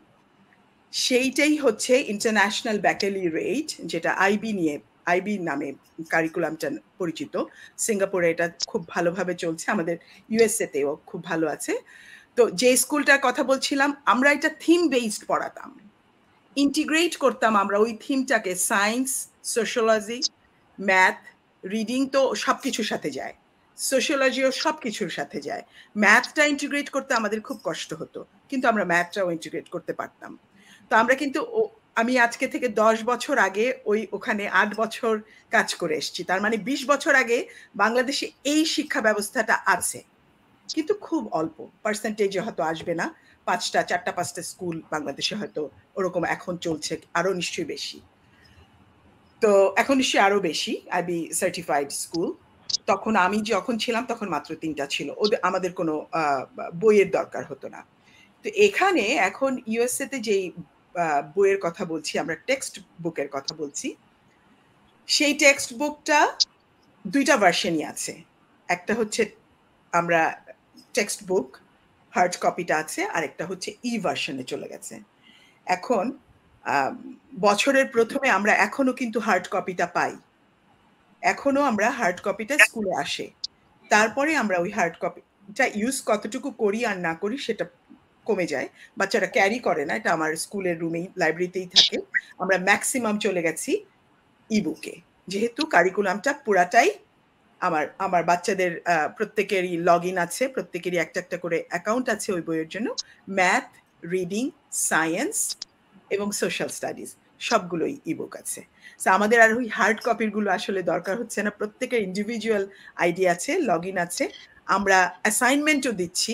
[0.92, 5.74] সেইটাই হচ্ছে ইন্টারন্যাশনাল ব্যাটেলি রেট যেটা আইবি নিয়ে আইবি নামে
[6.10, 7.44] কারিকুলামটা পরিচিত।
[7.78, 9.98] সিঙ্গাপুরে এটা খুব ভালোভাবে চলছে। আমাদের
[10.30, 11.74] ইউএসএতেও খুব ভালো আছে।
[12.36, 15.80] তো যে স্কুলটার কথা বলছিলাম, আমরা এটা থিম বেসড পড়াতাম।
[16.56, 20.20] ইন্টিগ্রেট করতাম আমরা ওই থিমটাকে সায়েন্স সোশ্যোলজি
[20.80, 21.18] ম্যাথ
[21.70, 23.34] রিডিং তো সব কিছুর সাথে যায়।
[23.78, 25.64] সোশ্যোলজিও সব কিছুর সাথে যায়।
[25.98, 30.38] ম্যাথটা ইন্টিগ্রেট করতে আমাদের খুব কষ্ট হতো। কিন্তু আমরা ম্যাথটাও ইন্টিগ্রেট করতে পারতাম।
[30.90, 31.40] তো আমরা কিন্তু
[32.02, 35.14] আমি আজকে থেকে দশ বছর আগে ওই ওখানে আট বছর
[35.52, 37.38] কাজ করে এসছি। তার মানে বিশ বছর আগে
[37.76, 40.00] বাংলাদেশে এই শিক্ষা ব্যবস্থাটা আছে।
[40.70, 43.06] কিন্তু খুব অল্প। পার্সেন্টেজে হয়তো আসবে না।
[43.48, 45.62] পাঁচটা, চারটা, পাঁচটা স্কুল বাংলাদেশে হয়তো
[45.98, 47.98] ওরকম এখন চলছে আরও নিশ্চয়ই বেশি।
[49.42, 52.30] তো এখন নিশ্চয়ই আরও বেশি। আইবি সার্টিফাইড স্কুল
[52.92, 55.94] তখন আমি যখন ছিলাম তখন মাত্র তিনটা ছিল। ওদের, আমাদের কোনো
[56.82, 57.82] বইয়ের দরকার হতো না।
[58.46, 60.46] তো এখানে এখন ইউএসএতে যেই
[61.36, 62.74] বইয়ের কথা বলছি, আমরা টেক্সট
[63.04, 63.88] বুকের কথা বলছি।
[65.08, 66.20] সেই টেক্সট বুকটা
[67.06, 68.14] দুইটা ভার্সনই আছে।
[68.70, 69.22] একটা হচ্ছে
[69.94, 70.22] আমরা
[70.94, 71.48] টেক্সট বুক
[72.14, 74.96] হার্ড কপিটা আছে আর একটা হচ্ছে ই ভার্সনে চলে গেছে।
[75.68, 76.06] এখন
[77.40, 80.14] বছরের প্রথমে আমরা এখনও কিন্তু হার্ড কপিটা পাই।
[81.24, 83.26] এখনও আমরা হার্ড কপিটা স্কুলে আসে।
[83.92, 87.66] তারপরে আমরা ওই হার্ড কপিটা ইউজ কতটুকু করি আর না করি, সেটা
[88.28, 88.68] কমে যায়।
[89.00, 91.98] বাচ্চারা ক্যারি করে না, এটা আমার স্কুলের রুমেই লাইব্রেরিতেই থাকে।
[92.42, 93.72] আমরা ম্যাক্সিমাম চলে গেছি
[94.50, 94.94] ইবুকে
[95.32, 96.90] যেহেতু কারিকুলামটা পুরাটাই
[97.62, 98.72] আমার আমার বাচ্চাদের
[99.18, 102.88] প্রত্যেকেরই লগ ইন আছে, প্রত্যেকেরই একটা একটা করে অ্যাকাউন্ট আছে ওই বইয়ের জন্য।
[103.40, 103.68] ম্যাথ
[104.14, 104.46] রিডিং
[104.90, 105.36] সায়েন্স
[106.16, 107.10] এবং সোশ্যাল স্টাডিজ
[107.48, 108.62] সবগুলোই ইবুক আছে।
[109.18, 112.64] আমাদের আর ওই হার্ড কপিরগুলো আসলে দরকার হচ্ছে না। প্রত্যেকের ইন্ডিভিজুয়াল
[113.04, 114.24] আইডি আছে লগ ইন আছে।
[114.76, 116.34] আমরা অ্যাসাইনমেন্টও দিচ্ছি।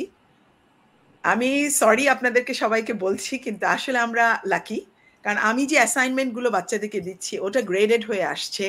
[1.32, 1.50] আমি
[1.82, 4.80] সরি আপনাদেরকে সবাইকে বলছি, কিন্তু আসলে আমরা লাকি
[5.24, 8.66] কারণ আমি যে অ্যাসাইনমেন্টগুলো বাচ্চাদেরকে দিচ্ছি, ওটা গ্রেডেড হয়ে আসছে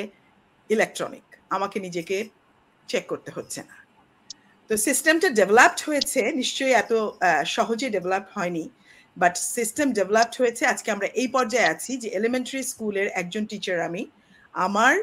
[0.71, 2.17] ইলেকট্রনিক আমাকে নিজেকে
[2.89, 3.77] চেক করতে হচ্ছে না।
[4.71, 6.93] তো সিস্টেমটা ডেভেলপড হয়েছে, নিশ্চয়ই এত
[7.57, 8.65] সহজে ডেভেলপ হয়নি
[9.17, 14.03] বাট সিস্টেম ডেভেলপড হয়েছে। আজকে আমরা এই পর্যায়ে আছি যে এলিমেন্টারি স্কুলের একজন টিচার আমি,
[14.67, 14.95] আমার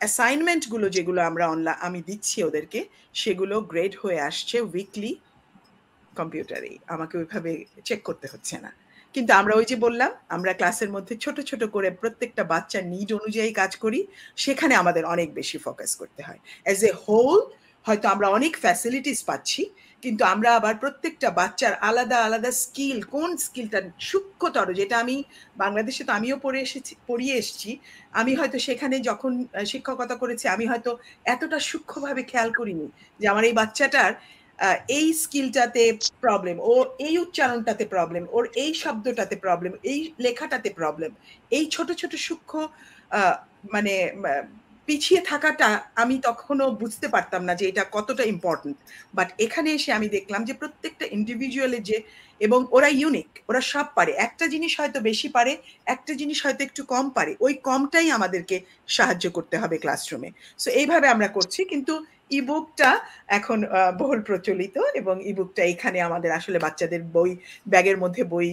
[0.00, 2.80] অ্যাসাইনমেন্টগুলো যেগুলো আমরা অনলাইন আমি দিচ্ছি ওদেরকে,
[3.22, 5.12] সেগুলো গ্রেড হয়ে আসছে উইকলি
[6.20, 7.52] কম্পিউটারে আমাকে ওইভাবে
[7.88, 8.70] চেক করতে হচ্ছে না।
[9.14, 13.50] কিন্তু আমরা ওই যে বললাম, আমরা ক্লাসের মধ্যে ছোট ছোট করে প্রত্যেকটা বাচ্চার নিড অনুযায়ী
[13.60, 14.00] কাজ করি,
[14.44, 17.40] সেখানে আমাদের অনেক বেশি ফোকাস করতে হয়। অ্যাজ এ হোল
[17.86, 19.62] হয়তো আমরা অনেক ফ্যাসিলিটিস পাচ্ছি,
[20.02, 25.16] কিন্তু আমরা আবার প্রত্যেকটা বাচ্চার আলাদা আলাদা স্কিল কোন স্কিলটা সূক্ষ্মতর, যেটা আমি
[25.62, 27.70] বাংলাদেশে তো আমিও পড়ে এসেছি, পড়িয়ে এসেছি,
[28.20, 29.32] আমি হয়তো সেখানে যখন
[29.72, 30.90] শিক্ষকতা করেছি, আমি হয়তো
[31.34, 32.86] এতটা সূক্ষ্মভাবে খেয়াল করিনি
[33.20, 34.12] যে আমার এই বাচ্চাটার
[34.98, 35.82] এই স্কিলটাতে
[36.24, 36.72] প্রবলেম ও
[37.06, 41.10] এই উচ্চারণটাতে প্রবলেম ওর এই শব্দটাতে প্রবলেম এই লেখাটাতে প্রবলেম
[41.56, 42.58] এই ছোট ছোট সূক্ষ্ম
[43.74, 43.94] মানে
[44.88, 45.68] পিছিয়ে থাকাটা
[46.02, 48.76] আমি তখনও বুঝতে পারতাম না যে এটা কতটা ইম্পর্টেন্ট
[49.16, 51.98] বাট এখানে এসে আমি দেখলাম যে প্রত্যেকটা ইন্ডিভিজুয়ালের যে,
[52.40, 55.52] এবং ওরা ইউনিক ওরা সব পারে। একটা জিনিস হয়তো বেশি পারে,
[55.86, 58.56] একটা জিনিস হয়তো একটু কম পারে। ওই কমটাই আমাদেরকে
[58.96, 60.30] সাহায্য করতে হবে ক্লাসরুমে
[60.62, 61.94] সো এইভাবে আমরা করছি, কিন্তু
[62.34, 62.90] ইবুকটা
[63.28, 63.58] এখন
[63.98, 67.30] বহুল প্রচলিত এবং ইবুকটা এখানে আমাদের আসলে বাচ্চাদের বই,
[67.66, 68.48] ব্যাগের মধ্যে বই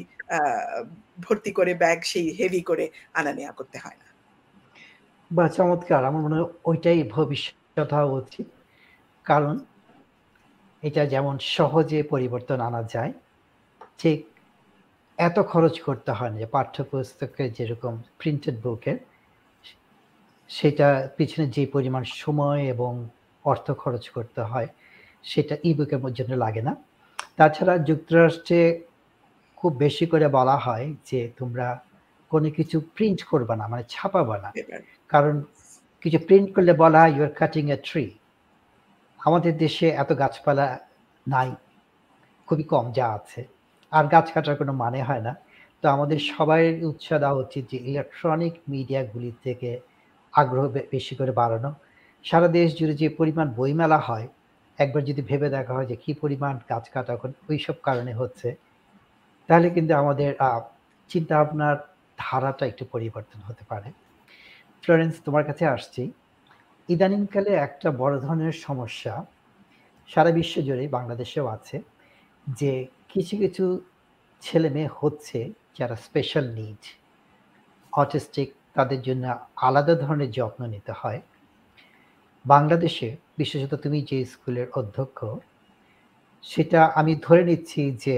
[1.25, 2.85] ভর্তি করে ব্যাগ সেই হেভি করে
[3.19, 4.07] আনা নেওয়া করতে হয় না।
[5.31, 6.01] বা চমৎকার!
[6.05, 8.47] আমার মনে হয় ওইটাই ভবিষ্যৎ হওয়া উচিত।
[9.25, 9.55] কারণ
[10.83, 13.13] এটা যেমন সহজে পরিবর্তন আনা যায়,
[13.99, 14.19] ঠিক
[15.17, 18.97] এত খরচ করতে হয় না যে পাঠ্যপুস্তকের যেরকম প্রিন্টেড বুকের
[20.49, 20.87] সেটা
[21.17, 22.91] পিছনে যে পরিমাণ সময় এবং
[23.45, 24.67] অর্থ খরচ করতে হয়
[25.23, 26.75] সেটা ই বুকের জন্য লাগে না।
[27.37, 28.81] তাছাড়া যুক্তরাষ্ট্রে
[29.57, 31.83] খুব বেশি করে বলা হয় যে তোমরা
[32.29, 34.51] কোনো কিছু প্রিন্ট করবে না মানে ছাপাবে না।
[35.09, 35.43] কারণ
[36.01, 38.11] কিছু প্রিন্ট করলে বলা হয় ইউর কাটিং এ ট্রি
[39.19, 40.79] আমাদের দেশে এত গাছপালা
[41.27, 41.51] নাই
[42.47, 43.45] খুবই কম যা আছে।
[43.91, 45.35] আর গাছ কাটার কোনো মানে হয় না।
[45.81, 49.79] তো আমাদের সবাই উৎসাহ দেওয়া উচিত যে ইলেকট্রনিক মিডিয়াগুলি থেকে
[50.31, 51.71] আগ্রহ বেশি করে বাড়ানো।
[52.25, 54.27] সারা দেশ জুড়ে যে পরিমাণ বইমেলা হয়,
[54.79, 58.49] একবার যদি ভেবে দেখা হয় যে কি পরিমাণ গাছ কাটা এখন ওইসব কারণে হচ্ছে,
[59.49, 60.31] তাহলে কিন্তু আমাদের
[61.09, 61.77] চিন্তা ভাবনার
[62.17, 63.89] ধারাটা একটু পরিবর্তন হতে পারে।
[64.83, 66.03] ফ্লোরেন্স, তোমার কাছে আসছি।
[66.89, 69.13] ইদানিংকালে একটা বড় ধরনের সমস্যা
[70.09, 71.77] সারা বিশ্ব জুড়ে বাংলাদেশেও আছে
[72.47, 72.71] যে
[73.09, 73.65] কিছু কিছু
[74.43, 75.39] ছেলে মেয়ে হচ্ছে
[75.77, 76.81] যারা স্পেশাল নিড
[77.93, 79.23] অটিস্টিক তাদের জন্য
[79.67, 81.19] আলাদা ধরনের যত্ন নিতে হয়।
[82.45, 83.09] বাংলাদেশে,
[83.39, 85.19] বিশেষত তুমি যে স্কুলের অধ্যক্ষ,
[86.43, 88.17] সেটা আমি ধরে নিচ্ছি যে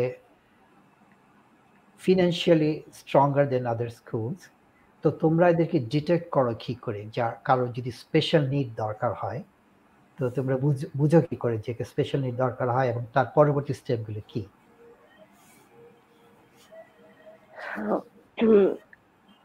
[2.02, 4.42] financially stronger than other schools
[5.04, 9.42] তো তোমরা এদেরকে ডিটেক্ট করো কি করে যা কারও যদি স্পেশাল নিড দরকার হয়,
[10.18, 10.56] তো তোমরা
[11.00, 14.42] বুঝো কি করে যে স্পেশাল নিড দরকার হয় এবং তার পরবর্তী স্টেপগুলো কি?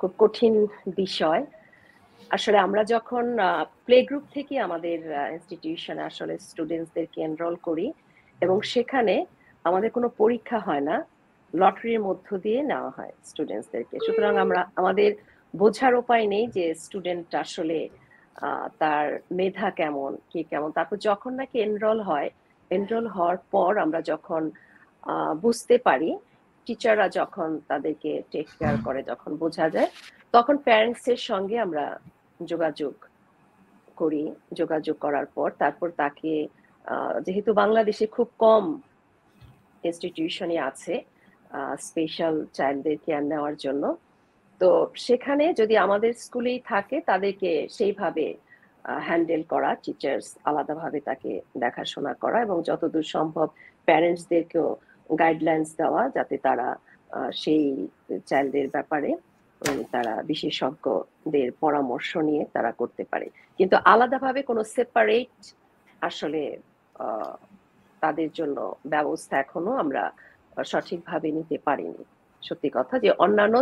[0.00, 0.54] খুব কঠিন
[1.00, 1.42] বিষয়।
[2.30, 3.24] আসলে আমরা যখন
[3.86, 4.98] প্লে গ্রুপ থেকে আমাদের
[5.34, 7.86] ইনস্টিটিউশনে আসলে স্টুডেন্টসদেরকে এনরোল করি
[8.40, 9.14] এবং সেখানে
[9.64, 10.96] আমাদের কোনো পরীক্ষা হয় না
[11.54, 15.10] লটারির মধ্য দিয়ে নেওয়া হয় স্টুডেন্টসদেরকে সুতরাং আমরা আমাদের
[15.54, 17.78] বোঝার উপায় নেই যে স্টুডেন্ট আসলে
[18.80, 22.28] তার মেধা কেমন কি কেমন। তারপর যখন নাকি এনরোল হয়
[22.70, 24.42] এনরোল হওয়ার পর আমরা যখন
[25.42, 26.10] বুঝতে পারি
[26.66, 29.90] টিচাররা যখন তাদেরকে টেক কেয়ার করে যখন বোঝা যায়
[30.34, 31.84] তখন প্যারেন্টসের সঙ্গে আমরা
[32.40, 32.94] যোগাযোগ
[33.96, 34.22] করি,
[34.60, 36.32] যোগাযোগ করার পর তারপর তাকে
[37.26, 38.64] যেহেতু বাংলাদেশে খুব কম
[39.84, 40.94] ইনস্টিটিউশনই আছে
[41.88, 43.84] স্পেশাল চাইল্ডদের কেয়ার নেওয়ার জন্য,
[44.60, 44.68] তো
[45.06, 48.26] সেখানে যদি আমাদের স্কুলেই থাকে তাদেরকে সেইভাবে
[49.06, 51.30] হ্যান্ডেল করা টিচার্স আলাদাভাবে তাকে
[51.64, 53.48] দেখাশোনা করা এবং যতদূর সম্ভব
[53.88, 54.68] প্যারেন্টসদেরকেও
[55.10, 56.68] গাইডলাইন্স দেওয়া যাতে তারা
[57.42, 57.64] সেই
[58.30, 59.10] চাইল্ডের ব্যাপারে
[59.92, 63.26] তারা বিশেষজ্ঞদের পরামর্শ নিয়ে তারা করতে পারে।
[63.58, 65.32] কিন্তু আলাদাভাবে কোনো সেপারেট
[66.02, 66.42] আসলে
[68.02, 70.02] তাদের জন্য ব্যবস্থা এখনও আমরা
[70.64, 72.02] সঠিকভাবে নিতে পারিনি।
[72.42, 73.54] সত্যি কথা যে অন্যান্য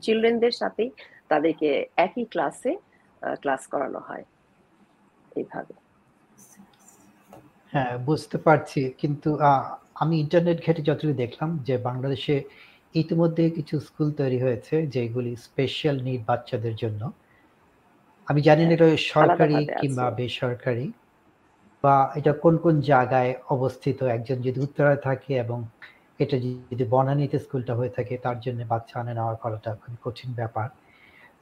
[0.00, 0.90] চিলড্রেনদের সাথেই
[1.28, 2.72] তাদেরকে একই ক্লাসে
[3.42, 4.24] ক্লাস করানো হয়।
[5.36, 5.74] এইভাবে।
[7.72, 9.28] হ্যাঁ বুঝতে পারছি। কিন্তু
[9.94, 12.34] আমি ইন্টারনেট ঘেটে যতটুকু দেখলাম যে বাংলাদেশে
[12.94, 17.02] ইতিমধ্যে কিছু স্কুল তৈরি হয়েছে যেগুলি স্পেশাল নিড বাচ্চাদের জন্য।
[18.28, 20.86] আমি জানি না এটা সরকারি কিংবা বেসরকারি
[21.84, 23.98] বা এটা কোন কোন জায়গায় অবস্থিত?
[24.16, 25.58] একজন যদি উত্তরায় থাকে এবং
[26.20, 26.36] এটা
[26.70, 30.68] যদি বনানীতে স্কুলটা হয়ে থাকে তার জন্য বাচ্চা আনে নেওয়া করাটা খুবই কঠিন ব্যাপার।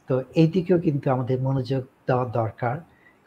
[0.08, 2.76] তো এই দিকেও কিন্তু আমাদের মনোযোগ দেওয়া দরকার।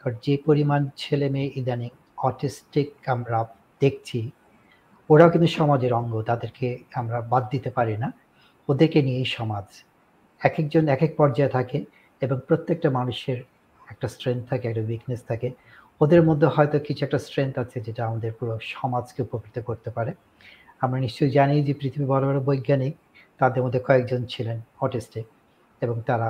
[0.00, 3.38] কারণ যে পরিমাণ ছেলে মেয়ে ইদানিং অটিস্টিক আমরা
[3.80, 4.20] দেখছি
[5.12, 8.12] ওরাও কিন্তু সমাজের অঙ্গ, তাদেরকে আমরা বাদ দিতে পারি না।
[8.68, 9.66] ওদেরকে নিয়েই সমাজ
[10.40, 11.84] এক একজন এক এক পর্যায়ে থাকে
[12.20, 13.38] এবং প্রত্যেকটা মানুষের
[13.90, 15.48] একটা স্ট্রেংথ থাকে, একটা উইকনেস থাকে।
[16.00, 20.12] ওদের মধ্যে হয়তো কিছু একটা স্ট্রেংথ আছে যেটা আমাদের পুরো সমাজকে উপকৃত করতে পারে।
[20.80, 22.94] আমরা নিশ্চয়ই জানি যে পৃথিবী বড় বড় বৈজ্ঞানিক,
[23.38, 25.26] তাদের মধ্যে কয়েকজন ছিলেন অটিস্টিক
[25.80, 26.28] এবং তারা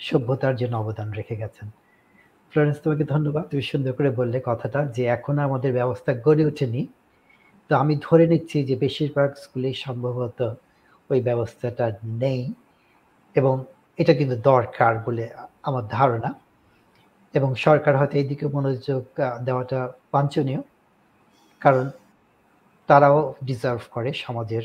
[0.00, 1.68] সভ্যতার জন্য অবদান রেখে গেছেন।
[2.50, 6.86] ফ্লোরেন্স, তোমাকে ধন্যবাদ। তুমি সুন্দর করে বললে কথাটা যে এখন আমাদের ব্যবস্থা গড়ে ওঠেনি।
[7.70, 10.40] তো আমি ধরে নিচ্ছি যে বেশিরভাগ স্কুলে সম্ভবত
[11.10, 11.86] ওই ব্যবস্থাটা
[12.18, 12.42] নেই
[13.36, 13.54] এবং
[13.98, 15.24] এটা কিন্তু দরকার বলে
[15.62, 16.30] আমার ধারণা
[17.34, 19.02] এবং সরকার হয়তো এই দিকে মনোযোগ
[19.44, 19.80] দেওয়াটা
[20.12, 20.60] বাঞ্ছনীয়
[21.62, 21.86] কারণ
[22.88, 24.64] তারাও ডিজার্ভ করে সমাজের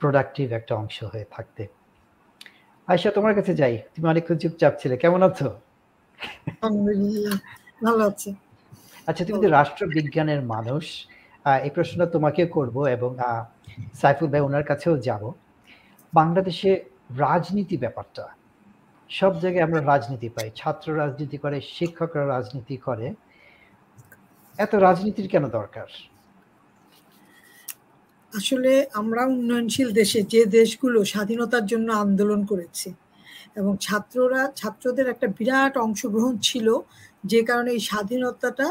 [0.00, 1.62] প্রোডাক্টিভ একটা অংশ হয়ে থাকতে।
[2.88, 5.48] আয়সা তোমার কাছে যাই। তুমি অনেকক্ষণ চুপচাপ ছিলে কেমন আছো?
[7.84, 8.30] ভালো আছি।
[9.08, 10.84] আচ্ছা তুমি তো রাষ্ট্রবিজ্ঞানের মানুষ।
[11.64, 13.10] এই প্রশ্নটা তোমাকে করব এবং
[14.00, 15.22] সাইফুল ভাই ওনার কাছেও যাব।
[16.12, 16.70] বাংলাদেশে
[17.24, 18.24] রাজনীতি ব্যাপারটা,
[19.10, 23.06] সব জায়গায় আমরা রাজনীতি পাই, ছাত্র রাজনীতি করে, শিক্ষকরা রাজনীতি করে।
[24.58, 25.88] এত রাজনীতির কেন দরকার?
[28.32, 32.88] আসলে আমরা উন্নয়নশীল দেশে যে দেশগুলো স্বাধীনতার জন্য আন্দোলন করেছে
[33.60, 36.66] এবং ছাত্ররা, ছাত্রদের একটা বিরাট অংশগ্রহণ ছিল
[37.24, 38.66] যে কারণে এই স্বাধীনতাটা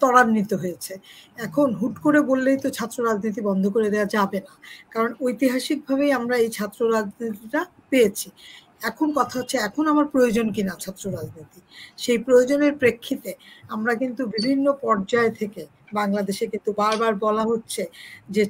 [0.00, 0.92] ত্বরান্বিত হয়েছে।
[1.46, 4.54] এখন হুট করে বললেই তো ছাত্র রাজনীতি বন্ধ করে দেওয়া যাবে না।
[4.94, 7.60] কারণ ঐতিহাসিকভাবেই আমরা এই ছাত্র রাজনীতিটা
[7.90, 8.28] পেয়েছি।
[8.90, 11.60] এখন কথা হচ্ছে, এখন আমার প্রয়োজন কিনা ছাত্র রাজনীতি?
[12.02, 13.30] সেই প্রয়োজনের প্রেক্ষিতে
[13.74, 15.62] আমরা কিন্তু বিভিন্ন পর্যায় থেকে,
[15.98, 17.82] বাংলাদেশে কিন্তু বারবার বলা হচ্ছে
[18.34, 18.42] যে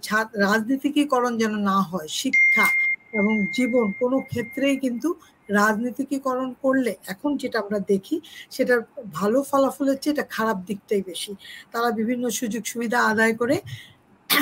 [0.47, 2.67] রাজনীতিকীকরণ যেন না হয়, শিক্ষা
[3.19, 5.09] এবং জীবন কোনো ক্ষেত্রেই কিন্তু
[5.49, 8.17] রাজনীতিকীকরণ করলে এখন যেটা আমরা দেখি,
[8.51, 8.81] সেটার
[9.13, 11.33] ভালো ফলাফলের চেয়ে এটা খারাপ দিকটাই বেশি।
[11.73, 13.57] তারা বিভিন্ন সুযোগ সুবিধা আদায় করে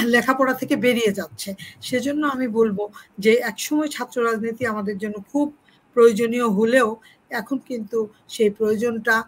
[0.05, 1.51] লেখাপড়া থেকে বেরিয়ে যাচ্ছে।
[1.83, 2.79] সেজন্য আমি বলব
[3.19, 5.47] যে একসময় ছাত্র রাজনীতি আমাদের জন্য খুব
[5.97, 6.89] প্রয়োজনীয় হলেও
[7.31, 7.99] এখন কিন্তু
[8.29, 9.23] সেই প্রয়োজনটা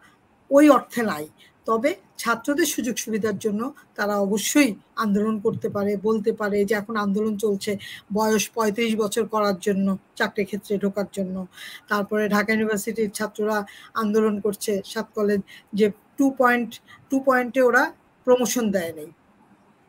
[0.51, 1.24] ওই অর্থে নাই।
[1.66, 3.62] তবে ছাত্রদের সুযোগ সুবিধার জন্য
[3.98, 4.70] তারা অবশ্যই
[5.05, 7.72] আন্দোলন করতে পারে বলতে পারে যে এখন আন্দোলন চলছে
[8.12, 9.86] বয়স পঁয়ত্রিশ বছর করার জন্য
[10.16, 11.36] চাকরি ক্ষেত্রে ঢোকার জন্য।
[11.90, 13.59] তারপরে ঢাকা ইউনিভার্সিটির ছাত্ররা
[13.94, 15.40] আন্দোলন করছে সাত কলেজ
[15.72, 15.86] যে
[16.18, 16.70] টু পয়েন্ট
[17.10, 17.82] টু পয়েন্টে ওরা
[18.26, 19.10] প্রমোশন দেয় নেই।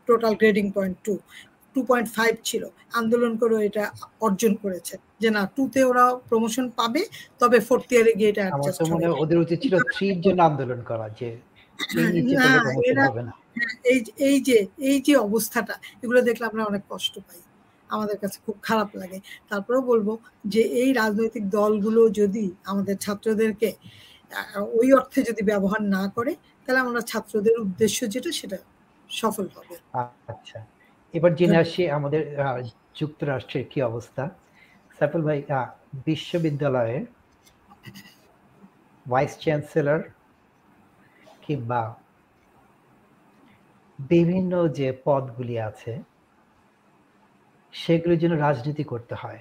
[0.08, 1.14] Total grading point two
[1.76, 2.64] two point five ছিল।
[3.00, 3.84] আন্দোলন করে এটা
[4.22, 7.02] অর্জন করেছে। যে না টুতে ওরা প্রমোশন পাবে
[7.42, 8.44] তবে ফোর্থ ইয়ারে গিয়ে এটা
[9.24, 11.30] ওদের উচিত ছিল থ্রির জন্য আন্দোলন করা যে
[14.28, 14.58] এই যে
[14.90, 17.40] এই যে অবস্থাটা এগুলো দেখলে আমরা অনেক কষ্ট পাই।
[17.90, 20.08] আমাদের কাছে খুব খারাপ লাগে। তারপরেও বলব
[20.46, 23.70] যে এই রাজনৈতিক দলগুলো যদি আমাদের ছাত্রদেরকে
[24.80, 26.32] ওই অর্থে যদি ব্যবহার না করে
[26.64, 28.58] তাহলে আমরা ছাত্রদের উদ্দেশ্য যেটা সেটা
[29.10, 29.76] সফল হবে।
[30.32, 30.60] আচ্ছা।
[31.14, 32.22] এবার জেনে আসি আমাদের
[32.96, 34.24] যুক্তরাষ্ট্রের কি অবস্থা।
[34.92, 35.40] সাইফুল ভাই
[36.06, 36.98] বিশ্ববিদ্যালয়ে
[39.06, 40.02] ভাইস চ্যান্সেলর
[41.48, 41.96] কিংবা
[44.00, 46.04] বিভিন্ন যে পদগুলি আছে,
[47.74, 49.40] সেগুলির জন্য রাজনীতি করতে হয়।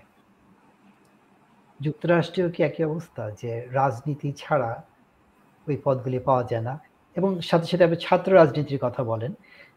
[1.81, 4.83] যুক্তরাষ্ট্রেও কি একই অবস্থা যে রাজনীতি ছাড়া
[5.69, 6.81] ওই পদগুলি পাওয়া যায় না?
[7.17, 9.33] এবং সাথে সাথে আপনি ছাত্র রাজনীতির কথা বলেন,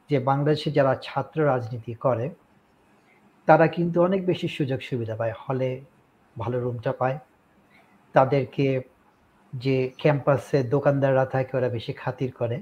[0.10, 2.30] যে বাংলাদেশে যারা ছাত্র রাজনীতি করে,
[3.46, 5.82] তারা কিন্তু অনেক বেশি সুযোগ সুবিধা পায়। হলে
[6.40, 7.20] ভালো রুমটা পায়।
[8.14, 8.82] তাদেরকে
[9.54, 12.58] যে ক্যাম্পাসে দোকানদাররা থাকে, ওরা বেশি খাতির করে।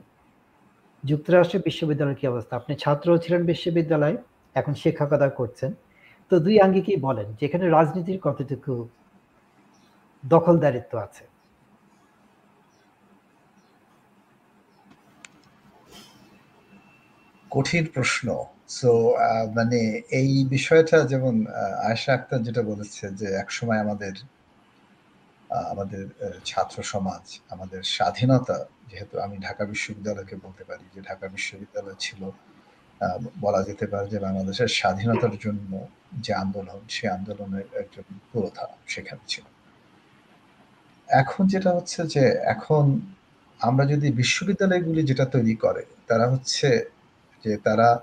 [1.03, 2.53] যুক্তরাষ্ট্রের বিশ্ববিদ্যালয়ের কি অবস্থা?
[2.55, 4.17] আপনি ছাত্র ছিলেন বিশ্ববিদ্যালয়ে,
[4.55, 5.73] এখন শিক্ষকতা করছেন।
[6.31, 8.73] তো দুই আঙ্গিকেই বলেন, যেখানে রাজনীতির কতটুকু
[10.23, 11.23] দখলদারিত্ব আছে।
[17.51, 18.27] কঠিন প্রশ্ন।
[18.69, 18.91] সো
[19.57, 19.79] মানে
[20.19, 21.35] এই বিষয়টা যেমন
[21.89, 24.13] আয়সা আক্তার যেটা বলেছে যে, একসময় আমাদের
[25.49, 26.05] আমাদের
[26.45, 28.57] ছাত্র সমাজ, আমাদের স্বাধীনতা,
[28.89, 32.31] যেহেতু আমি ঢাকা বিশ্ববিদ্যালয়কে বলতে পারি যে ঢাকা বিশ্ববিদ্যালয় ছিল
[33.41, 35.71] বলা যেতে পারে যে বাংলাদেশের স্বাধীনতার জন্য
[36.25, 39.45] যে আন্দোলন, সে আন্দোলনের একজন পুরোধা সেখানে ছিল।
[41.09, 43.01] এখন যেটা হচ্ছে যে এখন
[43.59, 46.69] আমরা যদি বিশ্ববিদ্যালয়গুলি যেটা তৈরি করে, তারা হচ্ছে
[47.45, 47.99] যে তারা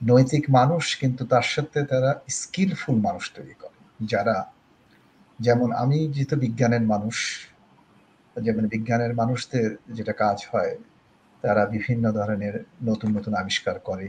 [0.00, 4.55] নৈতিক মানুষ, কিন্তু তার সাথে তারা স্কিলফুল মানুষ তৈরি করে, যারা
[5.38, 7.46] যেমন আমি যেহেতু বিজ্ঞানের মানুষ,
[8.36, 10.76] যেমন বিজ্ঞানের মানুষদের যেটা কাজ হয়,
[11.44, 14.08] তারা বিভিন্ন ধরনের নতুন নতুন আবিষ্কার করে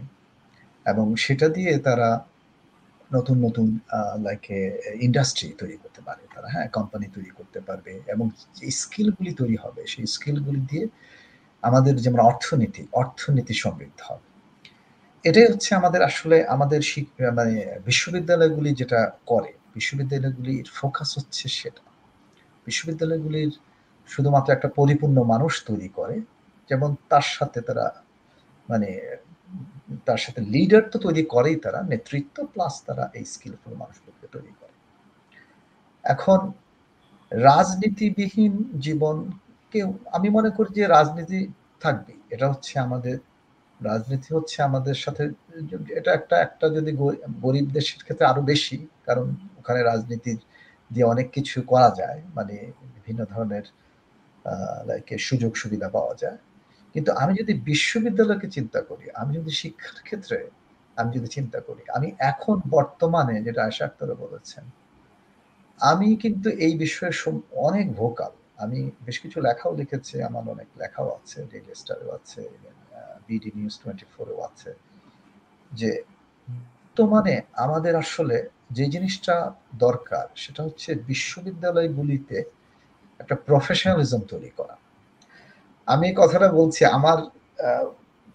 [0.86, 2.26] এবং সেটা দিয়ে তারা
[3.14, 3.80] নতুন নতুন
[4.24, 4.52] লাইক
[5.02, 9.86] ইন্ডাস্ট্রি তৈরি করতে পারে তারা হ্যাঁ কোম্পানি তৈরি করতে পারবে এবং যে স্কিলগুলি তৈরি হবে,
[9.88, 10.88] সেই স্কিলগুলি দিয়ে
[11.64, 14.28] আমাদের যেমন অর্থনীতি অর্থনীতি সমৃদ্ধ হবে।
[15.26, 16.82] এটাই হচ্ছে আমাদের আসলে, আমাদের
[17.34, 21.84] মানে বিশ্ববিদ্যালয়গুলি যেটা করে বিশ্ববিদ্যালয়গুলির ফোকাস হচ্ছে সেটা।
[22.68, 23.52] বিশ্ববিদ্যালয়গুলির
[24.10, 26.16] শুধুমাত্র একটা পরিপূর্ণ মানুষ তৈরি করে,
[26.70, 27.86] যেমন তার সাথে তারা
[28.70, 28.90] মানে
[30.08, 34.76] তার সাথে লিডার তো তৈরি করেই তারা, নেতৃত্ব প্লাস তারা এই স্কিলফুল মানুষগুলোকে তৈরি করে।
[36.04, 36.40] এখন
[37.32, 38.54] রাজনীতিবিহীন
[38.86, 39.16] জীবন
[39.74, 39.88] কেউ,
[40.18, 41.40] আমি মনে করি যে রাজনীতি
[41.84, 43.18] থাকবে এটা হচ্ছে আমাদের,
[43.80, 45.24] রাজনীতি হচ্ছে আমাদের সাথে,
[46.00, 46.92] এটা একটা একটা যদি
[47.46, 48.78] গরিব দেশের ক্ষেত্রে আরও বেশি,
[49.08, 49.28] কারণ
[49.68, 50.40] ওখানে রাজনীতির
[50.92, 52.56] দিয়ে অনেক কিছু করা যায় মানে
[52.96, 53.66] বিভিন্ন ধরনের
[55.28, 56.40] সুযোগ সুবিধা পাওয়া যায়।
[56.96, 60.38] কিন্তু আমি যদি বিশ্ববিদ্যালয়কে চিন্তা করি, আমি যদি শিক্ষার ক্ষেত্রে,
[60.98, 64.66] আমি যদি চিন্তা করি, আমি এখন বর্তমানে যেটা আয়সা আক্তার বলেছেন,
[65.80, 67.14] আমি কিন্তু এই বিষয়ে
[67.68, 68.34] অনেক ভোকাল
[68.64, 72.42] আমি বেশ কিছু লেখাও লিখেছি, আমার অনেক লেখাও আছে ডেইলি স্টারও আছে
[73.28, 74.72] বিডি নিউজ টোয়েন্টি ফোরেও আছে,
[75.80, 75.92] যে
[76.98, 77.36] বর্তমানে
[77.66, 78.38] আমাদের আসলে
[78.70, 79.36] যে জিনিসটা
[79.76, 82.38] দরকার সেটা হচ্ছে বিশ্ববিদ্যালয়গুলিতে
[83.20, 84.76] একটা প্রফেশনালিজম তৈরি করা।
[85.88, 87.18] আমি কথাটা বলছি আমার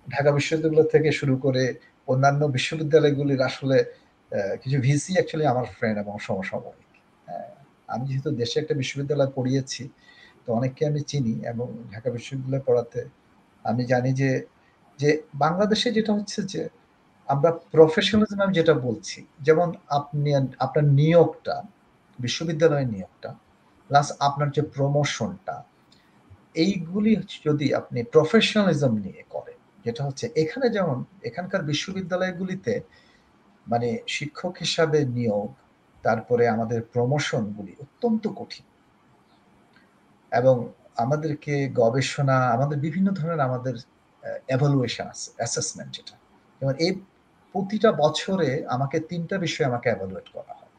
[0.09, 1.62] ঢাকা বিশ্ববিদ্যালয় থেকে শুরু করে
[2.09, 3.76] অন্যান্য বিশ্ববিদ্যালয়গুলির আসলে
[4.62, 6.90] কিছু ভিসি অ্যাকচুয়ালি আমার ফ্রেন্ড এবং সমসাময়িক।
[7.26, 7.50] হ্যাঁ,
[7.88, 9.82] আমি যেহেতু দেশে একটা বিশ্ববিদ্যালয় পড়িয়েছি
[10.44, 13.00] তো অনেককে আমি চিনি এবং ঢাকা বিশ্ববিদ্যালয়ে পড়াতে
[13.64, 14.30] আমি জানি যে
[14.98, 16.62] যে বাংলাদেশে যেটা হচ্ছে যে
[17.32, 21.56] আমরা প্রফেশনালিজম আমি যেটা বলছি, যেমন আপনি, আপনার নিয়োগটা,
[22.18, 23.30] বিশ্ববিদ্যালয়ের নিয়োগটা
[23.90, 25.56] প্লাস আপনার যে প্রমোশনটা
[26.54, 27.12] এইগুলি
[27.46, 32.72] যদি আপনি প্রফেশনালিজম নিয়ে করেন, যেটা হচ্ছে এখানে যেমন, এখানকার বিশ্ববিদ্যালয়গুলিতে
[33.66, 35.48] মানে শিক্ষক হিসাবে নিয়োগ,
[36.04, 38.66] তারপরে আমাদের প্রমোশনগুলি অত্যন্ত কঠিন।
[40.32, 40.56] এবং
[40.96, 43.74] আমাদেরকে গবেষণা, আমাদের বিভিন্ন ধরনের আমাদের
[44.48, 46.14] অ্যাভালুয়েশন আছে অ্যাসেসমেন্ট যেটা।
[46.60, 46.92] যেমন এই
[47.53, 50.70] প্রতিটা বছরে আমাকে তিনটা বিষয় আমাকে অ্যাভালুয়েট করা হয়।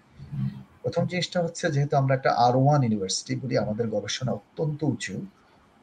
[0.84, 5.16] প্রথম জিনিসটা হচ্ছে, যেহেতু আমরা একটা আর ওয়ান ইউনিভার্সিটি বলি, আমাদের গবেষণা অত্যন্ত উঁচু।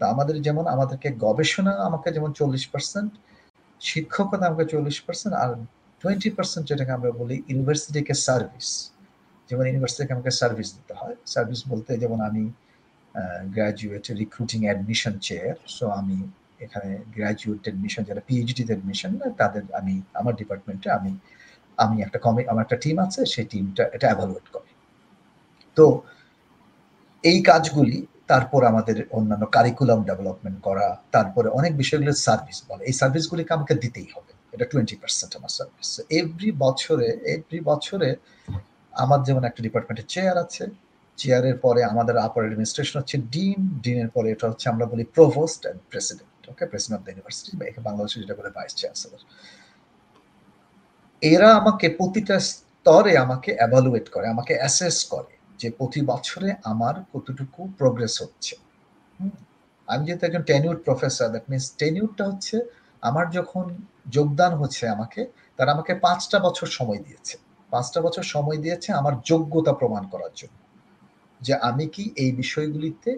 [0.01, 3.13] তা আমাদের যেমন, আমাদেরকে গবেষণা আমাকে যেমন চল্লিশ পার্সেন্ট
[3.81, 5.51] শিক্ষকতা আমাকে চল্লিশ পার্সেন্ট আর
[6.03, 8.69] টোয়েন্টি পার্সেন্ট যেটাকে আমরা বলি ইউনিভার্সিটিকে সার্ভিস
[9.49, 12.45] যেমন ইউনিভার্সিটিকে আমাকে সার্ভিস দিতে হয়। সার্ভিস বলতে যেমন আমি
[13.55, 16.19] graduate recruiting admission chair so আমি
[16.61, 19.11] এখানে গ্র্যাজুয়েট অ্যাডমিশন যারা পিএইচডি অ্যাডমিশন
[19.41, 21.13] তাদের আমি, আমার ডিপার্টমেন্টে আমি
[21.79, 24.71] আমি একটা কমি আমার একটা টিম আছে, সেই টিমটা এটা অ্যাভালুয়েট করে।
[25.77, 25.85] তো
[27.25, 33.53] এই কাজগুলি, তারপর আমাদের অন্যান্য কারিকুলাম ডেভেলপমেন্ট করা, তারপরে অনেক বিষয়গুলো সার্ভিস বলে। এই সার্ভিসগুলিকে
[33.59, 38.09] আমাকে দিতেই হবে। এটা টোয়েন্টি পার্সেন্ট আমার সার্ভিস এভরি বছরে এভরি বছরে
[38.93, 40.65] আমার যেমন একটা ডিপার্টমেন্টের চেয়ার আছে
[41.19, 45.81] চেয়ারের পরে আমাদের আপার অ্যাডমিনিস্ট্রেশন হচ্ছে ডিন ডিনের পরে এটা হচ্ছে আমরা বলি provost and
[45.91, 49.23] president okay president of the university বা বাংলাদেশে যেটা বলে ভাইস চ্যান্সেলর
[51.23, 57.61] এরা আমাকে প্রতিটা স্তরে আমাকে অ্যাভালুয়েট করে, আমাকে অ্যাসেস করে যে প্রতি বছরে আমার কতটুকু
[57.79, 58.55] প্রোগ্রেস হচ্ছে।
[59.89, 62.57] আমি যেহেতু একজন টেনিউড প্রফেসর দ্যাট মিনস টেনিউডটা হচ্ছে
[63.03, 63.65] আমার যখন
[64.09, 65.21] যোগদান হচ্ছে আমাকে,
[65.59, 67.35] তারা আমাকে পাঁচটা বছর সময় দিয়েছে।
[67.73, 70.57] পাঁচটা বছর সময় দিয়েছে আমার যোগ্যতা প্রমাণ করার জন্য।
[71.41, 73.11] যে আমি কি এই বিষয়গুলিতে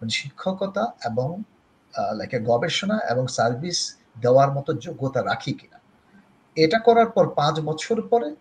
[0.00, 1.28] মানে শিক্ষকতা এবং
[2.18, 3.78] লাইক গবেষণা এবং সার্ভিস
[4.20, 5.78] দেওয়ার মতো যোগ্যতা রাখি কিনা।
[6.56, 8.34] এটা করার পর পাঁচ বছর পরে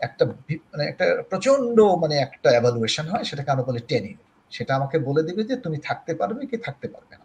[0.00, 0.24] একটা
[0.70, 4.14] মানে একটা প্রচণ্ড মানে একটা এভালুয়েশন হয়, সেটাকে আমরা বলি টেনিং
[4.50, 7.24] সেটা আমাকে বলে দিবে যে তুমি থাকতে পারবে কি থাকতে পারবে না।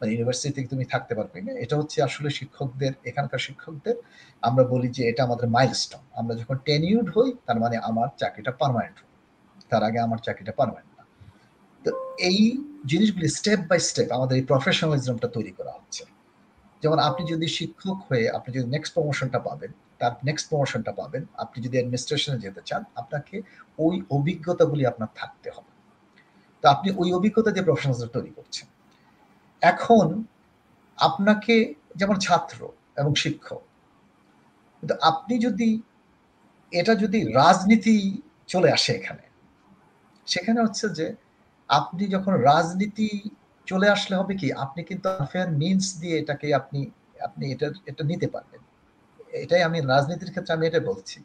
[0.00, 3.96] মানে ইউনিভার্সিটি থেকে তুমি থাকতে পারবে না। এটা হচ্ছে আসলে শিক্ষকদের, এখানকার শিক্ষকদের,
[4.42, 8.98] আমরা বলি যে এটা আমাদের মাইলস্টোন আমরা যখন টেনিউড হই, তার মানে আমার চাকরিটা পারমানেন্ট
[9.70, 10.91] তার আগে আমার চাকরিটা পারমানেন্ট
[11.84, 11.90] তো
[12.28, 12.40] এই
[12.86, 16.02] জিনিসগুলি স্টেপ বাই স্টেপ আমাদের এই প্রফেশনালিজমটা তৈরি করা হচ্ছে।
[16.82, 21.58] যেমন আপনি যদি শিক্ষক হয়ে আপনি যদি নেক্সট প্রমোশনটা পাবেন, তার নেক্সট প্রমোশনটা পাবেন, আপনি
[21.62, 23.42] যদি অ্যাডমিনিস্ট্রেশনে যেতে চান, আপনাকে
[23.78, 25.72] ওই অভিজ্ঞতাগুলি আপনার থাকতে হবে।
[26.62, 28.66] তো আপনি ওই অভিজ্ঞতা দিয়ে প্রফেশনাল তৈরি করছেন।
[29.62, 30.24] এখন
[30.98, 32.58] আপনাকে, যেমন ছাত্র
[32.96, 33.62] এবং শিক্ষক,
[34.78, 35.82] কিন্তু আপনি যদি,
[36.72, 37.96] এটা যদি রাজনীতি
[38.46, 39.24] চলে আসে এখানে,
[40.26, 41.06] সেখানে হচ্ছে যে
[41.72, 43.08] আপনি যখন রাজনীতি
[43.66, 45.48] চলে আসলে হবে কি, আপনি কিন্তু আনফেয়ার
[46.00, 46.80] দিয়ে এটাকে আপনি
[47.20, 48.60] আপনি এটা এটা নিতে পারবেন।
[49.42, 51.18] এটাই আমি রাজনীতির ক্ষেত্রে আমি এটা বলছি।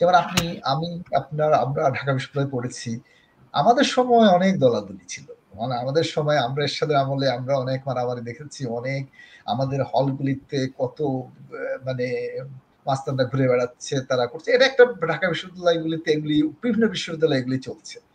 [0.00, 2.90] যেমন আপনি, আমি, আপনার, আমরা ঢাকা বিশ্ববিদ্যালয়ে পড়েছি।
[3.54, 5.26] আমাদের সময় অনেক দলাদলি ছিল।
[5.58, 9.02] মানে আমাদের সময় আমরা এরশাদের আমলে আমরা অনেক মারামারি দেখেছি, অনেক
[9.46, 10.98] আমাদের হলগুলিতে কত
[11.86, 12.06] মানে
[12.86, 18.07] মাস্তানরা ঘুরে বেড়াচ্ছে, তারা করছে। এটা একটা ঢাকা বিশ্ববিদ্যালয়গুলিতে এগুলি, বিভিন্ন বিশ্ববিদ্যালয় এগুলি চলছে।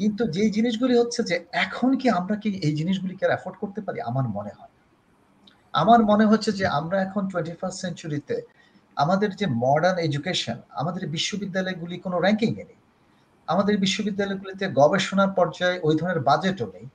[0.00, 3.98] কিন্তু যে জিনিসগুলি হচ্ছে যে এখন কি আমরা কি এই জিনিসগুলিকে অ্যাফোর্ড করতে পারি?
[4.00, 4.72] আমার মনে হয়।
[5.74, 8.36] আমার মনে হচ্ছে যে আমরা এখন টোয়েন্টি ফার্স্ট সেঞ্চুরিতে
[8.96, 12.80] আমাদের যে মডার্ন এডুকেশন আমাদের বিশ্ববিদ্যালয়গুলি কোনো র্যাঙ্কিং এ নেই।
[13.48, 16.86] আমাদের বিশ্ববিদ্যালয়গুলিতে গবেষণার পর্যায়ে ওই ধরনের বাজেটও নেই।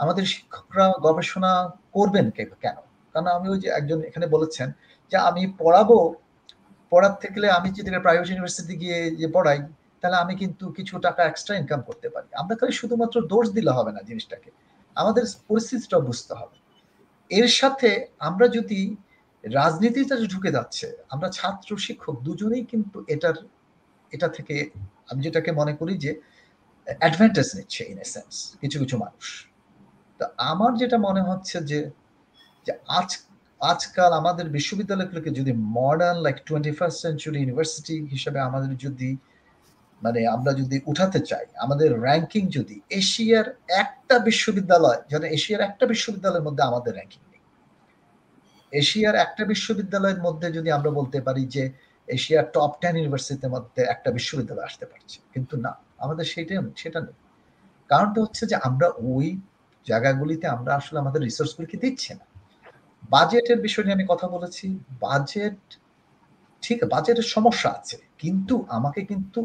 [0.00, 1.52] আমাদের শিক্ষকরা গবেষণা
[1.92, 2.26] করবেন
[2.62, 2.76] কেন?
[3.14, 4.68] কারণ আমি ওই যে একজন এখানে বলেছেন
[5.12, 5.98] যে আমি পড়াবো,
[6.92, 9.58] পড়াতে গেলে আমি যদি প্রাইভেট ইউনিভার্সিটি গিয়ে যে পড়াই
[10.00, 13.92] তাহলে আমি কিন্তু কিছু টাকা এক্সট্রা ইনকাম করতে পারি। আমরা খালি শুধুমাত্র দোষ দিলে হবে
[13.92, 14.50] না জিনিসটাকে।
[14.96, 16.56] আমাদের পরিস্থিতিটা বুঝতে হবে।
[17.30, 18.80] এর সাথে আমরা যদি
[19.44, 23.36] রাজনীতিটা ঢুকে যাচ্ছে, আমরা ছাত্র, শিক্ষক দুজনেই কিন্তু এটার,
[24.12, 24.70] এটা থেকে
[25.10, 26.10] আমি যেটাকে মনে করি যে
[27.00, 29.26] অ্যাডভান্টেজ নিচ্ছে ইন এ সেন্স কিছু কিছু মানুষ।
[30.20, 31.78] তো আমার যেটা মনে হচ্ছে যে
[32.88, 33.10] আজ,
[33.60, 39.10] আজকাল আমাদের বিশ্ববিদ্যালয়গুলোকে যদি modern like twenty first century university হিসেবে আমাদের যদি
[40.02, 43.46] মানে আমরা যদি উঠাতে চাই, আমাদের র্যাঙ্কিং যদি এশিয়ার
[43.82, 47.42] একটা বিশ্ববিদ্যালয়, যেন এশিয়ার একটা বিশ্ববিদ্যালয়ের মধ্যে আমাদের র্যাঙ্কিং নেই।
[48.72, 51.62] এশিয়ার একটা বিশ্ববিদ্যালয়ের মধ্যে যদি আমরা বলতে পারি যে
[52.08, 55.72] এশিয়ার টপ টেন ইউনিভার্সিটির মধ্যে একটা বিশ্ববিদ্যালয় আসতে পারছে, কিন্তু না,
[56.04, 57.16] আমাদের সেটাই সেটা নেই।
[57.90, 59.26] কারণটা হচ্ছে যে আমরা ওই
[59.86, 62.24] জায়গাগুলিতে আমরা আসলে আমাদের রিসোর্সগুলিকে দিচ্ছি না।
[63.14, 64.66] বাজেটের বিষয় নিয়ে আমি কথা বলেছি
[65.04, 65.60] বাজেট
[66.62, 69.40] ঠিক বাজেটের সমস্যা আছে, কিন্তু আমাকে কিন্তু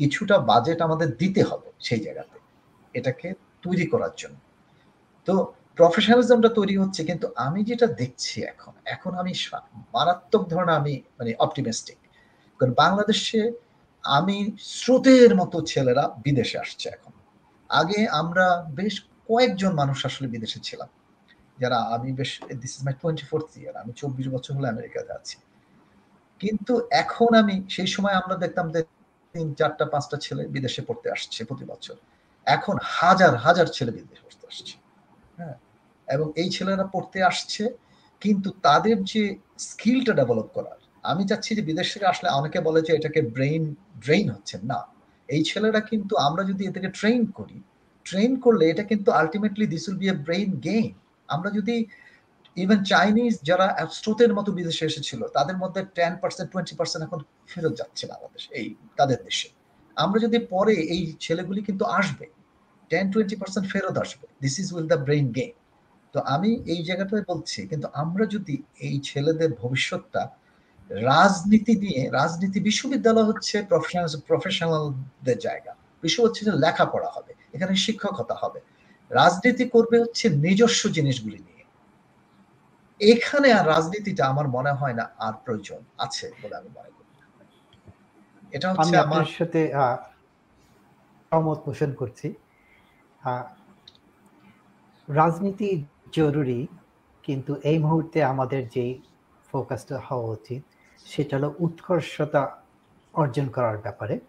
[0.00, 2.36] কিছুটা বাজেট আমাদের দিতে হবে সেই জায়গাতে।
[2.94, 3.28] এটাকে
[3.62, 4.36] তৈরি করার জন্য।
[5.28, 5.34] তো
[5.78, 9.32] প্রফেশনালিজমটা তৈরি হচ্ছে কিন্তু আমি যেটা দেখছি এখন এখন আমি
[9.94, 11.98] মারাত্মক ধরনের আমি মানে অপটিমিস্টিক
[12.60, 13.40] কারণ বাংলাদেশে
[14.04, 14.36] আমি
[14.74, 17.12] স্রোতের মতো ছেলেরা বিদেশে আসছে এখন।
[17.70, 18.94] আগে আমরা বেশ
[19.28, 20.90] কয়েকজন মানুষ আসলে বিদেশে ছিলাম।
[21.58, 22.30] যারা আমি বেশ
[22.62, 25.36] this is my twenty fourth year আমি চব্বিশ বছর হলে আমেরিকাতে আছি।
[26.40, 28.80] কিন্তু এখন আমি, সেই সময় আমরা দেখতাম যে
[29.34, 31.96] তিন, চারটা, পাঁচটা ছেলে বিদেশে পড়তে আসছে প্রতি বছর।
[32.46, 34.74] এখন হাজার হাজার ছেলে বিদেশে পড়তে আসছে।
[35.38, 35.56] হ্যাঁ?
[36.08, 37.64] এবং এই ছেলেরা পড়তে আসছে
[38.22, 39.22] কিন্তু তাদের যে
[39.68, 40.78] স্কিলটা ডেভেলপ করার,
[41.10, 43.64] আমি চাচ্ছি যে বিদেশ থেকে আসলে অনেকে বলে যে এটাকে ব্রেইন
[44.04, 44.80] ড্রেইন হচ্ছে। না,
[45.28, 47.58] এই ছেলেরা কিন্তু আমরা যদি এটাকে ট্রেন করি,
[48.06, 50.92] ট্রেন করলে এটা কিন্তু ultimately this will be a brain game
[51.28, 51.74] আমরা যদি
[52.56, 53.66] ইভেন চাইনিজ যারা
[53.98, 57.20] স্রোতের মতো বিদেশে এসেছিল, তাদের মধ্যে টেন পার্সেন্ট টোয়েন্টি পার্সেন্ট এখন
[57.50, 58.66] ফেরত যাচ্ছে বাংলাদেশ, এই
[58.98, 59.48] তাদের দেশে।
[59.96, 62.26] আমরা যদি পরে এই ছেলেগুলি কিন্তু আসবে
[62.90, 65.52] টেন টোয়েন্টি পার্সেন্ট ফেরত আসবে this is will the brain game
[66.14, 68.54] তো আমি এই জায়গাটায় বলছি, কিন্তু আমরা যদি
[68.86, 70.22] এই ছেলেদের ভবিষ্যৎটা
[71.10, 75.72] রাজনীতি নিয়ে, রাজনীতি বিশ্ববিদ্যালয় হচ্ছে প্রফেশনাল প্রফেশনালদের জায়গা
[76.02, 78.60] বিশ্ব হচ্ছে যে লেখাপড়া হবে, এখানে শিক্ষকতা হবে।
[79.10, 81.49] রাজনীতি করবে হচ্ছে নিজস্ব জিনিসগুলি নিয়ে।
[83.00, 87.08] এখানে আর রাজনীতিটা আমার মনে হয় না আর প্রয়োজন আছে বলে আমি মনে করি।
[88.52, 89.60] এটা হচ্ছে আমার সাথে
[91.32, 92.34] সহমত পোষণ করছি।
[95.08, 96.66] রাজনীতি জরুরি
[97.22, 98.98] কিন্তু এই মুহূর্তে আমাদের যে
[99.52, 100.62] ফোকাসটা হওয়া উচিত
[101.06, 102.42] সেটা হলো উৎকর্ষতা
[103.14, 104.20] অর্জন করার ব্যাপারে।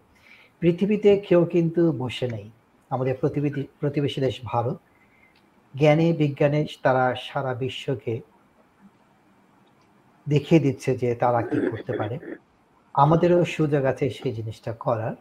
[0.60, 2.50] পৃথিবীতে কেউ কিন্তু বসে নেই।
[2.90, 4.78] আমাদের প্রতিবেশী প্রতিবেশী দেশ ভারত।
[5.74, 8.20] জ্ঞানে বিজ্ঞানে তারা সারা বিশ্বকে
[10.26, 12.16] দেখিয়ে দিচ্ছে যে তারা কি করতে পারে।
[12.94, 15.16] আমাদেরও সুযোগ আছে সেই জিনিসটা করার।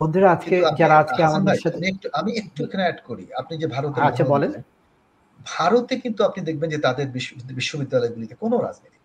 [0.00, 1.78] বন্ধুরা আজকে যারা আজকে আমাদের সাথে
[2.12, 4.52] আমি একটু এখানে অ্যাড করি। আপনি যে ভারত আচ্ছা বলেন।
[5.46, 7.06] ভারতে কিন্তু আপনি দেখবেন যে তাদের
[7.54, 8.98] বিশ্ববিদ্যালয়গুলিতে কোনো রাজনীতি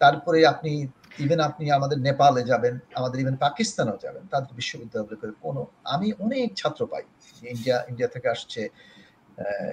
[0.00, 0.88] তারপরে আপনি
[1.18, 6.86] ইভেন আপনি আমাদের নেপালে যাবেন আমাদের ইভেন পাকিস্তানেও যাবেন তাদের বিশ্ববিদ্যালয় কোনো আমি অনেক ছাত্র
[6.86, 7.04] পাই।
[7.52, 8.68] ইন্ডিয়া ইন্ডিয়া থেকে আসছে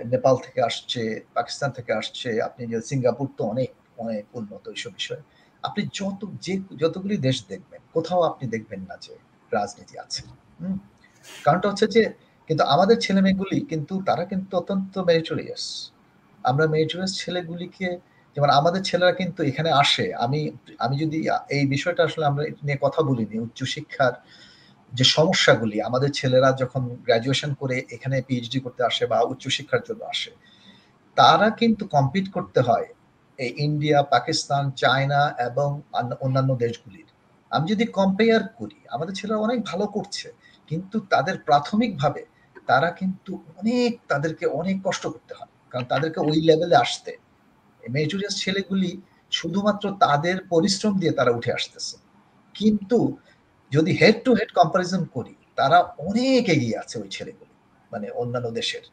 [0.06, 1.02] নেপাল থেকে আসছে
[1.34, 3.70] পাকিস্তান থেকে আসছে আপনি যে সিঙ্গাপুর তো অনেক
[4.02, 5.24] অনেক উন্নত এইসব বিষয়ে।
[5.64, 9.14] আপনি যত যে, যতগুলি দেশ দেখবেন, কোথাও আপনি দেখবেন না যে
[9.52, 10.22] রাজনীতি আছে।
[10.60, 10.76] হম?
[11.46, 12.04] কারণটা হচ্ছে যে,
[12.50, 15.64] কিন্তু আমাদের ছেলে মেয়েগুলি কিন্তু, তারা কিন্তু অত্যন্ত মেরিটোরিয়াস
[16.44, 17.90] আমরা মেরিটোরিয়াস ছেলেগুলিকে,
[18.36, 20.40] যেমন আমাদের ছেলেরা কিন্তু এখানে আসে। আমি
[20.86, 21.18] আমি যদি
[21.58, 24.14] এই বিষয়টা আসলে আমরা নিয়ে কথা বলিনি উচ্চশিক্ষার
[24.92, 30.32] যে সমস্যাগুলি, আমাদের ছেলেরা যখন গ্রাজুয়েশন করে এখানে পিএইচডি করতে আসে বা উচ্চশিক্ষার জন্য আসে,
[31.18, 32.88] তারা কিন্তু কম্পিট করতে হয়
[33.42, 35.70] এই ইন্ডিয়া, পাকিস্তান, চায়না এবং
[36.22, 37.08] অন্যান্য দেশগুলির।
[37.52, 40.28] আমি যদি কম্পেয়ার করি, আমাদের ছেলেরা অনেক ভালো করছে,
[40.72, 42.22] কিন্তু তাদের প্রাথমিকভাবে
[42.68, 47.12] তারা কিন্তু অনেক তাদেরকে অনেক কষ্ট করতে হয়। কারণ তাদেরকে ওই লেভেলে আসতে।
[47.84, 48.92] মেজুরিয়াস ছেলেগুলি
[49.32, 51.96] শুধুমাত্র তাদের পরিশ্রম দিয়ে তারা উঠে আসতেছে।
[52.56, 53.00] কিন্তু
[53.72, 57.54] যদি হেড টু হেড কম্পারিজন করি, তারা অনেক এগিয়ে আছে ওই ছেলেগুলি
[57.92, 58.86] মানে অন্যান্য দেশের।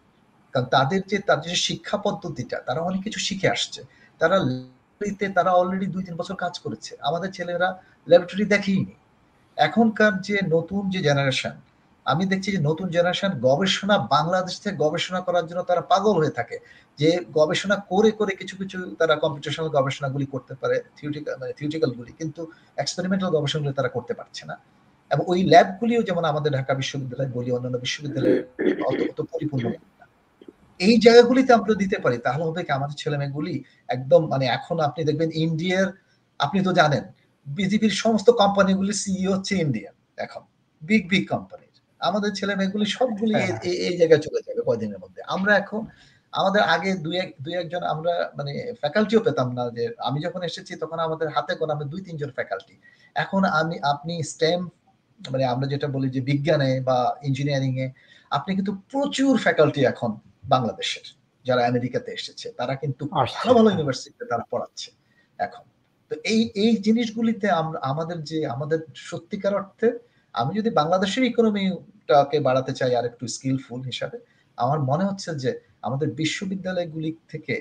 [0.55, 3.81] কারণ তাদের যে তাদের যে শিক্ষা পদ্ধতিটা, তারা অনেক কিছু শিখে আসছে।
[4.21, 4.37] তারা
[5.35, 7.69] তারা অলরেডি দুই তিন বছর কাজ করেছে। আমাদের ছেলেরা
[8.07, 8.95] ল্যাবরেটরি দেখেইনি।
[9.57, 11.55] এখনকার যে নতুন যে জেনারেশন
[12.07, 16.57] আমি দেখছি যে নতুন জেনারেশন গবেষণা বাংলাদেশ থেকে গবেষণা করার জন্য তারা পাগল হয়ে থাকে।
[16.99, 22.13] যে গবেষণা করে করে কিছু কিছু তারা কম্পিটিশনাল গবেষণাগুলি করতে পারে থিওটিক্যাল মানে থিওটিক্যাল গুলি
[22.13, 22.41] কিন্তু
[22.77, 24.57] এক্সপেরিমেন্টাল গবেষণাগুলি তারা করতে পারছে না।
[25.11, 28.37] এবং ওই ল্যাবগুলিও যেমন আমাদের ঢাকা বিশ্ববিদ্যালয় বলি অন্যান্য বিশ্ববিদ্যালয়ে
[29.11, 29.65] অত পরিপূর্ণ
[30.81, 33.55] এই জায়গাগুলিতে আমরা দিতে পারি তাহলে হবে কি আমাদের ছেলে মেয়েগুলি
[33.89, 35.87] একদম মানে এখন আপনি দেখবেন ইন্ডিয়ার
[36.41, 37.05] আপনি তো জানেন
[37.47, 40.43] বিজেপির সমস্ত কোম্পানিগুলি সিইও হচ্ছে ইন্ডিয়ান এখন
[40.83, 43.55] বিগ বিগ কোম্পানির আমাদের ছেলে মেয়েগুলি সবগুলি হ্যাঁ।
[43.87, 45.83] এই জায়গায় চলে যাবে কয়দিনের মধ্যে। আমরা এখন
[46.33, 48.53] আমাদের আগে দুই এক দুই একজন আমরা মানে
[48.83, 52.75] ফ্যাকাল্টিও পেতাম না যে আমি যখন এসেছি তখন আমাদের হাতে গোনা আমি দুই তিনজন ফ্যাকাল্টি
[53.17, 54.61] এখন আমি আপনি স্টেম
[55.21, 57.87] মানে আমরা যেটা বলি যে বিজ্ঞানে বা ইঞ্জিনিয়ারিং এ
[58.31, 60.11] আপনি কিন্তু প্রচুর ফ্যাকাল্টি এখন
[60.49, 61.07] বাংলাদেশের
[61.45, 63.03] যারা আমেরিকাতে এসেছে তারা কিন্তু
[63.37, 64.89] ভালো ভালো ইউনিভার্সিটিতে তারা পড়াচ্ছে
[65.39, 65.65] এখন।
[66.11, 68.79] তো এই এই জিনিসগুলিতে আমরা আমাদের যে আমাদের
[69.11, 69.89] সত্যিকার অর্থে
[70.35, 74.17] আমি যদি বাংলাদেশের ইকোনমিটাকে বাড়াতে চাই আর একটু স্কিলফুল হিসাবে
[74.59, 75.51] আমার মনে হচ্ছে যে
[75.83, 77.55] আমাদের বিশ্ববিদ্যালয়গুলি থেকে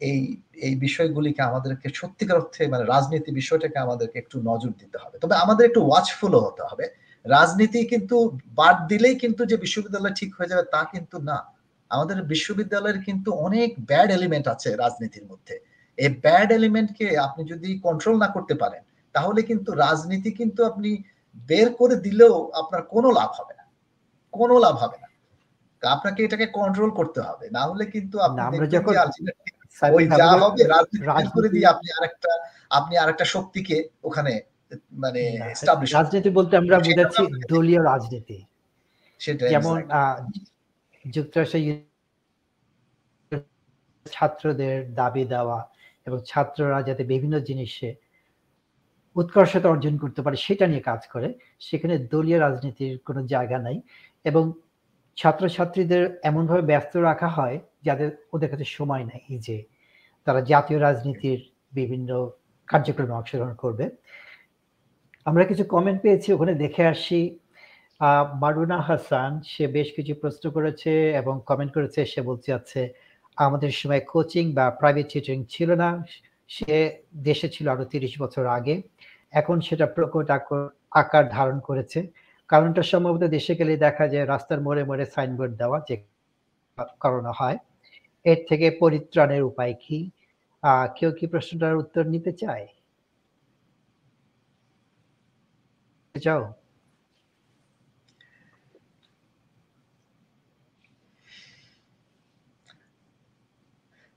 [0.00, 0.20] এই
[0.66, 5.64] এই বিষয়গুলিকে আমাদেরকে সত্যিকার অর্থে মানে রাজনীতি বিষয়টাকে আমাদেরকে একটু নজর দিতে হবে। তবে আমাদের
[5.66, 6.86] একটু ওয়াচফুলও হতে হবে।
[7.24, 8.16] রাজনীতি কিন্তু
[8.54, 11.38] বাদ দিলেই কিন্তু যে বিশ্ববিদ্যালয় ঠিক হয়ে যাবে তা কিন্তু না।
[11.94, 15.54] আমাদের বিশ্ববিদ্যালয়ের কিন্তু অনেক ব্যাড এলিমেন্ট আছে রাজনীতির মধ্যে।
[15.98, 18.82] এই ব্যাড এলিমেন্টকে আপনি যদি কন্ট্রোল না করতে পারেন
[19.14, 20.90] তাহলে কিন্তু রাজনীতি কিন্তু আপনি
[21.48, 23.64] বের করে দিলেও আপনার কোনো লাভ হবে না।
[24.34, 25.08] কোনো লাভ হবে না।
[25.82, 28.94] আপনাকে এটাকে কন্ট্রোল করতে হবে। না হলে কিন্তু আমরা যখন
[29.96, 32.32] ওই যা হবে রাজনীতি করে দিয়ে আপনি আরেকটা
[32.78, 33.76] আপনি আরেকটা শক্তিকে
[34.08, 34.32] ওখানে
[35.02, 35.22] মানে
[35.94, 37.22] রাজনীতি বলতে আমরা বুঝাচ্ছি
[37.52, 38.38] দলীয় রাজনীতি।
[39.20, 39.76] সেটা যেমন
[41.04, 41.84] যুক্তরাষ্ট্র
[44.06, 45.68] ছাত্রদের দাবি দেওয়া
[46.06, 47.94] এবং ছাত্ররা যাতে বিভিন্ন জিনিসে
[49.16, 53.80] উৎকর্ষতা অর্জন করতে পারে, সেটা নিয়ে কাজ করে। সেখানে দলীয় রাজনীতির কোনো জায়গা নাই
[54.24, 54.52] এবং
[55.16, 59.64] ছাত্রছাত্রীদের এমনভাবে ব্যস্ত রাখা হয় যাদের, ওদের কাছে সময় নেই যে
[60.24, 62.30] তারা জাতীয় রাজনীতির বিভিন্ন
[62.66, 63.90] কার্যক্রমে অংশগ্রহণ করবে।
[65.24, 67.38] আমরা কিছু কমেন্ট পেয়েছি, ওখানে দেখে আসি।
[68.42, 72.80] মারুনা হাসান, সে বেশ কিছু প্রশ্ন করেছে এবং কমেন্ট করেছে। সে বলতে যাচ্ছে
[73.36, 75.88] আমাদের সময় কোচিং বা প্রাইভেট টিচিং ছিল না।
[76.48, 76.74] সে
[77.28, 78.74] দেশে ছিল আরও তিরিশ বছর আগে।
[79.40, 80.28] এখন সেটা প্রকট
[81.00, 82.00] আকার ধারণ করেছে।
[82.48, 85.94] কারণটা সম্ভবত দেশে গেলে দেখা যায় রাস্তার মোড়ে মোড়ে সাইনবোর্ড দেওয়া যে
[87.02, 87.58] করানো হয়।
[88.30, 89.98] এর থেকে পরিত্রাণের উপায় কি?
[90.98, 92.66] কেউ কি প্রশ্নটার উত্তর নিতে চায়?
[96.14, 96.42] চাও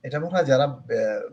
[0.04, 0.66] এটা মনে হয় যারা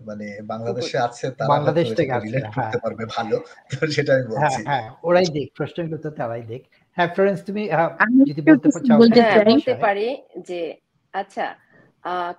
[0.06, 3.36] মানে বাংলাদেশে আছে তারা বাংলাদেশ থেকে রিলেট করতে হ্যাঁ। পারবে ভালো
[3.72, 6.62] তো সেটা আমি হ্যাঁ, বলছি। হ্যাঁ ওরাই দেখ প্রশ্নগুলো তো তারাই দেখ।
[6.98, 7.64] হ্যাঁ ফ্রেন্ডস তুমি
[8.28, 10.08] যদি বলতে চাও হ্যাঁ, বলতে পারি
[10.42, 10.60] যে
[11.14, 11.46] আচ্ছা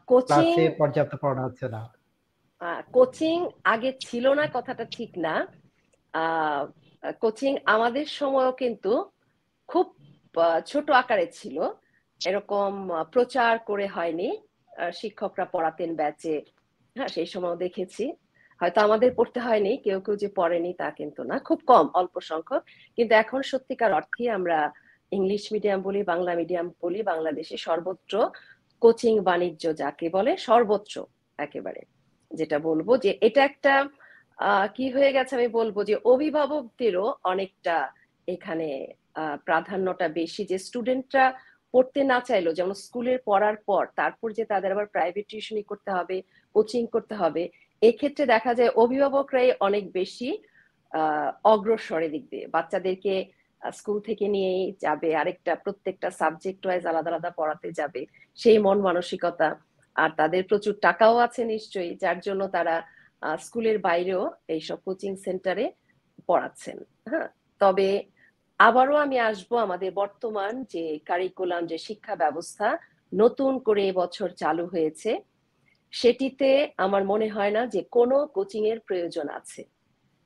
[0.07, 0.47] কোচিং
[0.79, 1.83] পর্যাপ্ত পড়ানো হচ্ছে না।
[2.93, 5.35] কোচিং আগে ছিল না কথাটা ঠিক না।
[7.21, 8.93] কোচিং আমাদের সময়ও কিন্তু
[9.69, 9.87] খুব
[10.67, 11.57] ছোট আকারে ছিল।
[12.21, 12.71] এরকম
[13.13, 14.29] প্রচার করে হয়নি।
[14.99, 16.35] শিক্ষকরা পড়াতেন ব্যাচে।
[16.97, 18.05] হ্যাঁ সেই সময় দেখেছি।
[18.61, 22.63] হয়তো আমাদের পড়তে হয়নি, কেউ কেউ যে পড়েনি তা কিন্তু না। খুব কম, অল্প সংখ্যক।
[22.97, 24.59] কিন্তু এখন সত্যিকার অর্থে আমরা
[25.19, 28.15] ইংলিশ মিডিয়াম বলি, বাংলা মিডিয়াম বলি, বাংলাদেশে সর্বত্র
[28.83, 30.93] কোচিং বাণিজ্য যাকে বলে সর্বোচ্চ
[31.39, 31.83] একেবারে।
[32.31, 33.75] যেটা বলব যে এটা একটা
[34.77, 37.77] কি হয়ে গেছে আমি বলব যে অভিভাবকদেরও অনেকটা
[38.35, 38.69] এখানে
[39.45, 41.27] প্রাধান্যটা বেশি যে স্টুডেন্টরা
[41.77, 46.17] পড়তে না চাইলেও, যেমন স্কুলের পড়ার পর, তারপর যে তাদের আবার প্রাইভেট টিউশনি করতে হবে
[46.55, 47.43] কোচিং করতে হবে,
[47.83, 50.31] এক্ষেত্রে দেখা যায় অভিভাবকরাই অনেক বেশি
[51.53, 53.15] অগ্রসর দিক দিয়ে। বাচ্চাদেরকে
[53.63, 58.03] স্কুল থেকে নিয়েই যাবে, আরেকটা প্রত্যেকটা সাবজেক্ট ওয়াইজ আলাদা আলাদা পড়াতে যাবে,
[58.39, 59.49] সেই মন মানসিকতা।
[59.97, 62.75] আর তাদের প্রচুর টাকাও আছে নিশ্চয়ই, যার জন্য তারা
[63.45, 64.23] স্কুলের বাইরেও
[64.55, 65.65] এইসব কোচিং সেন্টারে
[66.29, 66.77] পড়াচ্ছেন।
[67.11, 67.29] হ্যাঁ
[67.61, 67.89] তবে
[68.61, 72.69] আবারও আমি আসব আমাদের বর্তমান যে কারিকুলাম যে শিক্ষা ব্যবস্থা
[73.13, 75.11] নতুন করে এবছর চালু হয়েছে।
[75.93, 76.49] সেটিতে
[76.87, 79.63] আমার মনে হয় না যে কোনো কোচিং এর প্রয়োজন আছে।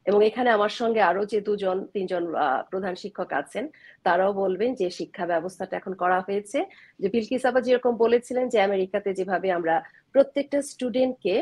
[0.06, 2.24] এবং এখানে আমার সঙ্গে আরও যে দুজন, তিনজন
[2.70, 3.64] প্রধান শিক্ষক আছেন,
[4.06, 6.58] তারাও বলবেন যে শিক্ষা ব্যবস্থাটা এখন করা হয়েছে।
[7.00, 9.74] যে বিলকিস আবার যেরকম বলেছিলেন যে আমেরিকাতে যেভাবে আমরা
[10.14, 11.34] প্রত্যেকটা স্টুডেন্টকে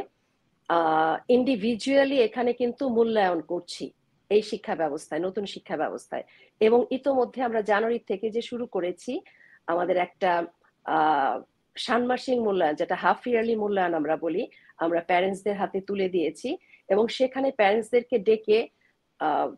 [1.36, 3.84] ইন্ডিভিজুয়ালি এখানে কিন্তু মূল্যায়ন করছি।
[4.30, 6.24] এই শিক্ষা ব্যবস্থায়, নতুন শিক্ষা ব্যবস্থায়।
[6.60, 9.20] এবং ইতোমধ্যে আমরা জানুয়ারি থেকে যে শুরু করেছি,
[9.66, 10.46] আমাদের একটা
[11.78, 14.48] ষান্মাসিক মূল্যায়ন, যেটা হাফ ইয়ারলি মূল্যায়ন আমরা বলি,
[14.78, 18.68] আমরা প্যারেন্টসদের হাতে তুলে দিয়েছি। এবং সেখানে প্যারেন্টসদেরকে ডেকে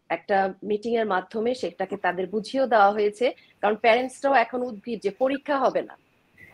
[0.09, 5.59] একটা মিটিং এর মাধ্যমে সেটাকে তাদের বুঝিয়েও দেওয়া হয়েছে। কারণ প্যারেন্টসরাও এখন উদ্ভিদ যে পরীক্ষা
[5.59, 5.99] হবে না।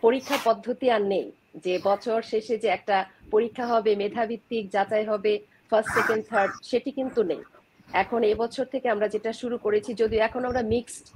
[0.00, 1.32] পরীক্ষা পদ্ধতি আর নেই।
[1.64, 5.32] যে বছর শেষে যে একটা পরীক্ষা হবে, মেধাভিত্তিক, যাচাই হবে
[5.70, 7.42] ফার্স্ট সেকেন্ড থার্ড সেটি কিন্তু নেই।
[7.88, 11.06] এখন এই বছর থেকে আমরা যেটা শুরু করেছি, যদিও এখন আমরা মিক্সড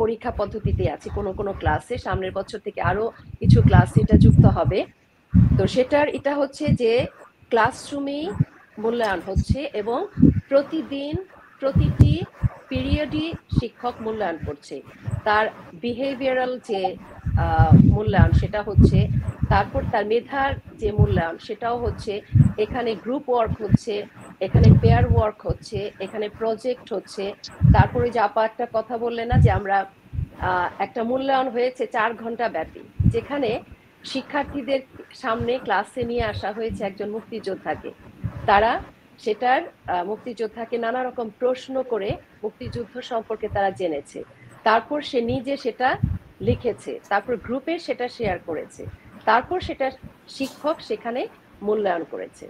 [0.00, 3.04] পরীক্ষা পদ্ধতিতে আছি, কোনো কোনো ক্লাসে সামনের বছর থেকে আরও
[3.40, 4.80] কিছু ক্লাস এটা যুক্ত হবে।
[5.58, 6.92] তো সেটার, এটা হচ্ছে যে
[7.52, 8.26] ক্লাসরুমেই
[8.82, 9.98] মূল্যায়ন হচ্ছে এবং
[10.50, 11.14] প্রতিদিন
[11.60, 12.14] প্রতিটি
[12.70, 13.26] পিরিয়ডই
[13.58, 14.76] শিক্ষক মূল্যায়ন করছে।
[15.26, 15.44] তার
[15.82, 16.80] বিহেভিয়ারাল যে
[17.96, 18.98] মূল্যায়ন সেটা হচ্ছে,
[19.52, 20.50] তারপর তার মেধার
[20.80, 22.12] যে মূল্যায়ন সেটাও হচ্ছে,
[22.64, 23.94] এখানে গ্রুপ ওয়ার্ক হচ্ছে
[24.46, 27.24] এখানে পেয়ার ওয়ার্ক হচ্ছে, এখানে প্রজেক্ট হচ্ছে।
[27.74, 29.76] তারপরে যে আপা একটা কথা বললে না যে আমরা
[30.84, 32.82] একটা মূল্যায়ন হয়েছে চার ঘণ্টা ব্যাপী।
[33.14, 33.50] যেখানে
[34.12, 34.80] শিক্ষার্থীদের
[35.22, 37.90] সামনে ক্লাসে নিয়ে আসা হয়েছে একজন মুক্তিযোদ্ধাকে।
[38.48, 38.72] তারা
[39.24, 39.62] সেটার
[40.10, 42.10] মুক্তিযোদ্ধাকে নানা রকম প্রশ্ন করে
[42.44, 44.20] মুক্তিযুদ্ধ সম্পর্কে তারা জেনেছে।
[44.68, 45.88] তারপর সে নিজে সেটা
[46.48, 48.82] লিখেছে, তারপর গ্রুপে সেটা শেয়ার করেছে।
[49.28, 49.86] তারপর সেটা
[50.36, 51.20] শিক্ষক সেখানে
[51.66, 52.44] মূল্যায়ন করেছে।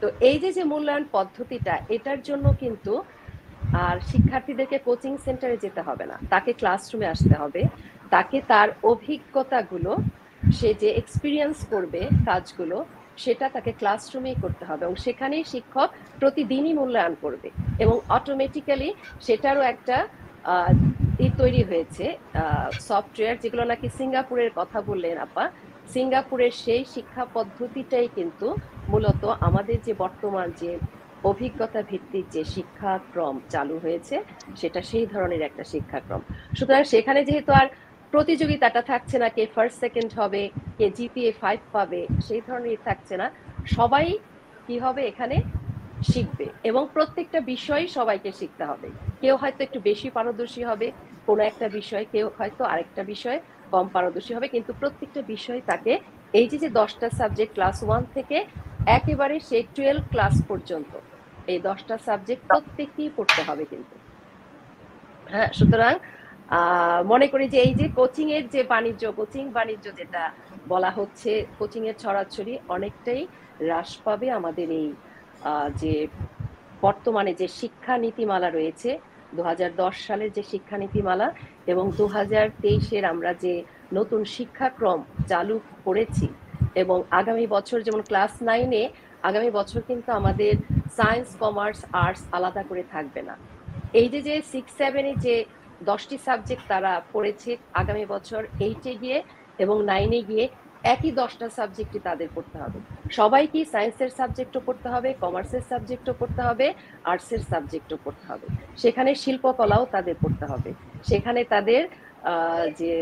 [0.00, 2.92] তো এই যে যে মূল্যায়ন পদ্ধতিটা, এটার জন্য কিন্তু,
[3.86, 7.62] আর শিক্ষার্থীদেরকে কোচিং সেন্টারে যেতে হবে না। তাকে ক্লাসরুমে আসতে হবে।
[8.14, 9.92] তাকে তার অভিজ্ঞতাগুলো,
[10.58, 12.78] সে যে এক্সপিরিয়েন্স করবে কাজগুলো,
[13.24, 15.88] সেটা তাকে ক্লাসরুমেই করতে হবে এবং সেখানেই শিক্ষক
[16.20, 17.48] প্রতিদিনই মূল্যায়ন করবে
[17.82, 18.88] এবং অটোমেটিক্যালি
[19.26, 19.96] সেটারও একটা
[21.40, 22.04] তৈরি হয়েছে
[22.88, 25.44] সফটওয়্যার যেগুলো নাকি সিঙ্গাপুরের কথা বললেন আপা
[25.92, 28.56] সিঙ্গাপুরের সেই শিক্ষা পদ্ধতিটাই কিন্তু
[28.88, 30.78] মূলত আমাদের যে বর্তমান যে
[31.24, 34.16] অভিজ্ঞতা ভিত্তিক যে শিক্ষাক্রম চালু হয়েছে,
[34.56, 36.20] সেটা সেই ধরনের একটা শিক্ষাক্রম।
[36.58, 37.66] সুতরাং সেখানে যেহেতু আর
[38.12, 43.30] প্রতিযোগিতাটা থাকছে না, কে ফার্স্ট সেকেন্ড হবে, কে জিপিএ ফাইভ পাবে, সেই ধরনের থাকছে না।
[43.76, 44.18] সবাই
[44.66, 45.36] কি হবে এখানে?
[46.12, 48.88] শিখবে। এবং প্রত্যেকটা বিষয় সবাইকে শিখতে হবে।
[49.20, 50.92] কেউ হয়তো একটু বেশি পারদর্শী হবে,
[51.26, 53.38] কোনো একটা বিষয়, কেউ হয়তো আরেকটা বিষয়
[53.72, 55.92] কম পারদর্শী হবে। কিন্তু প্রত্যেকটা বিষয় তাকে
[56.40, 58.36] এই যে যে দশটা সাবজেক্ট ক্লাস ওয়ান থেকে
[58.98, 60.92] একেবারে সেই টুয়েলভ ক্লাস পর্যন্ত
[61.52, 63.94] এই দশটা সাবজেক্ট প্রত্যেককেই পড়তে হবে কিন্তু।
[65.32, 65.94] হ্যাঁ সুতরাং
[67.12, 70.22] মনে করি যে এই যে কোচিং এর যে বাণিজ্য কোচিং বাণিজ্য যেটা
[70.72, 73.22] বলা হচ্ছে কোচিং এর ছড়াছড়ি অনেকটাই
[73.60, 74.88] হ্রাস পাবে আমাদের এই
[75.80, 75.94] যে
[76.84, 78.90] বর্তমানে যে শিক্ষা নীতিমালা রয়েছে
[79.36, 81.28] দু হাজার দশ সালের যে শিক্ষা নীতিমালা
[81.66, 82.04] এবং দু
[82.62, 83.52] তেইশের আমরা যে
[83.92, 84.98] নতুন শিক্ষাক্রম
[85.28, 86.26] চালু করেছি
[86.74, 88.82] এবং আগামী বছর যেমন ক্লাস নাইনে,
[89.22, 90.52] আগামী বছর কিন্তু আমাদের
[90.96, 93.34] সায়েন্স, কমার্স, আর্টস আলাদা করে থাকবে না।
[93.92, 95.34] এই যে যে সিক্স সেভেনে যে
[95.84, 99.18] দশটি সাবজেক্ট তারা পড়েছে আগামী বছর এইটে গিয়ে
[99.58, 100.44] এবং নাইনে গিয়ে
[100.84, 102.78] একই দশটা সাবজেক্টই তাদের পড়তে হবে।
[103.18, 106.66] সবাইকে সায়েন্সের সাবজেক্টও পড়তে হবে, কমার্সের সাবজেক্টও পড়তে হবে,
[107.10, 108.46] আর্টসের সাবজেক্টও পড়তে হবে।
[108.82, 110.70] সেখানে শিল্পকলাও তাদের পড়তে হবে।
[111.10, 111.82] সেখানে তাদের
[112.80, 112.92] যে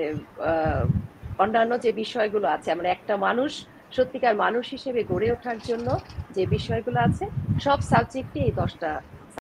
[1.42, 3.52] অন্যান্য যে বিষয়গুলো আছে, আমরা একটা মানুষ,
[3.96, 5.88] সত্যিকার মানুষ হিসেবে গড়ে ওঠার জন্য
[6.36, 7.24] যে বিষয়গুলো আছে,
[7.66, 8.90] সব সাবজেক্টই এই দশটা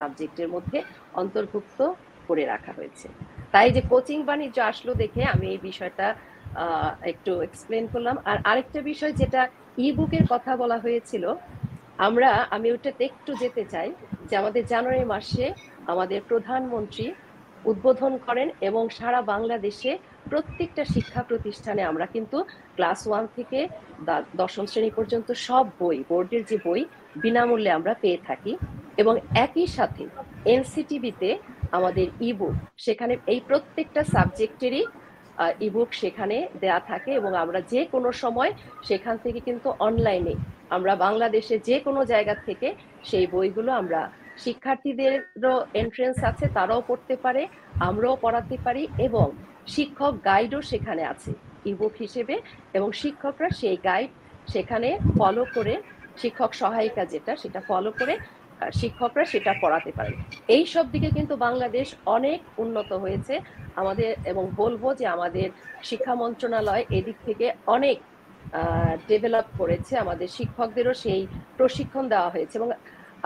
[0.00, 0.78] সাবজেক্টের মধ্যে
[1.22, 1.80] অন্তর্ভুক্ত
[2.28, 3.06] করে রাখা হয়েছে।
[3.52, 6.06] তাই যে কোচিং বাণিজ্য আসলো দেখে আমি এই বিষয়টা
[7.10, 9.42] একটু এক্সপ্লেন করলাম। আর আরেকটা বিষয় যেটা
[9.84, 11.24] ই বুকের কথা বলা হয়েছিল,
[12.06, 13.88] আমরা, আমি ওটাতে একটু যেতে চাই
[14.28, 15.44] যে আমাদের জানুয়ারি মাসে
[15.92, 17.06] আমাদের প্রধানমন্ত্রী
[17.70, 19.90] উদ্বোধন করেন এবং সারা বাংলাদেশে
[20.30, 22.38] প্রত্যেকটা শিক্ষা প্রতিষ্ঠানে আমরা কিন্তু
[22.76, 23.58] ক্লাস ওয়ান থেকে
[24.40, 26.82] দশম শ্রেণি পর্যন্ত সব বই, বোর্ডের যে বই,
[27.22, 28.52] বিনামূল্যে আমরা পেয়ে থাকি
[29.02, 29.14] এবং
[29.44, 30.04] একই সাথে
[30.54, 31.28] এনসিটিভিতে
[31.78, 32.54] আমাদের ইবুক
[32.84, 34.82] সেখানে এই প্রত্যেকটা সাবজেক্টেরই
[35.60, 38.50] ইবুক সেখানে দেয়া থাকে এবং আমরা যে কোনো সময়
[38.88, 40.34] সেখান থেকে কিন্তু অনলাইনে
[40.70, 42.68] আমরা বাংলাদেশে যে কোনো জায়গা থেকে
[43.04, 44.00] সেই বইগুলো আমরা
[44.44, 47.42] শিক্ষার্থীদেরও এন্ট্রেন্স আছে, তারাও পড়তে পারে,
[47.88, 49.26] আমরাও পড়াতে পারি এবং
[49.66, 51.30] শিক্ষক গাইডও সেখানে আছে
[51.64, 52.34] ইবুক হিসেবে
[52.74, 54.10] এবং শিক্ষকরা সেই গাইড
[54.52, 54.88] সেখানে
[55.18, 55.74] ফলো করে,
[56.20, 58.14] শিক্ষক সহায়িকা যেটা সেটা ফলো করে
[58.80, 60.16] শিক্ষকরা সেটা পড়াতে পারেন।
[60.56, 61.86] এই সব দিকে কিন্তু বাংলাদেশ
[62.16, 63.34] অনেক উন্নত হয়েছে।
[63.80, 65.48] আমাদের এবং বলব যে আমাদের
[65.88, 67.46] শিক্ষা মন্ত্রণালয় এদিক থেকে
[67.76, 67.96] অনেক
[69.10, 71.22] ডেভেলপ করেছে। আমাদের শিক্ষকদেরও সেই
[71.58, 72.70] প্রশিক্ষণ দেওয়া হয়েছে এবং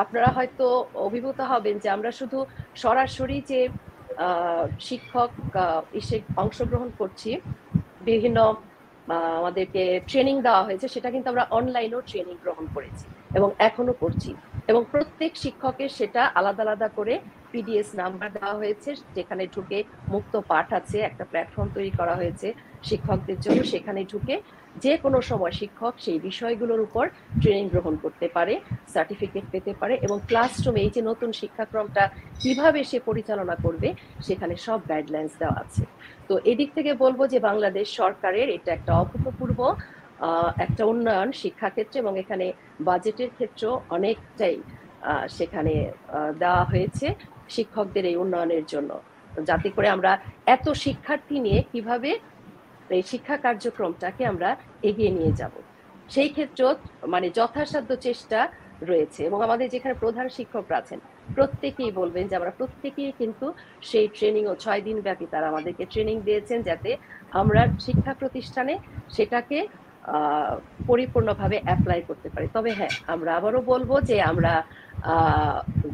[0.02, 0.66] আপনারা হয়তো
[1.06, 2.38] অভিভূত হবেন যে আমরা শুধু
[2.84, 3.60] সরাসরি যে
[4.88, 5.30] শিক্ষক
[6.42, 7.30] অংশগ্রহণ করছি,
[8.08, 8.38] বিভিন্ন
[9.40, 13.06] আমাদেরকে ট্রেনিং দেওয়া হয়েছে, সেটা কিন্তু আমরা অনলাইনেও ট্রেনিং গ্রহণ করেছি।
[13.38, 14.30] এবং এখনও করছি
[14.70, 17.14] এবং প্রত্যেক শিক্ষকের সেটা আলাদা আলাদা করে
[17.52, 19.78] পিডিএস নাম্বার দেওয়া হয়েছে, যেখানে ঢুকে
[20.12, 22.48] মুক্ত পাঠ আছে, একটা প্ল্যাটফর্ম তৈরি করা হয়েছে
[22.88, 24.34] শিক্ষকদের জন্য। সেখানে ঢুকে
[24.84, 27.04] যে কোনো সময় শিক্ষক সেই বিষয়গুলোর উপর
[27.40, 28.54] ট্রেনিং গ্রহণ করতে পারে
[28.94, 32.04] সার্টিফিকেট পেতে পারে এবং ক্লাসরুমে এই যে নতুন শিক্ষাক্রমটা
[32.42, 33.88] কীভাবে সে পরিচালনা করবে,
[34.26, 35.82] সেখানে সব গাইডলাইন্স দেওয়া আছে।
[36.28, 39.58] তো এদিক থেকে বলব যে বাংলাদেশ সরকারের এটা একটা অভূতপূর্ব
[40.64, 42.46] একটা উন্নয়ন শিক্ষাক্ষেত্রে এবং এখানে
[42.88, 44.56] বাজেটের ক্ষেত্রেও অনেকটাই
[45.36, 45.74] সেখানে
[46.42, 47.06] দেওয়া হয়েছে
[47.54, 48.90] শিক্ষকদের এই উন্নয়নের জন্য।
[49.48, 50.12] যাতে করে আমরা
[50.54, 52.10] এত শিক্ষার্থী নিয়ে কীভাবে
[52.96, 54.48] এই শিক্ষা কার্যক্রমটাকে আমরা
[54.88, 55.54] এগিয়ে নিয়ে যাব।
[56.14, 56.64] সেই ক্ষেত্রে
[57.14, 58.38] মানে যথাসাধ্য চেষ্টা
[58.90, 60.98] রয়েছে এবং আমাদের যেখানে প্রধান শিক্ষকরা আছেন,
[61.36, 63.46] প্রত্যেকেই বলবেন যে আমরা প্রত্যেকেই কিন্তু
[63.90, 66.90] সেই ট্রেনিং ও ছয় দিন ব্যাপী তারা আমাদেরকে ট্রেনিং দিয়েছেন যাতে
[67.40, 68.74] আমরা শিক্ষা প্রতিষ্ঠানে
[69.16, 69.58] সেটাকে
[70.86, 74.52] পরিপূর্ণভাবে অ্যাপ্লাই করতে পারি। তবে হ্যাঁ আমরা আবারও বলব যে আমরা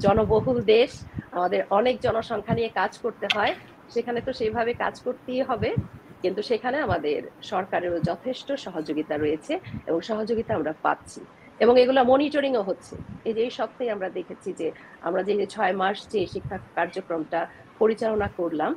[0.04, 0.90] জনবহুল দেশ,
[1.36, 3.52] আমাদের অনেক জনসংখ্যা নিয়ে কাজ করতে হয়।
[3.94, 5.70] সেখানে তো সেইভাবে কাজ করতেই হবে।
[6.22, 7.18] কিন্তু সেখানে আমাদের
[7.52, 9.52] সরকারেরও যথেষ্ট সহযোগিতা রয়েছে
[9.86, 11.20] এবং সহযোগিতা আমরা পাচ্ছি।
[11.60, 12.94] এবং এগুলো মনিটরিংও হচ্ছে।
[13.28, 14.68] এই যে এই সপ্তাহে আমরা দেখেছি যে
[15.02, 17.40] আমরা যে ছয় মাস যে শিক্ষা কার্যক্রমটা
[17.80, 18.72] পরিচালনা করলাম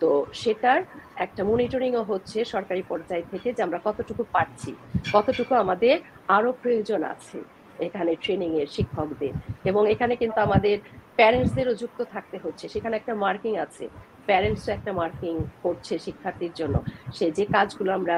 [0.00, 0.10] তো
[0.42, 0.80] সেটার
[1.24, 4.70] একটা মনিটরিংও হচ্ছে সরকারি পর্যায় থেকে যে আমরা কতটুকু পাচ্ছি
[5.12, 5.94] কতটুকু আমাদের
[6.36, 7.38] আরও প্রয়োজন আছে
[7.86, 9.32] এখানে ট্রেনিং এর শিক্ষকদের।
[9.70, 10.76] এবং এখানে কিন্তু আমাদের
[11.18, 13.84] প্যারেন্টসদেরও যুক্ত থাকতে হচ্ছে। সেখানে একটা মার্কিং আছে।
[14.28, 16.76] প্যারেন্টসও একটা মার্কিং করছে শিক্ষার্থীর জন্য।
[17.16, 18.16] সে যে কাজগুলো আমরা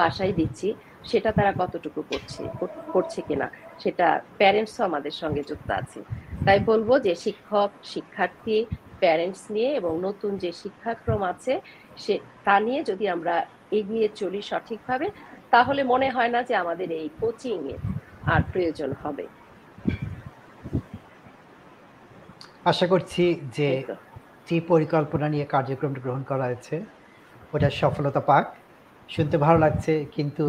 [0.00, 0.68] বাসায় দিচ্ছি,
[1.10, 2.42] সেটা তারা কতটুকু করছে
[2.94, 3.46] করছে কিনা,
[3.82, 4.06] সেটা
[4.38, 6.00] প্যারেন্টসও আমাদের সঙ্গে যুক্ত আছে।
[6.46, 8.56] তাই বলব যে শিক্ষক, শিক্ষার্থী
[9.04, 11.52] প্যারেন্টস নিয়ে এবং নতুন যে শিক্ষাক্রম আছে
[12.02, 12.14] সে
[12.46, 13.34] তা নিয়ে যদি আমরা
[13.78, 15.06] এগিয়ে চলি সঠিকভাবে
[15.54, 17.80] তাহলে মনে হয় না যে আমাদের এই কোচিং এর
[18.34, 19.24] আর প্রয়োজন হবে।
[22.70, 23.22] আশা করছি
[23.56, 23.68] যে
[24.48, 26.76] যে পরিকল্পনা নিয়ে কার্যক্রমটা গ্রহণ করা হয়েছে
[27.54, 28.44] ওটা সফলতা পাক।
[29.08, 30.44] শুনতে ভালো লাগছে কিন্তু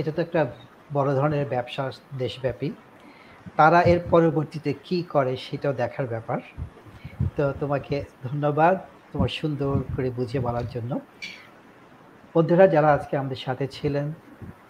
[0.00, 0.40] এটা তো একটা
[0.96, 1.84] বড় ধরনের ব্যবসা
[2.22, 2.68] দেশব্যাপী।
[3.58, 6.40] তারা এর পরবর্তীতে কি করে সেটাও দেখার ব্যাপার।
[7.36, 7.96] তো তোমাকে
[8.26, 8.74] ধন্যবাদ
[9.10, 10.92] তোমার সুন্দর করে বুঝিয়ে বলার জন্য।
[12.34, 14.06] বন্ধুরা, যারা আজকে আমাদের সাথে ছিলেন,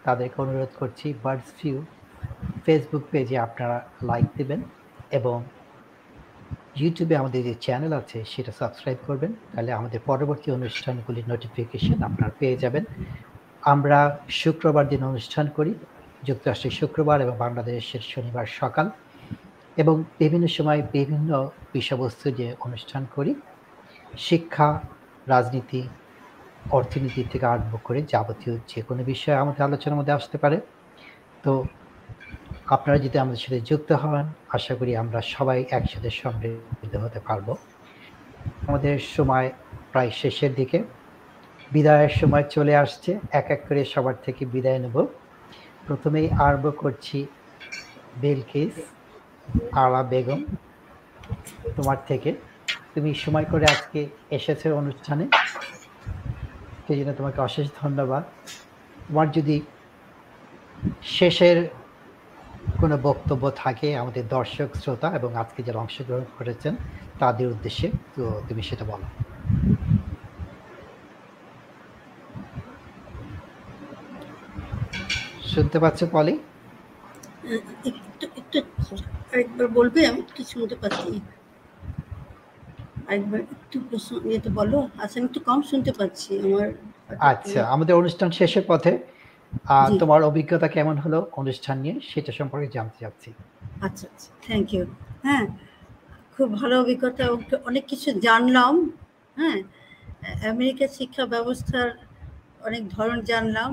[0.06, 1.78] তাদেরকে অনুরোধ করছি বার্ডস ভিউ
[2.64, 3.76] ফেসবুক পেজে আপনারা
[4.08, 4.60] লাইক দেবেন
[5.18, 5.36] এবং
[6.80, 12.56] ইউটিউবে আমাদের যে চ্যানেল আছে সেটা সাবস্ক্রাইব করবেন। তাহলে আমাদের পরবর্তী অনুষ্ঠানগুলির নোটিফিকেশন আপনারা পেয়ে
[12.56, 12.84] যাবেন।
[13.74, 13.98] আমরা
[14.42, 15.72] শুক্রবার দিন অনুষ্ঠান করি,
[16.28, 18.86] যুক্তরাষ্ট্রের শুক্রবার এবং বাংলাদেশের শনিবার সকাল।
[19.78, 23.34] এবং বিভিন্ন সময় বিভিন্ন বিষয়বস্তু যে অনুষ্ঠান করি,
[24.18, 24.80] শিক্ষা,
[25.26, 25.82] রাজনীতি,
[26.70, 30.60] অর্থনীতি থেকে আরম্ভ করে যাবতীয় যে কোনো বিষয় আমাদের আলোচনার মধ্যে আসতে পারে।
[31.42, 31.64] তো
[32.66, 37.56] আপনারা যদি আমাদের সাথে যুক্ত হন, আশা করি আমরা সবাই একসাথে সমৃদ্ধ হতে পারব।
[38.66, 39.50] আমাদের সময়
[39.92, 40.78] প্রায় শেষের দিকে।
[41.72, 44.96] বিদায়ের সময় চলে আসছে। এক এক করে সবার থেকে বিদায় নেব।
[45.86, 47.26] প্রথমেই আরম্ভ করছি
[48.16, 48.97] বেলকিস।
[49.72, 50.40] আলা বেগম,
[51.76, 52.30] তোমার থেকে।
[52.94, 54.00] তুমি সময় করে আজকে
[54.30, 55.28] এসেছে অনুষ্ঠানে।
[56.86, 58.22] সেই জন্য তোমাকে অশেষ ধন্যবাদ।
[59.08, 59.60] তোমার যদি
[61.02, 61.68] শেষের
[62.80, 66.76] কোনো বক্তব্য থাকে আমাদের দর্শক, শ্রোতা এবং আজকে যারা অংশগ্রহণ করেছেন,
[67.18, 69.06] তাদের উদ্দেশ্যে তো তুমি সেটা বলো।
[75.42, 76.38] শুনতে পাচ্ছ পলি?
[77.88, 78.58] একটু একটু
[79.32, 81.10] আরেকবার বলবে আমি একটু শুনতে পাচ্ছি।
[83.08, 86.68] আরেকবার একটু প্রশ্ন ইয়েতে বলো। আচ্ছা আমি একটু কম শুনতে পাচ্ছি আমার
[87.30, 88.92] আচ্ছা আমাদের অনুষ্ঠান শেষের পথে
[90.00, 93.30] তোমার অভিজ্ঞতা কেমন হলো অনুষ্ঠান নিয়ে সেটা সম্পর্কে জানতে চাচ্ছি।
[93.86, 94.84] আচ্ছা আচ্ছা থ্যাংক ইউ
[95.26, 95.46] হ্যাঁ
[96.34, 97.24] খুব ভালো অভিজ্ঞতা
[97.70, 98.74] অনেক কিছু জানলাম
[99.40, 99.58] হ্যাঁ।
[100.52, 101.88] আমেরিকার শিক্ষা ব্যবস্থার
[102.66, 103.70] অনেক ধরন জানলাম।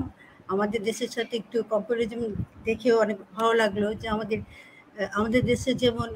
[0.48, 2.20] আমাদের দেশের সাথে একটু কম্পারিজন
[2.68, 4.38] দেখেও অনেক ভালো লাগল যে আমাদের
[5.18, 6.08] আমাদের দেশে যেমন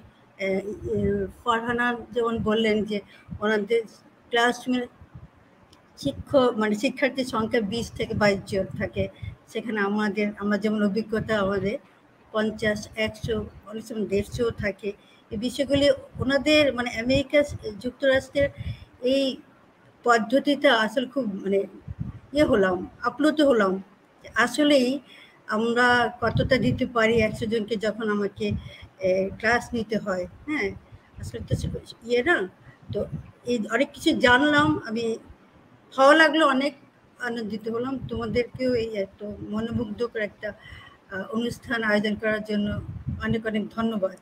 [1.42, 1.86] ফারহানা
[2.16, 2.98] যেমন বললেন যে
[3.42, 3.82] ওনাদের
[4.32, 4.84] ক্লাসরুমের
[5.98, 9.04] শিক্ষক মানে শিক্ষার্থীর সংখ্যা বিশ থেকে বাইশ জন থাকে।
[9.52, 11.76] সেখানে আমাদের, আমার যেমন অভিজ্ঞতা আমাদের
[12.34, 13.36] পঞ্চাশ, একশো,
[13.70, 14.90] অনেক সময় দেড়শো থাকে।
[15.32, 15.86] এই বিষয়গুলি
[16.22, 17.38] ওনাদের মানে আমেরিকা
[17.84, 18.48] যুক্তরাষ্ট্রের
[19.12, 19.24] এই
[20.04, 21.60] পদ্ধতিটা আসলে খুব মানে
[22.34, 22.76] ইয়ে হলাম,
[23.08, 23.72] আপ্লুত হলাম।
[24.44, 24.88] আসলেই
[25.48, 25.86] আমরা
[26.22, 28.46] কতটা দিতে পারি একশো জনকে যখন আমাকে
[29.38, 30.68] ক্লাস নিতে হয় হ্যাঁ?
[31.20, 31.54] আসলে তো
[32.08, 32.36] ইয়ে না।
[32.92, 33.00] তো
[33.46, 35.04] এই অনেক কিছু জানলাম আমি
[35.92, 36.74] ভালো লাগল অনেক
[37.20, 39.20] আনন্দিত হলাম। তোমাদেরকেও এই এত
[39.52, 40.48] মনোমুগ্ধকর একটা
[41.36, 42.66] অনুষ্ঠান আয়োজন করার জন্য
[43.26, 44.16] অনেক অনেক ধন্যবাদ।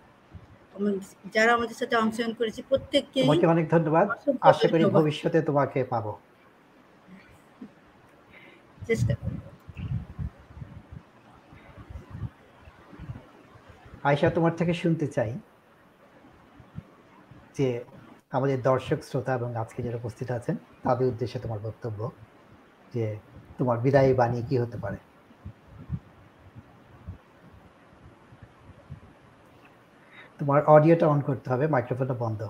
[1.34, 3.20] যারা আমাদের সাথে অংশগ্রহণ করেছে প্রত্যেককে
[3.54, 4.06] অনেক ধন্যবাদ।
[4.50, 6.12] আশা করি ভবিষ্যতে তোমাকে পাবো।
[8.88, 9.12] চেষ্টা
[14.08, 15.32] আয়সা তোমার থেকে শুনতে চাই
[17.56, 17.68] যে
[18.36, 22.00] আমাদের দর্শক শ্রোতা এবং আজকে যারা উপস্থিত আছেন তাদের উদ্দেশ্যে তোমার বক্তব্য
[22.94, 23.04] যে
[23.58, 24.98] তোমার বিদায়ী বাণী কি হতে পারে?
[30.38, 32.40] তোমার অডিওটা অন করতে হবে মাইক্রোফোনটা বন্ধ।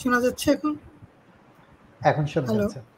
[0.00, 0.72] শোনা যাচ্ছে এখন?
[2.00, 2.91] এখন শোনা যাচ্ছে।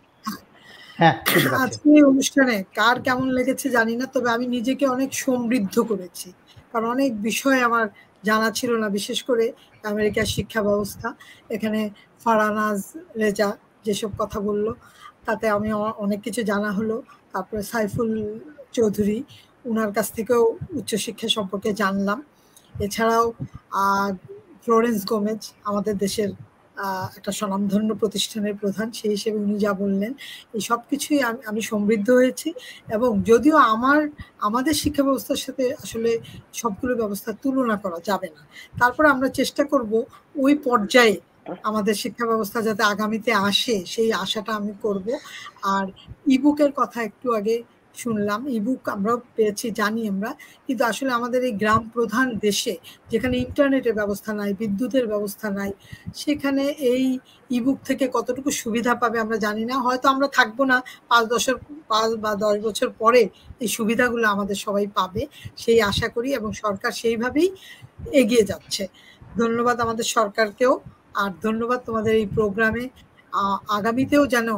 [1.64, 6.28] আজকে অনুষ্ঠানে কার কেমন লেগেছে জানি না তবে আমি নিজেকে অনেক সমৃদ্ধ করেছি।
[6.70, 7.86] কারণ অনেক বিষয় আমার
[8.24, 9.44] জানা ছিল না বিশেষ করে
[9.92, 11.08] আমেরিকার শিক্ষা ব্যবস্থা
[11.54, 11.80] এখানে
[12.24, 12.80] ফারানাজ
[13.22, 13.48] রেজা
[13.86, 14.66] যেসব কথা বলল
[15.26, 15.68] তাতে আমি
[16.04, 16.96] অনেক কিছু জানা হলো।
[17.32, 18.08] তারপরে সাইফুল
[18.76, 19.18] চৌধুরী
[19.70, 20.42] ওনার কাছ থেকেও
[20.78, 22.18] উচ্চশিক্ষা সম্পর্কে জানলাম।
[22.86, 23.24] এছাড়াও
[24.64, 25.40] ফ্লোরেন্স গোমেজ
[25.70, 26.30] আমাদের দেশের
[27.18, 30.12] একটা স্বনামধন্য প্রতিষ্ঠানের প্রধান, সেই হিসেবে উনি যা বললেন,
[30.56, 31.18] এই সব কিছুই
[31.50, 32.48] আমি সমৃদ্ধ হয়েছি
[32.96, 34.00] এবং যদিও আমার,
[34.48, 36.10] আমাদের শিক্ষা ব্যবস্থার সাথে আসলে
[36.54, 38.42] সবগুলো ব্যবস্থার তুলনা করা যাবে না।
[38.80, 39.92] তারপর আমরা চেষ্টা করব
[40.44, 41.16] ওই পর্যায়ে
[41.64, 45.06] আমাদের শিক্ষা ব্যবস্থা যাতে আগামীতে আসে, সেই আশাটা আমি করব।
[45.74, 45.86] আর
[46.36, 47.56] ইবুকের কথা একটু আগে
[48.02, 50.30] শুনলাম ইবুক আমরাও পেয়েছি, জানি আমরা।
[50.66, 52.74] কিন্তু আসলে আমাদের এই গ্রাম প্রধান দেশে,
[53.12, 55.70] যেখানে ইন্টারনেটের ব্যবস্থা নাই, বিদ্যুতের ব্যবস্থা নাই,
[56.22, 57.04] সেখানে এই
[57.50, 60.76] ইবুক থেকে কতটুকু সুবিধা পাবে আমরা জানি না। হয়তো আমরা থাকব না
[61.10, 61.56] পাঁচ দশের,
[61.92, 63.22] পাঁচ বা দশ বছর পরে
[63.62, 65.22] এই সুবিধাগুলো আমাদের সবাই পাবে,
[65.62, 67.48] সেই আশা করি এবং সরকার সেইভাবেই
[68.20, 68.84] এগিয়ে যাচ্ছে।
[69.40, 70.72] ধন্যবাদ আমাদের সরকারকেও,
[71.22, 72.84] আর ধন্যবাদ তোমাদের এই প্রোগ্রামে
[73.78, 74.48] আগামীতেও যেন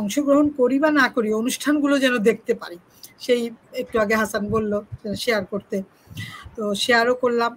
[0.00, 2.78] অংশগ্রহণ করি বা না করি, অনুষ্ঠানগুলো যেন দেখতে পারি।
[3.20, 3.42] সেই
[3.82, 4.72] একটু আগে হাসান বলল
[5.24, 5.76] শেয়ার করতে।
[6.56, 7.52] তো শেয়ারও করলাম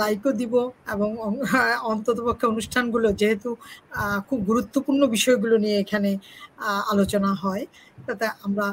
[0.00, 0.54] লাইকও দিব
[0.94, 1.10] এবং
[1.92, 3.50] অন্ততপক্ষে অনুষ্ঠানগুলো যেহেতু
[4.28, 6.10] খুব গুরুত্বপূর্ণ বিষয়গুলো নিয়ে এখানে
[6.92, 7.64] আলোচনা হয়,
[8.06, 8.66] তাতে আমরা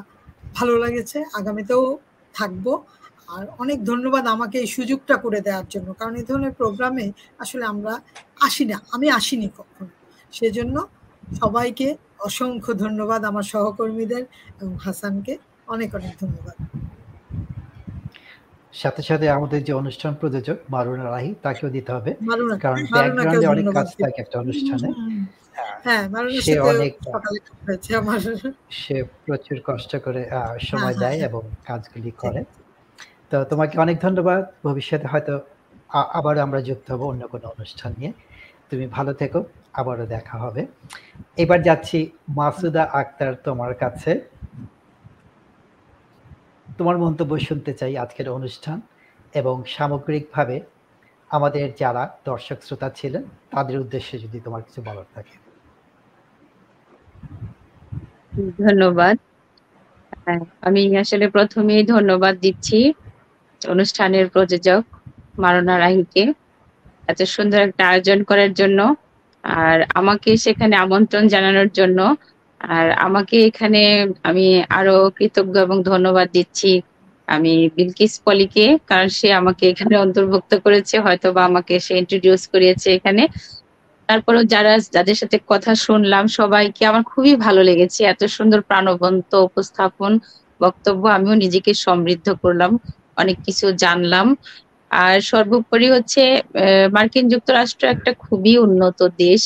[0.56, 1.84] ভালো লাগেছে, আগামীতেও
[2.36, 2.66] থাকব।
[3.30, 7.06] আর অনেক ধন্যবাদ আমাকে এই সুযোগটা করে দেওয়ার জন্য, কারণ এই ধরনের প্রোগ্রামে
[7.40, 7.94] আসলে আমরা
[8.48, 9.86] আসি না, আমি আসিনি কখনো।
[10.34, 10.76] সেজন্য
[11.34, 14.26] সবাইকে অসংখ্য ধন্যবাদ আমার সহকর্মীদের
[14.62, 15.38] এবং হাসানকে।
[15.68, 16.56] অনেক অনেক ধন্যবাদ।
[18.74, 22.12] সাথে সাথে আমাদের যে অনুষ্ঠান প্রযোজক মারুনা রাহি তাকেও দিতে হবে।
[22.62, 24.88] কারণ ব্যাকগ্রাউন্ডে অনেক কাজ থাকে একটা অনুষ্ঠানে।
[25.84, 26.04] হ্যাঁ
[26.42, 26.94] সে অনেক
[28.70, 30.22] সে প্রচুর কষ্ট করে
[30.60, 32.44] সময় হ্যাঁ, দেয় হ্যাঁ। এবং কাজগুলি করে।
[33.30, 35.40] তো তোমাকে অনেক ধন্যবাদ। ভবিষ্যতে হয়তো
[35.90, 38.12] আবার আমরা যুক্ত হব অন্য কোনো অনুষ্ঠান নিয়ে।
[38.70, 39.44] তুমি ভালো থেকো।
[39.80, 40.62] আবারও দেখা হবে।
[41.44, 41.98] এবার যাচ্ছি
[42.40, 44.12] মাসুদা আক্তার তোমার কাছে।
[46.78, 48.78] তোমার মন্তব্য শুনতে চাই আজকের অনুষ্ঠান
[49.34, 50.58] এবং সামগ্রিকভাবে
[51.32, 53.24] আমাদের যারা দর্শক শ্রোতা ছিলেন,
[53.54, 55.36] তাদের উদ্দেশ্যে যদি তোমার কিছু বলার থাকে।
[58.66, 59.16] ধন্যবাদ।
[60.68, 62.80] আমি আসলে প্রথমেই ধন্যবাদ দিচ্ছি
[63.62, 64.84] অনুষ্ঠানের প্রযোজক
[65.44, 66.24] মারনা রাহিকে
[67.12, 68.80] এত সুন্দর একটা আয়োজন করার জন্য।
[69.46, 72.00] আর আমাকে সেখানে আমন্ত্রণ জানানোর জন্য।
[72.62, 73.82] আর আমাকে এখানে
[74.24, 76.72] আমি আরও কৃতজ্ঞ এবং ধন্যবাদ দিচ্ছি
[77.28, 82.88] আমি বিলকিস পলিকে, কারণ সে আমাকে এখানে অন্তর্ভুক্ত করেছে হয়তো বা আমাকে সে ইন্ট্রোডিউস করিয়েছে
[82.98, 83.24] এখানে।
[84.10, 90.12] তারপরেও যারা, যাদের সাথে কথা শুনলাম, সবাইকে আমার খুবই ভালো লেগেছে। এত সুন্দর প্রাণবন্ত উপস্থাপন,
[90.62, 92.72] বক্তব্য আমিও নিজেকে সমৃদ্ধ করলাম,
[93.18, 94.28] অনেক কিছু জানলাম।
[94.92, 96.24] আর সর্বোপরি হচ্ছে
[96.96, 99.42] মার্কিন যুক্তরাষ্ট্র একটা খুবই উন্নত দেশ।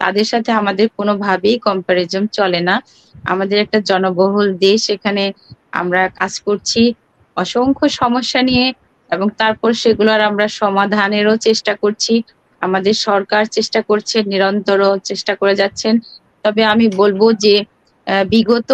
[0.00, 2.76] তাদের সাথে আমাদের কোনোভাবেই কম্পারিজন চলে না।
[3.24, 5.24] আমাদের একটা জনবহুল দেশ, এখানে
[5.72, 6.82] আমরা কাজ করছি
[7.36, 8.66] অসংখ্য সমস্যা নিয়ে
[9.10, 12.14] এবং তারপর সেগুলোর আমরা সমাধানেরও চেষ্টা করছি।
[12.62, 15.94] আমাদের সরকার চেষ্টা করছে নিরন্তর চেষ্টা করে যাচ্ছেন।
[16.44, 17.54] তবে আমি বলব যে
[18.32, 18.70] বিগত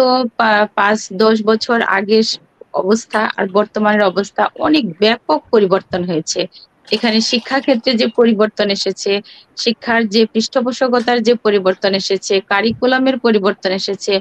[0.77, 2.27] পাঁচ, দশ বছর আগের
[2.73, 6.41] অবস্থা আর বর্তমানের অবস্থা অনেক ব্যাপক পরিবর্তন হয়েছে।
[6.87, 9.11] এখানে শিক্ষা ক্ষেত্রে যে পরিবর্তন এসেছে,
[9.57, 14.13] শিক্ষার যে পৃষ্ঠপোষকতার যে পরিবর্তন এসেছে কারিকুলামের পরিবর্তন এসেছে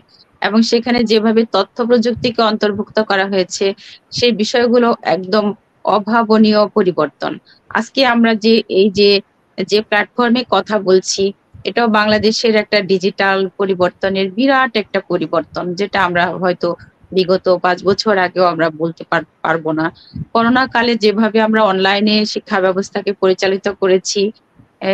[0.42, 3.66] এবং সেখানে যেভাবে তথ্য প্রযুক্তিকে অন্তর্ভুক্ত করা হয়েছে,
[4.12, 5.44] সেই বিষয়গুলো একদম
[5.88, 7.32] অভাবনীয় পরিবর্তন।
[7.70, 9.10] আজকে আমরা যে, এই যে
[9.58, 11.22] যে প্ল্যাটফর্মে কথা বলছি,
[11.64, 16.68] এটাও বাংলাদেশের একটা ডিজিটাল পরিবর্তনের বিরাট একটা পরিবর্তন, যেটা আমরা হয়তো
[17.12, 19.02] বিগত পাঁচ বছর আগেও আমরা বলতে
[19.44, 19.86] পারব না।
[20.34, 24.20] করোনা কালে যেভাবে আমরা অনলাইনে শিক্ষা ব্যবস্থাকে পরিচালিত করেছি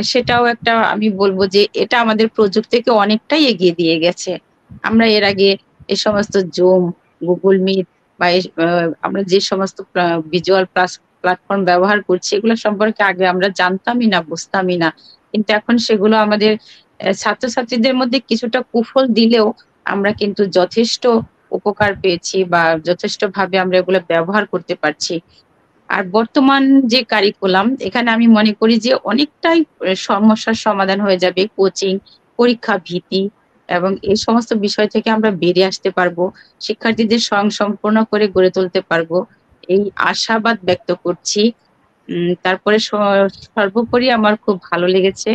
[0.04, 4.32] সেটাও একটা আমি বলব যে এটা আমাদের প্রযুক্তিকে অনেকটাই এগিয়ে দিয়ে গেছে।
[4.84, 5.48] আমরা এর আগে
[5.88, 6.82] এ সমস্ত জুম
[7.20, 7.86] গুগল মিট
[8.20, 8.26] বা
[9.06, 9.76] আমরা যে সমস্ত
[10.32, 14.88] ভিজুয়াল প্লাস প্ল্যাটফর্ম ব্যবহার করছি, এগুলো সম্পর্কে আগে আমরা জানতামই না, বুঝতামই না।
[15.34, 16.52] কিন্তু এখন সেগুলো আমাদের
[17.16, 19.46] ছাত্রছাত্রীদের মধ্যে কিছুটা কুফল দিলেও
[19.86, 21.04] আমরা কিন্তু যথেষ্ট
[21.58, 25.14] উপকার পেয়েছি বা যথেষ্ট ভাবে আমরা এগুলো ব্যবহার করতে পারছি।
[25.88, 29.58] আর বর্তমান যে কারিকুলাম এখানে আমি মনে করি যে অনেকটাই
[30.04, 31.92] সমস্যার সমাধান হয়ে যাবে। কোচিং
[32.38, 33.22] পরীক্ষা ভীতি
[33.68, 36.18] এবং এই সমস্ত বিষয় থেকে আমরা বেরিয়ে আসতে পারব।
[36.60, 39.10] শিক্ষার্থীদের স্বয়ং সম্পূর্ণ করে গড়ে তুলতে পারব।
[39.68, 41.42] এই আশাবাদ ব্যক্ত করছি।
[42.44, 42.76] তারপরে
[43.48, 45.30] সর্বোপরি আমার খুব ভালো লেগেছে।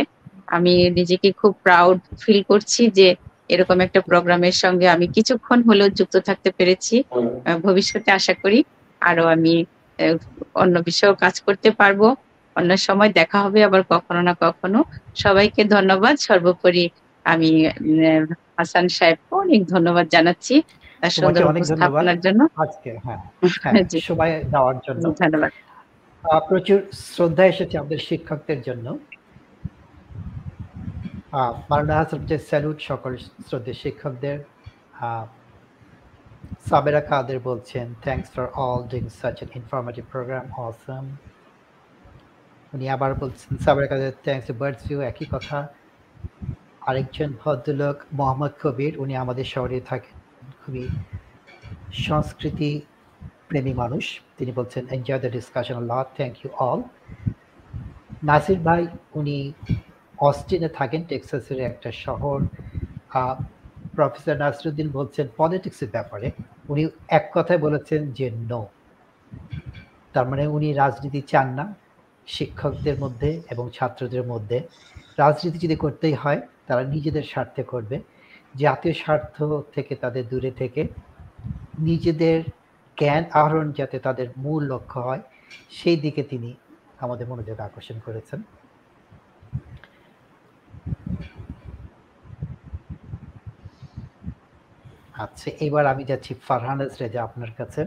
[0.48, 3.08] আমি নিজেকে খুব প্রাউড ফিল করছি যে
[3.52, 6.96] এরকম একটা প্রোগ্রামের সঙ্গে আমি কিছুক্ষণ হলেও যুক্ত থাকতে পেরেছি।
[7.66, 8.58] ভবিষ্যতে আশা করি
[9.02, 9.54] আরও আমি
[10.54, 12.00] অন্য বিষয়েও কাজ করতে পারব।
[12.56, 14.78] অন্য সময় দেখা হবে আবার কখনো না কখনো।
[15.24, 16.84] সবাইকে ধন্যবাদ। সর্বোপরি
[17.24, 17.50] আমি
[18.58, 20.54] হাসান সাহেবকে অনেক ধন্যবাদ জানাচ্ছি
[21.02, 23.20] তার সুন্দর উপস্থাপনার জন্য। আজকে হ্যাঁ,
[23.64, 25.52] হ্যাঁ সবাই দেওয়ার জন্য। ধন্যবাদ।
[26.48, 28.86] প্রচুর শ্রদ্ধা এসেছে আমাদের শিক্ষকদের জন্য।
[31.32, 33.12] মারুনা হাসান স্যালুট সকল
[33.46, 34.38] শ্রদ্ধেয় শিক্ষকদের
[36.68, 41.04] সাবেরা কাদের বলছেন thanks for all doing such an informative program awesome
[42.74, 45.58] উনি আবার বলছেন, Sabera Kader thanks to birds view একই কথা।
[46.88, 50.16] আরেকজন ভদ্রলোক, মোহাম্মদ কবির, উনি আমাদের শহরে থাকেন।
[50.62, 50.84] খুবই
[52.06, 52.70] সংস্কৃতি
[53.48, 54.04] প্রেমী মানুষ।
[54.38, 56.80] তিনি বলছেন enjoy the discussion lot thank you all
[58.28, 58.82] Nasir ভাই,
[59.20, 59.36] উনি
[60.28, 62.38] অস্টিনে থাকেন টেক্সাসের একটা শহর।
[63.96, 66.30] প্রফেসর নাসরুদ্দিন বলছেন, পলিটিক্সের ব্যাপারে
[66.68, 68.62] উনি এক কথায় বলেছেন যে, নো।
[70.12, 71.74] তার মানে উনি রাজনীতি চান না,
[72.26, 74.58] শিক্ষকদের মধ্যে এবং ছাত্রদের মধ্যে।
[75.18, 77.96] রাজনীতি যদি করতেই হয়, তারা নিজেদের স্বার্থে করবে।
[78.56, 79.36] জাতীয় স্বার্থ
[79.74, 80.82] থেকে তাদের দূরে থেকে
[81.78, 82.38] নিজেদের
[82.98, 85.22] জ্ঞান আহরণ যাতে তাদের মূল লক্ষ্য হয়,
[85.70, 86.50] সেই দিকে তিনি
[86.98, 88.42] আমাদের মনোযোগ আকর্ষণ করেছেন।
[95.24, 97.82] আচ্ছা এবার আমি যাচ্ছি ফারহানাজ রেজা আপনার কাছে।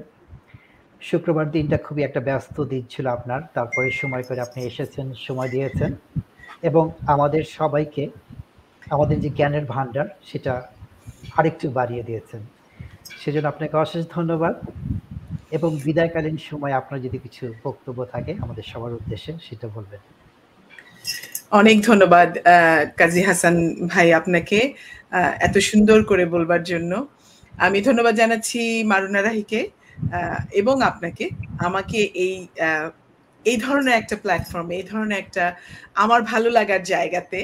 [1.01, 5.91] শুক্রবার দিনটা খুবই একটা ব্যস্ত দিন ছিল আপনার, তারপরে সময় করে আপনি এসেছেন, সময় দিয়েছেন
[6.69, 8.03] এবং আমাদের সবাইকে
[8.95, 10.53] আমাদের যে জ্ঞানের ভান্ডার সেটা
[11.39, 12.41] আরেকটু বাড়িয়ে দিয়েছেন।
[13.21, 14.55] সেজন্য আপনাকে অশেষ ধন্যবাদ
[15.57, 20.01] এবং বিদায়কালীন সময় আপনার যদি কিছু বক্তব্য থাকে আমাদের সবার উদ্দেশ্যে সেটা বলবেন।
[21.61, 22.29] অনেক ধন্যবাদ
[22.99, 23.55] কাজী হাসান
[23.91, 24.59] ভাই আপনাকে
[25.47, 26.91] এত সুন্দর করে বলবার জন্য।
[27.65, 28.59] আমি ধন্যবাদ জানাচ্ছি
[28.91, 29.61] মারুনা রাহিকে
[30.61, 31.25] এবং আপনাকে।
[31.67, 32.35] আমাকে এই
[33.45, 35.45] এই ধরনের একটা প্ল্যাটফর্ম এই ধরনের একটা
[36.03, 37.39] আমার ভালো লাগার জায়গাতে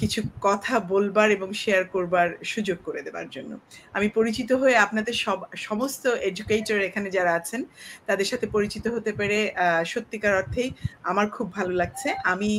[0.00, 3.52] কিছু কথা বলবার এবং শেয়ার করবার সুযোগ করে দেবার জন্য।
[3.96, 7.60] আমি পরিচিত হয়ে আপনাদের সব, সমস্ত এডুকেটর এখানে যারা আছেন,
[8.08, 9.38] তাদের সাথে পরিচিত হতে পেরে
[9.92, 10.68] সত্যিকার অর্থেই
[11.10, 12.52] আমার খুব ভালো লাগছে। আমি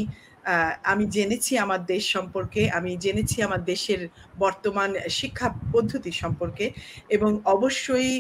[0.84, 4.02] আমি জেনেছি আমার দেশ সম্পর্কে, আমি জেনেছি আমার দেশের
[4.40, 6.66] বর্তমান শিক্ষা পদ্ধতি সম্পর্কে
[7.10, 8.12] এবং অবশ্যই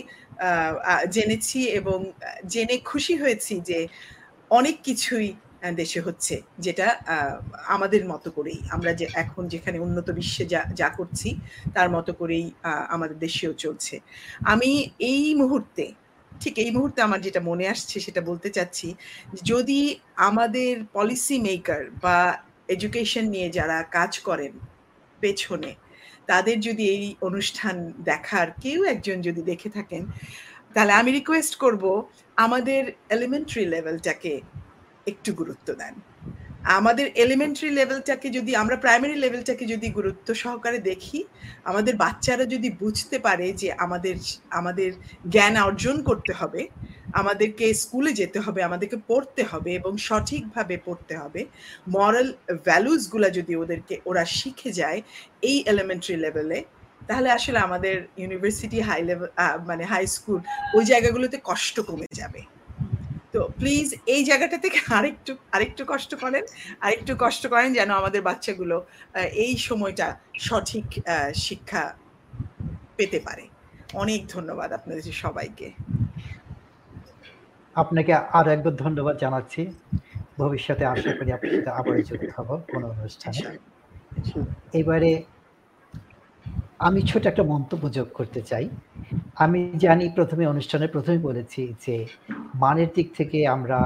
[1.11, 1.99] জেনেছি এবং
[2.47, 3.79] জেনে খুশি হয়েছি যে
[4.51, 5.27] অনেক কিছুই
[5.75, 6.87] দেশে হচ্ছে যেটা
[7.67, 11.29] আমাদের মতো করেই। আমরা যে এখন যেখানে উন্নত বিশ্বে যা যা করছি,
[11.73, 12.45] তার মতো করেই
[12.95, 13.95] আমাদের দেশেও চলছে।
[14.53, 14.71] আমি
[15.11, 15.85] এই মুহূর্তে
[16.41, 18.87] ঠিক এই মুহূর্তে আমার যেটা মনে আসছে, সেটা বলতে চাচ্ছি,
[19.43, 19.79] যদি
[20.29, 22.17] আমাদের পলিসি মেকার বা
[22.75, 24.53] এডুকেশন নিয়ে যারা কাজ করেন
[25.21, 25.71] পেছনে,
[26.27, 30.03] তাদের যদি এই অনুষ্ঠান দেখার কেউ একজন যদি দেখে থাকেন,
[30.73, 31.83] তাহলে আমি রিকোয়েস্ট করব
[32.37, 34.33] আমাদের এলিমেন্টারি লেভেলটাকে
[35.07, 35.95] একটু গুরুত্ব দেন।
[36.59, 41.19] আমাদের এলিমেন্টারি লেভেলটাকে যদি, আমরা প্রাইমারি লেভেলটাকে যদি গুরুত্ব সহকারে দেখি,
[41.63, 44.15] আমাদের বাচ্চারা যদি বুঝতে পারে যে আমাদের
[44.51, 44.89] আমাদের
[45.29, 46.61] জ্ঞান অর্জন করতে হবে,
[47.13, 51.41] আমাদেরকে স্কুলে যেতে হবে, আমাদেরকে পড়তে হবে এবং সঠিকভাবে পড়তে হবে
[51.87, 52.27] মরাল
[52.67, 54.99] ভ্যালুসগুলো যদি ওদেরকে, ওরা শিখে যায়
[55.41, 56.59] এই এলিমেন্টারি লেভেলে
[57.07, 59.29] তাহলে আসলে আমাদের ইউনিভার্সিটি হাই লেভেল
[59.69, 60.39] মানে হাই স্কুল
[60.75, 62.41] ওই জায়গাগুলোতে কষ্ট কমে যাবে।
[63.39, 66.43] তো প্লিজ এই জায়গাটা থেকে আরেকটু আরেকটু কষ্ট করেন
[66.85, 68.77] আরেকটু কষ্ট করেন যেন আমাদের বাচ্চাগুলো
[69.45, 70.07] এই সময়টা
[70.47, 70.87] সঠিক
[71.45, 71.83] শিক্ষা
[72.97, 73.45] পেতে পারে।
[74.03, 75.67] অনেক ধন্যবাদ আপনাদের সবাইকে।
[77.75, 79.61] আপনাকে আর একবার ধন্যবাদ জানাচ্ছি।
[80.41, 83.41] ভবিষ্যতে আশা করি আপনার সাথে আবার যুক্ত হব কোনো অনুষ্ঠানে।
[84.81, 85.11] এবারে
[86.87, 88.65] আমি ছোট একটা মন্তব্য যোগ করতে চাই।
[89.45, 91.95] আমি জানি প্রথমে অনুষ্ঠানে প্রথমে বলেছি যে,
[92.63, 93.79] মানের দিক থেকে আমরা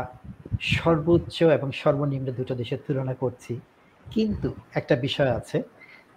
[0.61, 3.53] সর্বোচ্চ এবং সর্বনিম্ন দুটো দেশের তুলনা করছি।
[4.06, 4.49] কিন্তু
[4.80, 5.57] একটা বিষয় আছে,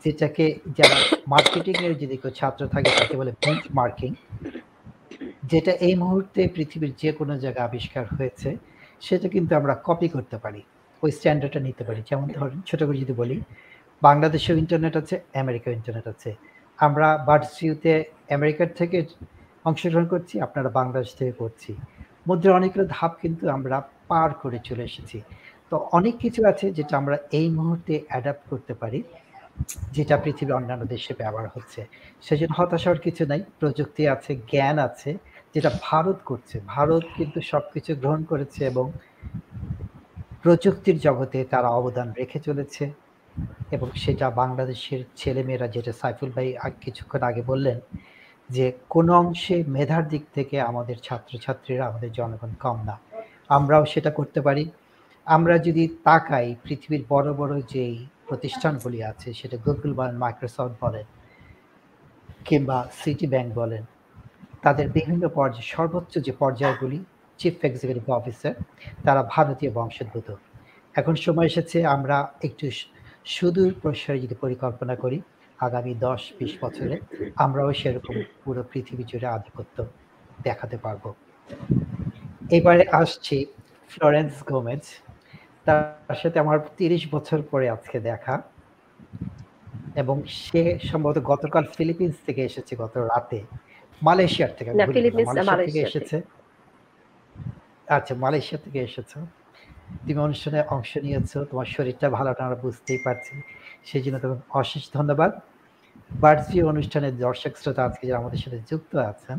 [0.05, 0.45] যেটাকে
[0.79, 0.97] যারা
[1.29, 4.11] মার্কেটিং এর যদি কেউ ছাত্র থাকে, তাকে বলে বেঞ্চ মার্কিং
[5.51, 8.49] যেটা এই মুহূর্তে পৃথিবীর যে কোনো জায়গায় আবিষ্কার হয়েছে,
[9.01, 10.61] সেটা কিন্তু আমরা কপি করতে পারি,
[11.03, 13.37] ওই স্ট্যান্ডার্ডটা নিতে পারি। যেমন ধরেন, ছোট করে যদি বলি,
[14.03, 16.31] বাংলাদেশেও ইন্টারনেট আছে আমেরিকাও ইন্টারনেট আছে।
[16.79, 17.93] আমরা বার্ডসিউতে
[18.37, 18.99] আমেরিকার থেকে
[19.65, 21.71] অংশগ্রহণ করছি, আপনারা বাংলাদেশ থেকে করছি।
[22.29, 23.77] মধ্যে অনেকগুলো ধাপ কিন্তু আমরা
[24.11, 25.19] পার করে চলে এসেছি।
[25.71, 29.01] তো অনেক কিছু আছে যেটা আমরা এই মুহূর্তে অ্যাডাপ্ট করতে পারি,
[29.93, 31.81] যেটা পৃথিবীর অন্যান্য দেশে ব্যবহার হচ্ছে।
[32.23, 35.11] সেজন্য হতাশ হওয়ার কিছু নাই, প্রযুক্তি আছে, জ্ঞান আছে,
[35.55, 38.87] যেটা ভারত করছে। ভারত কিন্তু সব কিছু গ্রহণ করেছে এবং
[40.43, 42.85] প্রযুক্তির জগতে তারা অবদান রেখে চলেছে।
[43.71, 46.49] এবং সেটা বাংলাদেশের ছেলেমেয়েরা, যেটা সাইফুল ভাই
[46.81, 47.79] কিছুক্ষণ আগে বললেন,
[48.51, 52.95] যে কোনো অংশে মেধার দিক থেকে আমাদের ছাত্রছাত্রীরা, আমাদের জনগণ কম না।
[53.49, 54.65] আমরাও সেটা করতে পারি।
[55.27, 57.97] আমরা যদি তাকাই, পৃথিবীর বড় বড় যেই
[58.29, 61.07] প্রতিষ্ঠানগুলি আছে, সেটা গুগল বলেন, মাইক্রোসফট বলেন,
[62.45, 63.85] কিংবা সিটি ব্যাংক বলেন,
[64.65, 66.99] তাদের বিভিন্ন পর্যায়ে সর্বোচ্চ যে পর্যায়গুলি
[67.39, 68.55] চিফ এক্সিকিউটিভ অফিসার
[69.05, 70.29] তারা ভারতীয় বংশোদ্ভূত।
[70.95, 72.65] এখন সময় এসেছে, আমরা একটু
[73.27, 75.21] সুদূর প্রসারে যদি পরিকল্পনা করি
[75.59, 77.01] আগামী দশ বিশ বছরে
[77.37, 79.87] আমরাও সেরকম পুরো পৃথিবী জুড়ে আধিপত্য
[80.43, 81.13] দেখাতে পারব।
[82.51, 83.47] এবারে আসছি
[83.89, 84.85] ফ্লোরেন্স গোমেজ।
[85.65, 88.43] তার সাথে আমার তিরিশ বছর পরে আজকে দেখা।
[89.95, 93.39] এবং সে সম্ভবত গতকাল ফিলিপিন্স থেকে এসেছে গত রাতে।
[94.03, 96.23] মালয়েশিয়ার থেকে মালয়েশিয়া থেকে এসেছে।
[97.89, 99.19] আচ্ছা মালয়েশিয়া থেকে এসেছ।
[100.05, 103.35] তুমি অনুষ্ঠানে অংশ নিয়েছো, তোমার শরীরটা ভালো আমরা বুঝতেই পারছি।
[103.89, 105.33] সেই জন্য তোমাকে অশেষ ধন্যবাদ।
[106.23, 109.39] বার্ডসি অনুষ্ঠানের দর্শক শ্রোতা আজকে যারা আমাদের সাথে যুক্ত আছেন,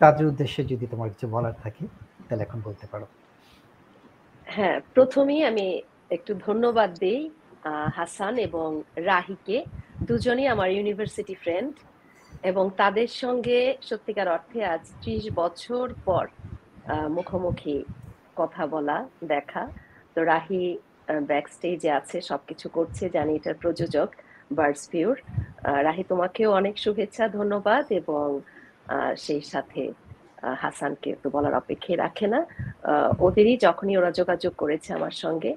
[0.00, 1.82] তাদের উদ্দেশ্যে যদি তোমার কিছু বলার থাকে,
[2.26, 3.06] তাহলে এখন বলতে পারো।
[4.46, 5.66] হ্যাঁ প্রথমেই আমি
[6.16, 7.20] একটু ধন্যবাদ দিই
[7.98, 8.68] হাসান এবং
[9.10, 9.56] রাহিকে।
[10.08, 11.74] দুজনই আমার ইউনিভার্সিটি ফ্রেন্ড
[12.50, 16.24] এবং তাদের সঙ্গে সত্যিকার অর্থে আজ ত্রিশ বছর পর
[17.16, 17.78] মুখোমুখি
[18.40, 18.96] কথা বলা,
[19.32, 19.64] দেখা।
[20.14, 20.64] তো রাহি
[21.30, 24.08] ব্যাক স্টেজে আছে, সবকিছু করছে, জানি এটার প্রযোজক
[24.58, 25.16] বার্ডস পিউর
[25.86, 28.26] রাহি, তোমাকেও অনেক শুভেচ্ছা, ধন্যবাদ এবং
[29.24, 29.82] সেই সাথে
[30.62, 32.40] হাসানকে তো বলার অপেক্ষায় রাখে না।
[33.26, 35.52] ওদেরই যখনই ওরা যোগাযোগ করেছে আমার সঙ্গে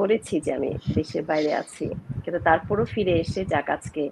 [0.00, 1.86] বলেছি যে আমি দেশের বাইরে আছি,
[2.22, 4.02] কিন্তু তারপরও ফিরে এসে যাক, আজকে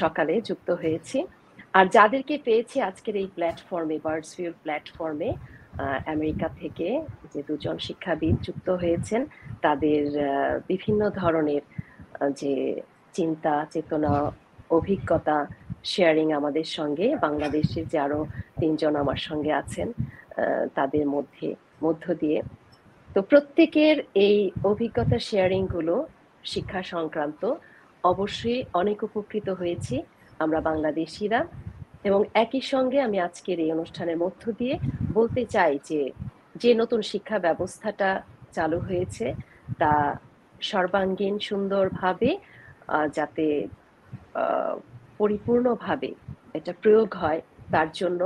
[0.00, 1.18] সকালে যুক্ত হয়েছি।
[1.78, 5.30] আর যাদেরকে পেয়েছি আজকের এই প্ল্যাটফর্মে বার্ডস ভিউর প্ল্যাটফর্মে
[6.14, 6.88] আমেরিকা থেকে
[7.32, 9.20] যে দুজন শিক্ষাবিদ যুক্ত হয়েছেন,
[9.64, 10.02] তাদের
[10.70, 11.62] বিভিন্ন ধরনের
[12.40, 12.54] যে
[13.16, 14.12] চিন্তা, চেতনা,
[14.78, 15.38] অভিজ্ঞতা
[15.92, 18.20] শেয়ারিং আমাদের সঙ্গে। বাংলাদেশের যে আরও
[18.60, 19.88] তিনজন আমার সঙ্গে আছেন
[20.78, 21.48] তাদের মধ্যে,
[21.84, 22.38] মধ্য দিয়ে।
[23.14, 23.96] তো প্রত্যেকের
[24.26, 24.36] এই
[24.70, 25.94] অভিজ্ঞতা শেয়ারিংগুলো
[26.52, 27.42] শিক্ষা সংক্রান্ত
[28.04, 29.96] অবশ্যই অনেক উপকৃত হয়েছি।
[30.44, 31.40] আমরা বাংলাদেশিরা
[32.08, 34.74] এবং একই সঙ্গে আমি আজকের এই অনুষ্ঠানের মধ্য দিয়ে
[35.18, 36.00] বলতে চাই যে
[36.62, 38.10] যে নতুন শিক্ষা ব্যবস্থাটা
[38.56, 39.26] চালু হয়েছে,
[39.80, 39.92] তা
[40.70, 42.30] সর্বাঙ্গীন সুন্দরভাবে
[43.16, 43.46] যাতে
[45.20, 46.10] পরিপূর্ণভাবে
[46.58, 47.40] এটা প্রয়োগ হয়,
[47.74, 48.20] তার জন্য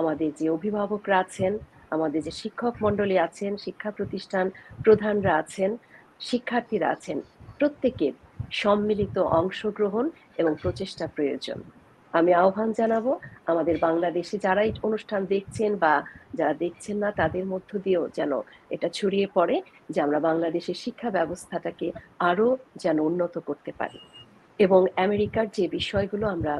[0.00, 1.52] আমাদের যে অভিভাবকরা আছেন,
[1.94, 4.46] আমাদের যে শিক্ষক মন্ডলী আছেন, শিক্ষা প্রতিষ্ঠান
[4.84, 5.70] প্রধানরা আছেন,
[6.28, 7.18] শিক্ষার্থীরা আছেন,
[7.58, 8.14] প্রত্যেকের
[8.62, 10.04] সম্মিলিত অংশগ্রহণ
[10.40, 11.58] এবং প্রচেষ্টা প্রয়োজন।
[12.18, 13.06] আমি আহ্বান জানাব
[13.52, 15.92] আমাদের বাংলাদেশে যারা এই অনুষ্ঠান দেখছেন বা
[16.38, 18.32] যারা দেখছেন না, তাদের মধ্য দিয়েও যেন
[18.70, 19.56] এটা ছড়িয়ে পড়ে
[19.90, 21.92] যে আমরা বাংলাদেশের শিক্ষা ব্যবস্থাটাকে
[22.30, 23.98] আরও যেন উন্নত করতে পারি।
[24.60, 26.54] এবং আমেরিকার যে বিষয়গুলো আমরা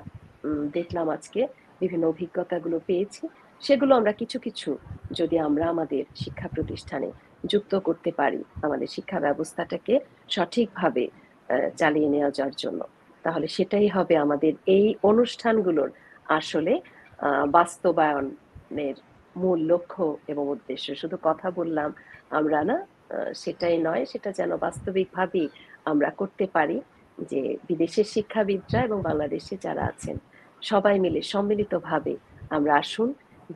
[0.72, 1.40] দেখলাম আজকে,
[1.80, 3.22] বিভিন্ন অভিজ্ঞতাগুলো পেয়েছি,
[3.62, 4.70] সেগুলো আমরা কিছু কিছু
[5.10, 7.08] যদি আমরা আমাদের শিক্ষা প্রতিষ্ঠানে
[7.52, 9.94] যুক্ত করতে পারি, আমাদের শিক্ষা ব্যবস্থাটাকে
[10.28, 11.04] সঠিকভাবে
[11.76, 12.80] চালিয়ে নেওয়া যাওয়ার জন্য।
[13.24, 15.90] তাহলে সেটাই হবে আমাদের এই অনুষ্ঠানগুলোর
[16.38, 16.72] আসলে
[17.56, 18.96] বাস্তবায়নের
[19.42, 21.88] মূল লক্ষ্য এবং উদ্দেশ্য। শুধু কথা বললাম
[22.38, 22.76] আমরা না
[23.42, 25.48] সেটাই নয়, সেটা যেন বাস্তবিকভাবেই
[25.90, 26.76] আমরা করতে পারি
[27.30, 30.16] যে বিদেশের শিক্ষাবিদরা এবং বাংলাদেশে যারা আছেন,
[30.70, 32.14] সবাই মিলে সম্মিলিতভাবে
[32.56, 33.08] আমরা আসুন,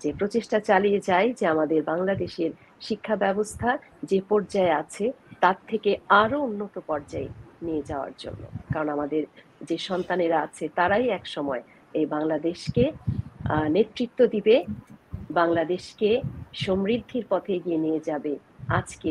[0.02, 2.50] যে প্রচেষ্টা চালিয়ে যাই যে আমাদের বাংলাদেশের
[2.88, 3.70] শিক্ষা ব্যবস্থা
[4.10, 5.04] যে পর্যায়ে আছে,
[5.42, 5.90] তার থেকে
[6.22, 7.28] আরও উন্নত পর্যায়ে
[7.66, 8.42] নিয়ে যাওয়ার জন্য।
[8.72, 9.22] কারণ আমাদের
[9.68, 11.62] যে সন্তানেরা আছে, তারাই এক সময়
[11.94, 12.84] এই বাংলাদেশকে
[13.76, 14.56] নেতৃত্ব দিবে,
[15.30, 16.10] বাংলাদেশকে
[16.64, 18.32] সমৃদ্ধির পথে এগিয়ে নিয়ে যাবে।
[18.78, 19.10] আজকে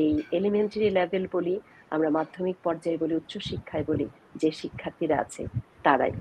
[0.00, 1.54] এই এলিমেন্টারি লেভেল বলি,
[1.90, 4.06] আমরা মাধ্যমিক পর্যায়ে বলি, উচ্চশিক্ষায় বলি,
[4.36, 5.42] যে শিক্ষার্থীরা আছে,
[5.82, 6.14] তারাই।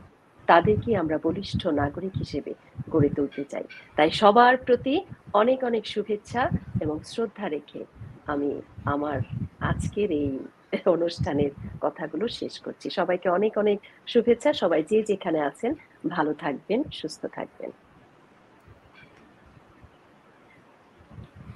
[0.48, 2.52] তাদেরকে আমরা বলিষ্ঠ নাগরিক হিসেবে
[2.90, 3.66] গড়ে তুলতে চাই।
[3.98, 4.96] তাই সবার প্রতি
[5.42, 6.42] অনেক অনেক শুভেচ্ছা
[6.84, 7.82] এবং শ্রদ্ধা রেখে
[8.28, 8.50] আমি
[8.86, 9.20] আমার
[9.72, 10.30] আজকের এই
[10.86, 11.52] অনুষ্ঠানের
[11.82, 15.74] কথাগুলো শেষ করছি। সবাইকে অনেক অনেক শুভেচ্ছা। সবাই যে যেখানে আছেন,
[16.10, 17.72] ভালো থাকবেন, সুস্থ থাকবেন।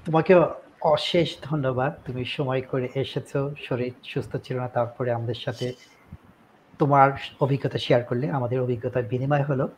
[0.06, 0.35] তোমাকে
[0.81, 5.73] অশেষ ধন্যবাদ। তুমি সময় করে এসেছ, শরীর সুস্থ ছিল না, তারপরে আমাদের সাথে
[6.80, 9.69] তোমার অভিজ্ঞতা শেয়ার করলে। আমাদের অভিজ্ঞতার বিনিময় হলো।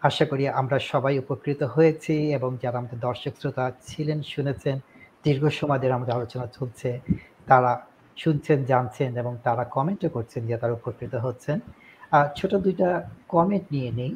[0.00, 4.78] আশা করি আমরা সবাই উপকৃত হয়েছি এবং যারা আমাদের দর্শক শ্রোতা ছিলেন, শুনেছেন,
[5.24, 7.00] দীর্ঘ সময় আমাদের আলোচনা চলছে,
[7.46, 7.86] তারা
[8.22, 11.58] শুনছেন, জানছেন এবং তারা কমেন্টও করছেন যে তারা উপকৃত হচ্ছেন।
[12.38, 12.88] ছোট দুইটা
[13.34, 14.12] কমেন্ট নিয়ে নেই,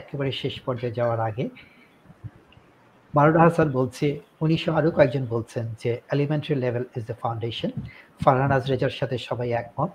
[0.00, 1.44] একেবারে শেষ পর্যায়ে যাওয়ার আগে।
[3.14, 4.06] মারুল হাসান বলছে
[4.44, 7.70] উনিশশো আরও কয়েকজন বলছেন যে elementary level is the foundation
[8.24, 9.92] Farhanaz রেজার সাথে সবাই একমত।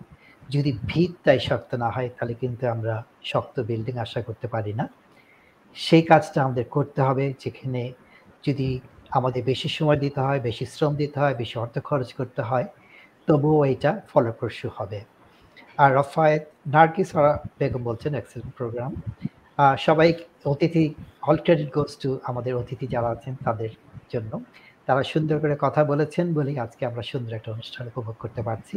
[0.56, 2.96] যদি ভিত তাই শক্ত না হয়, তাহলে কিন্তু আমরা
[3.32, 4.86] শক্ত বিল্ডিং আশা করতে পারি না।
[5.76, 7.82] সেই কাজটা আমাদের করতে হবে, যেখানে
[8.48, 8.70] যদি
[9.18, 12.68] আমাদের বেশি সময় দিতে হয়, বেশি শ্রম দিতে হয়, বেশি অর্থ খরচ করতে হয়
[13.30, 15.00] তবুও এটা ফলপ্রসূ হবে।
[15.82, 16.44] আর রফায়েত
[16.76, 17.10] নার্গিস
[17.60, 18.92] বেগম বলছেন এক্সেলেন্ট প্রোগ্রাম
[19.86, 20.10] সবাই
[20.52, 20.84] অতিথি
[21.30, 23.72] অল ক্রেডিট গোস টু আমাদের অতিথি যারা আছেন তাদের
[24.14, 24.32] জন্য।
[24.88, 28.76] তারা সুন্দর করে কথা বলেছেন বলেই আজকে আমরা সুন্দর একটা অনুষ্ঠান উপভোগ করতে পারছি।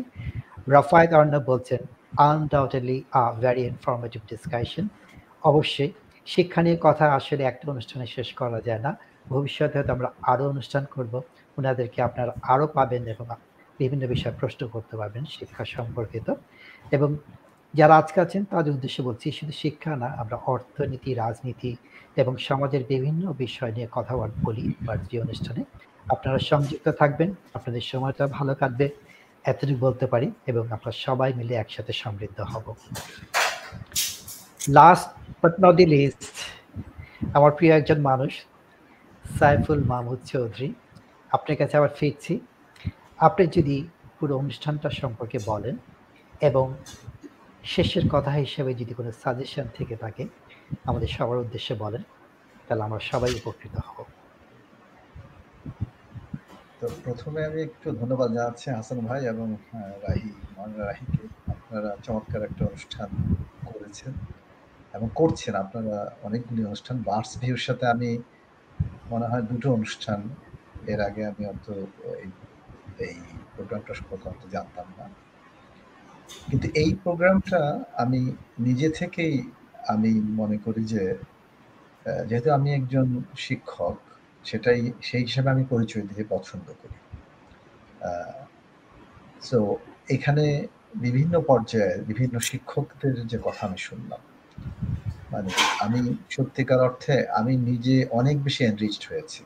[0.75, 1.81] রফায়েত অর্ণব বলছেন
[2.31, 4.87] undoubtedly a very informative discussion
[5.51, 5.91] অবশ্যই,
[6.27, 8.91] শিক্ষা নিয়ে কথা আসলে একটা অনুষ্ঠানে শেষ করা যায় না।
[9.33, 11.15] ভবিষ্যতে হয়তো আমরা আরও অনুষ্ঠান করব।
[11.59, 13.27] ওনাদেরকে আপনারা আরও পাবেন এবং
[13.83, 16.29] বিভিন্ন বিষয়ে প্রশ্ন করতে পারবেন শিক্ষা সম্পর্কিত।
[16.97, 17.11] এবং
[17.75, 21.73] যারা আজকে আছেন, তাদের উদ্দেশ্যে বলছি, শুধু শিক্ষা না, আমরা অর্থনীতি, রাজনীতি
[22.23, 24.15] এবং সমাজের বিভিন্ন বিষয় নিয়ে কথা
[24.47, 25.63] বলি বার্ষিক অনুষ্ঠানে।
[26.15, 28.87] আপনারা সংযুক্ত থাকবেন, আপনাদের সময়টা ভালো কাটবে,
[29.51, 32.67] এতটুকু বলতে পারি এবং আমরা সবাই মিলে একসাথে সমৃদ্ধ হব।
[34.69, 35.09] Last
[35.43, 36.25] but not the least
[37.37, 38.33] আমার প্রিয় একজন মানুষ,
[39.39, 40.69] সাইফুল মাহমুদ চৌধুরী।
[41.31, 42.35] আপনার কাছে আবার ফিরছি।
[43.29, 43.77] আপনি যদি
[44.19, 45.77] পুরো অনুষ্ঠানটা সম্পর্কে বলেন
[46.41, 46.67] এবং
[47.65, 50.25] শেষের কথা হিসেবে যদি কোনো সাজেশন থেকে থাকে,
[50.85, 52.03] আমাদের সবার উদ্দেশ্যে বলেন,
[52.67, 53.99] তাহলে আমরা সবাই উপকৃত হব।
[56.79, 59.47] তো প্রথমে আমি একটু ধন্যবাদ জানাচ্ছি হাসান ভাই এবং
[60.05, 60.31] রাহি
[60.83, 61.25] রাহিকে।
[61.55, 63.09] আপনারা চমৎকার একটা অনুষ্ঠান
[63.67, 64.13] করেছেন
[64.95, 68.11] এবং করছেন। আপনারা অনেকগুলি অনুষ্ঠান বার্স ভিউর সাথে আমি
[69.13, 70.21] মনে হয় দুটো অনুষ্ঠান
[70.93, 71.67] এর আগে আমি অত
[72.23, 72.31] এই
[73.57, 75.09] প্রোগ্রামটা সম্পর্কে অত জানতাম না।
[76.51, 79.51] কিন্তু এই প্রোগ্রামটা আমি নিজে থেকেই
[79.89, 81.15] আমি মনে করি যে
[82.29, 83.97] যেহেতু আমি একজন শিক্ষক,
[84.45, 86.97] সেটাই, সেই হিসাবে আমি পরিচয় দিতে পছন্দ করি।
[89.43, 89.77] সো
[90.09, 94.21] এখানে বিভিন্ন পর্যায়ে বিভিন্ন শিক্ষকদের যে কথা আমি শুনলাম।
[95.31, 95.51] মানে
[95.81, 99.43] আমি সত্যিকার অর্থে আমি নিজে অনেক বেশি এনরিচড হয়েছি।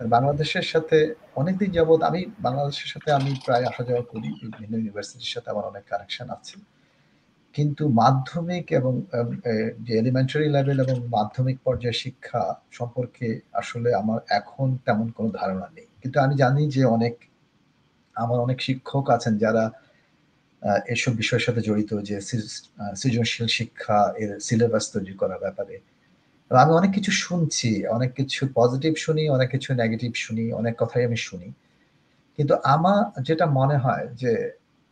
[0.00, 5.48] বাংলাদেশের সাথে অনেকদিন যাবৎ আমি, বাংলাদেশের সাথে আমি প্রায় আসা যাওয়া করি, বিভিন্ন ইউনিভার্সিটির সাথে
[5.50, 6.56] আমার অনেক কানেকশন আছে।
[7.54, 8.92] কিন্তু মাধ্যমিক এবং
[9.86, 12.42] যে এলিমেন্টারি লেভেল এবং মাধ্যমিক পর্যায়ে শিক্ষা
[12.72, 17.14] সম্পর্কে আসলে আমার এখন তেমন কোনো ধারণা নেই। কিন্তু আমি জানি যে অনেক,
[18.16, 19.64] আমার অনেক শিক্ষক আছেন যারা
[20.86, 22.16] এসব বিষয়ের সাথে জড়িত যে
[23.00, 25.74] সৃজনশীল শিক্ষা, এর সিলেবাস তৈরি করার ব্যাপারে।
[26.50, 31.16] আমি অনেক কিছু শুনছি, অনেক কিছু পজিটিভ শুনি, অনেক কিছু নেগেটিভ শুনি, অনেক কথাই আমি
[31.16, 31.52] শুনি।
[32.36, 34.32] কিন্তু আমার যেটা মনে হয় যে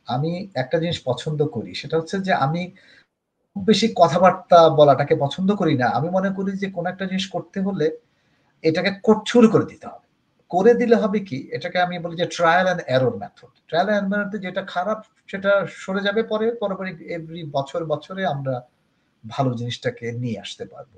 [0.07, 2.71] আমি একটা জিনিস পছন্দ করি, সেটা হচ্ছে যে আমি
[3.57, 7.61] খুব বেশি কথাবার্তা বলাটাকে পছন্দ করি না। আমি মনে করি যে কোন একটা জিনিস করতে
[7.61, 7.99] হলে
[8.63, 8.91] এটাকে
[9.27, 10.07] শুরু করে দিতে হবে।
[10.49, 11.49] করে দিলে হবে কি?
[11.53, 16.01] এটাকে আমি বলি যে trial and error method trial and method যেটা খারাপ, সেটা সরে
[16.01, 18.61] যাবে পরে পরপরই এভরি বছর, বছরে আমরা
[19.29, 20.95] ভালো জিনিসটাকে নিয়ে আসতে পারব।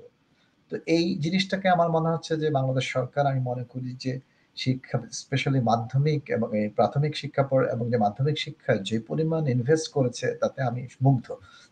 [0.71, 4.13] তো এই জিনিসটাকে আমার মনে হচ্ছে যে বাংলাদেশ সরকার, আমি মনে করি যে
[4.57, 9.87] শিক্ষা স্পেশালি মাধ্যমিক এবং এই প্রাথমিক শিক্ষা পর এবং যে মাধ্যমিক শিক্ষায় যে পরিমাণ ইনভেস্ট
[9.95, 11.27] করেছে, তাতে আমি মুগ্ধ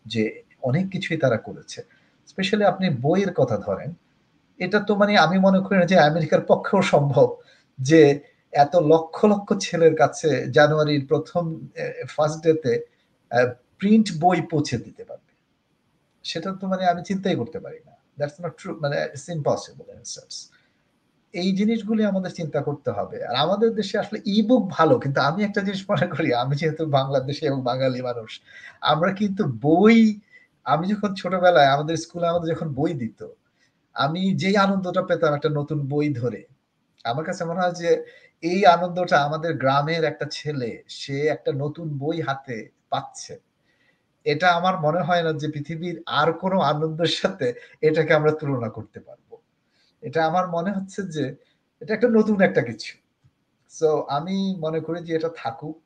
[0.05, 0.23] যে
[0.69, 1.79] অনেক কিছুই তারা করেছে।
[2.29, 3.89] স্পেশালি আপনি বইয়ের কথা ধরেন,
[4.59, 7.27] এটা তো মানে আমি মনে করি না যে আমেরিকার পক্ষেও সম্ভব
[7.79, 8.01] যে
[8.53, 11.43] এত লক্ষ লক্ষ ছেলের কাছে জানুয়ারির প্রথম
[12.15, 12.73] ফার্স্ট ডেতে
[13.79, 15.31] প্রিন্ট বই পৌঁছে দিতে পারবে।
[16.25, 20.03] সেটা তো মানে আমি চিন্তাই করতে পারি না। দ্যাটস নট ট্রু মানে ইটস ইম্পসিবল ইন
[20.15, 20.35] সেন্স
[21.33, 25.39] এই জিনিসগুলি আমাদের চিন্তা করতে হবে। আর আমাদের দেশে আসলে ই বুক ভালো, কিন্তু আমি
[25.43, 28.31] একটা জিনিস মনে করি, আমি যেহেতু বাংলাদেশে এবং বাঙালি মানুষ,
[28.91, 29.97] আমরা কিন্তু বই,
[30.65, 33.21] আমি যখন ছোটবেলায় আমাদের স্কুলে আমাদের যখন বই দিত,
[33.95, 36.41] আমি যেই আনন্দটা পেতাম একটা নতুন বই ধরে,
[37.05, 37.89] আমার কাছে মনে হয় যে
[38.43, 42.57] এই আনন্দটা আমাদের গ্রামের একটা ছেলে, সে একটা নতুন বই হাতে
[42.89, 43.33] পাচ্ছে।
[44.25, 47.47] এটা আমার মনে হয় না যে পৃথিবীর আর কোনো আনন্দের সাথে
[47.87, 49.29] এটাকে আমরা তুলনা করতে পারব।
[50.03, 51.23] এটা আমার মনে হচ্ছে যে
[51.81, 52.91] এটা একটা নতুন একটা কিছু।
[53.71, 54.35] সো আমি
[54.65, 55.77] মনে করি যে এটা থাকুক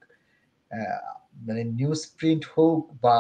[1.47, 3.17] মানে নিউজ প্রিন্ট হোক বা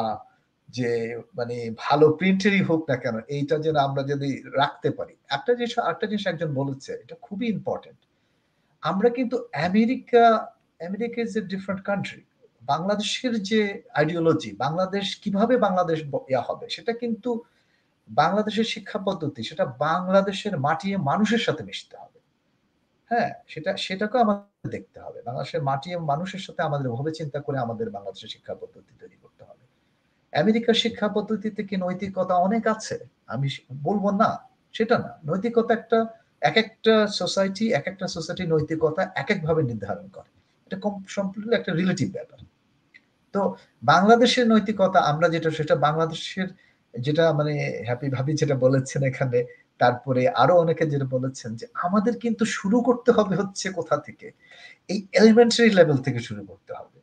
[0.69, 0.89] যে
[1.37, 1.55] মানে
[1.85, 4.29] ভালো প্রিন্টেরই হোক না কেন, এইটা যেন আমরা যদি
[4.61, 7.99] রাখতে পারি। একটা জিনিস একটা জিনিস একজন বলেছে, এটা খুবই ইম্পর্টেন্ট
[8.83, 9.35] আমরা কিন্তু
[9.67, 10.23] America
[10.87, 12.21] America is a different country
[12.69, 13.59] বাংলাদেশের যে
[13.93, 17.29] আইডিওলজি বাংলাদেশ, কীভাবে বাংলাদেশ ইয়া হবে, সেটা কিন্তু
[18.09, 22.19] বাংলাদেশের শিক্ষা পদ্ধতি, সেটা বাংলাদেশের মাটি মানুষের সাথে মিশতে হবে।
[23.11, 27.87] হ্যাঁ সেটা সেটাকেও আমাদের দেখতে হবে। বাংলাদেশের মাটি মানুষের সাথে আমাদের ভাবে চিন্তা করে আমাদের
[27.89, 29.63] বাংলাদেশের শিক্ষা পদ্ধতি তৈরি করতে হবে।
[30.33, 32.95] আমেরিকার শিক্ষা পদ্ধতিতে কি নৈতিকতা অনেক আছে?
[33.27, 33.47] আমি
[33.83, 34.29] বলব না,
[34.75, 35.99] সেটা না। নৈতিকতা একটা,
[36.41, 40.29] এক একটা সোসাইটি এক একটা সোসাইটি নৈতিকতা এক একভাবে নির্ধারণ করে।
[40.67, 40.77] এটা
[41.07, 42.39] সম্পূর্ণ একটা রিলেটিভ ব্যাপার।
[43.33, 43.41] তো
[43.83, 46.47] বাংলাদেশের নৈতিকতা, আমরা যেটা, সেটা বাংলাদেশের
[46.93, 47.53] যেটা মানে
[47.87, 49.39] হ্যাপি ভাবি যেটা বলেছেন এখানে,
[49.79, 54.27] তারপরে আরও অনেকে যেটা বলেছেন যে আমাদের কিন্তু শুরু করতে হবে হচ্ছে কোথা থেকে?
[54.89, 56.97] এই এলিমেন্টারি লেভেল থেকে শুরু করতে হবে।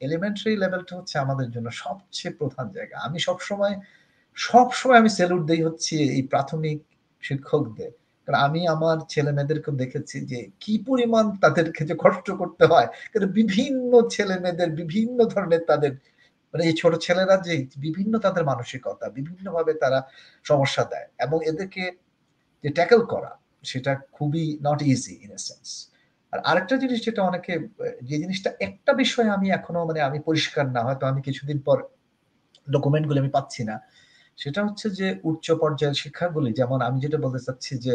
[0.00, 3.74] এলিমেন্টারি লেভেলটা হচ্ছে আমাদের জন্য সবচেয়ে প্রধান জায়গা। আমি সব সময়
[4.36, 6.78] সব সময় আমি সেলুট দেই হচ্ছে এই প্রাথমিক
[7.22, 7.92] শিক্ষকদের।
[8.30, 13.28] কারণ আমি আমার ছেলে মেয়েদেরকে দেখেছি যে কি পরিমাণ তাদেরকে যে কষ্ট করতে হয়। কিন্তু
[13.38, 15.92] বিভিন্ন ছেলে মেয়েদের বিভিন্ন ধরনের তাদের
[16.54, 17.54] মানে এই ছোট ছেলেরা যে
[17.84, 19.98] বিভিন্ন তাদের মানসিকতা, বিভিন্নভাবে তারা
[20.50, 21.82] সমস্যা দেয় এবং এদেরকে
[22.64, 23.32] যে ট্যাকেল করা,
[23.70, 25.68] সেটা খুবই নট ইজি ইন সেন্স
[26.32, 27.52] আর আরেকটা জিনিস যেটা অনেকে,
[28.08, 31.78] যে জিনিসটা একটা বিষয়ে আমি এখনও মানে আমি পরিষ্কার না, হয়তো আমি কিছুদিন পর
[32.66, 33.76] ডকুমেন্টগুলো আমি পাচ্ছি না,
[34.38, 37.94] সেটা হচ্ছে যে উচ্চ পর্যায়ের শিক্ষাগুলি, যেমন আমি যেটা বলতে চাচ্ছি যে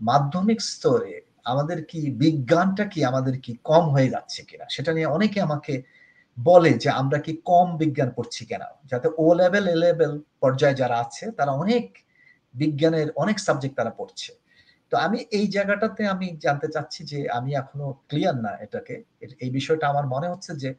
[0.00, 1.12] মাধ্যমিক স্তরে
[1.52, 4.66] আমাদের কি বিজ্ঞানটা কি আমাদের কি কম হয়ে যাচ্ছে কিনা?
[4.74, 5.74] সেটা নিয়ে অনেকে আমাকে
[6.38, 8.62] বলে যে, আমরা কি কম বিজ্ঞান পড়ছি কেন?
[8.90, 10.12] যাতে ও লেভেল এ লেভেল
[10.42, 11.84] পর্যায়ে যারা আছে, তারা অনেক
[12.54, 14.30] বিজ্ঞানের অনেক সাবজেক্ট তারা পড়ছে।
[14.92, 18.94] তো আমি এই জায়গাটাতে আমি জানতে চাচ্ছি যে, আমি এখনও ক্লিয়ার না এটাকে।
[19.44, 20.70] এই বিষয়টা আমার মনে হচ্ছে যে,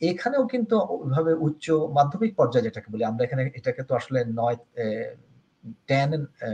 [0.00, 1.66] এখানেও কিন্তু ওইভাবে উচ্চ
[1.98, 4.56] মাধ্যমিক পর্যায়ে যেটাকে বলি, আমরা এখানে এটাকে তো আসলে নয়
[5.88, 6.10] টেন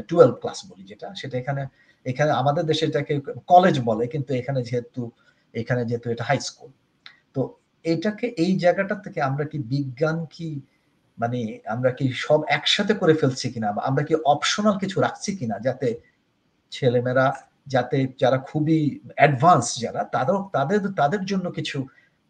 [0.08, 1.62] টুয়েলভ ক্লাস বলি যেটা, সেটা এখানে
[2.10, 3.14] এখানে আমাদের দেশে এটাকে
[3.52, 5.02] কলেজ বলে, কিন্তু এখানে যেহেতু
[5.54, 6.70] এখানে যেহেতু এটা হাই স্কুল
[7.34, 7.40] তো
[7.84, 10.48] এটাকে এই জায়গাটা থেকে আমরা কি বিজ্ঞান কি
[11.18, 11.40] মানে
[11.74, 15.88] আমরা কি সব একসাথে করে ফেলছি কিনা আমরা কি অপশনাল কিছু রাখছি কিনা যাতে
[16.72, 17.26] ছেলেমেয়েরা,
[17.74, 18.78] যাতে যারা খুবই
[19.18, 21.78] অ্যাডভান্স যারা তাদের তাদের তাদের জন্য কিছু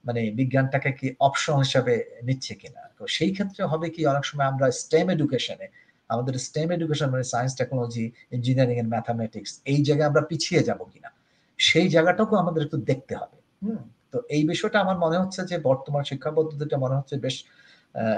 [0.05, 1.94] মানে বিজ্ঞানটাকে কি অপশন হিসাবে
[2.26, 2.82] নিচ্ছে কিনা?
[2.98, 5.66] তো সেই ক্ষেত্রে হবে কি অনেক সময় আমরা স্টেম এডুকেশনে
[6.10, 11.10] আমাদের স্টেম এডুকেশন মানে science technology engineering and mathematics এই জায়গায় আমরা পিছিয়ে যাব কিনা?
[11.59, 13.80] সেই জায়গাটাকেও আমাদের একটু দেখতে হবে। হুম?
[14.12, 17.36] তো এই বিষয়টা আমার মনে হচ্ছে যে বর্তমান শিক্ষা পদ্ধতিটা মনে হচ্ছে বেশ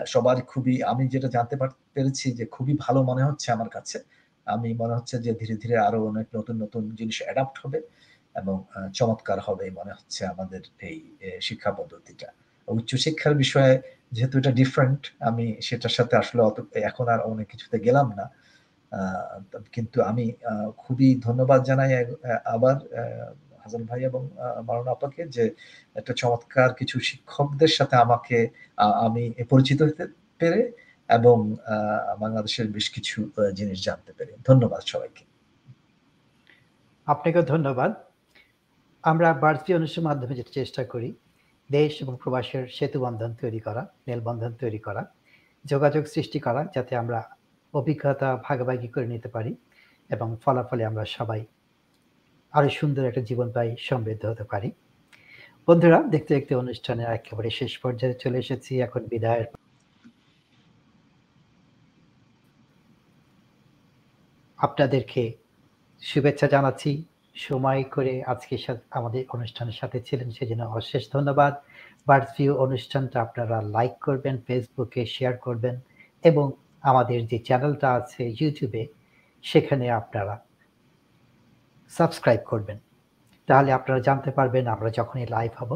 [0.06, 1.54] সবার খুবই, আমি যেটা জানতে
[1.94, 3.98] পেরেছি যে খুবই ভালো মনে হচ্ছে আমার কাছে।
[4.46, 7.78] আমি মনে হচ্ছে যে ধীরে ধীরে আরও অনেক নতুন নতুন জিনিস অ্যাডাপ্ট হবে
[8.34, 8.56] এবং
[8.94, 10.98] চমৎকার হবে মনে হচ্ছে আমাদের এই
[11.40, 12.28] শিক্ষা পদ্ধতিটা।
[12.68, 13.74] উচ্চশিক্ষার বিষয়ে
[14.12, 16.58] যেহেতু এটা ডিফারেন্ট আমি সেটার সাথে আসলে অত,
[16.88, 18.26] এখন আর অনেক কিছুতে গেলাম না।
[19.72, 20.24] কিন্তু আমি
[20.76, 21.90] খুবই ধন্যবাদ জানাই
[22.44, 22.76] আবার
[23.62, 24.22] হাসান ভাই এবং
[24.66, 25.44] মারুন আপাকে যে
[25.94, 28.38] একটা চমৎকার কিছু শিক্ষকদের সাথে আমাকে
[29.06, 30.04] আমি পরিচিত হতে
[30.38, 30.60] পেরে
[31.08, 31.36] এবং
[32.20, 33.18] বাংলাদেশের বেশ কিছু
[33.54, 35.24] জিনিস জানতে পেরে। ধন্যবাদ সবাইকে।
[37.06, 37.90] আপনাকে ধন্যবাদ।
[39.04, 41.10] আমরা বাড়তি অনুষ্ঠানের মাধ্যমে যেটা চেষ্টা করি।
[41.70, 45.02] দেশ এবং প্রবাসের সেতু বন্ধন তৈরি করা, মেলবন্ধন তৈরি করা,
[45.64, 47.18] যোগাযোগ সৃষ্টি করা, যাতে আমরা
[47.74, 49.52] অভিজ্ঞতা ভাগাভাগি করে নিতে পারি
[50.10, 51.42] এবং ফলাফলে আমরা সবাই
[52.54, 54.68] আরও সুন্দর একটা জীবন পাই, সমৃদ্ধ হতে পারি।
[55.68, 59.46] বন্ধুরা, দেখতে দেখতে অনুষ্ঠানের একেবারে শেষ পর্যায়ে চলে এসেছি। এখন বিদায়ের
[64.58, 65.22] আপনাদেরকে
[66.02, 66.90] শুভেচ্ছা জানাচ্ছি।
[67.48, 68.54] সময় করে আজকে
[68.98, 71.52] আমাদের অনুষ্ঠানের সাথে ছিলেন, সেজন্য অশেষ ধন্যবাদ।
[72.08, 72.34] বার্ডস
[72.64, 75.74] অনুষ্ঠানটা আপনারা লাইক করবেন, ফেসবুকে শেয়ার করবেন
[76.24, 76.46] এবং
[76.90, 78.82] আমাদের যে চ্যানেলটা আছে ইউটিউবে,
[79.44, 80.34] সেখানে আপনারা
[81.92, 82.78] সাবস্ক্রাইব করবেন।
[83.48, 85.70] তাহলে আপনারা জানতে পারবেন আমরা যখনই লাইভ হব,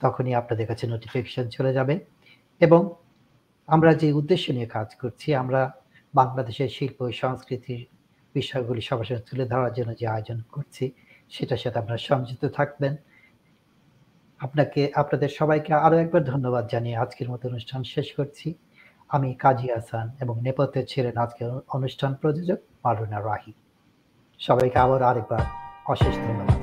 [0.00, 1.94] তখনই আপনাদের কাছে নোটিফিকেশন চলে যাবে
[2.60, 2.82] এবং
[3.68, 5.60] আমরা যে উদ্দেশ্য নিয়ে কাজ করছি, আমরা
[6.14, 7.82] বাংলাদেশের শিল্প সংস্কৃতির
[8.34, 10.92] বিষয়গুলি সবার সাথে তুলে ধরার জন্য যে আয়োজন করছি,
[11.30, 12.96] সেটার সাথে আপনারা সংযুক্ত থাকবেন।
[14.40, 18.54] আপনাকে, আপনাদের সবাইকে আরও একবার ধন্যবাদ জানিয়ে আজকের মতো অনুষ্ঠান শেষ করছি।
[19.08, 23.52] আমি কাজী আসান এবং নেপথ্যের ছিলেন আজকের অনুষ্ঠান প্রযোজক মারুনা রাহি।
[24.38, 25.42] সবাইকে আবার আরেকবার
[25.86, 26.59] অশেষ ধন্যবাদ।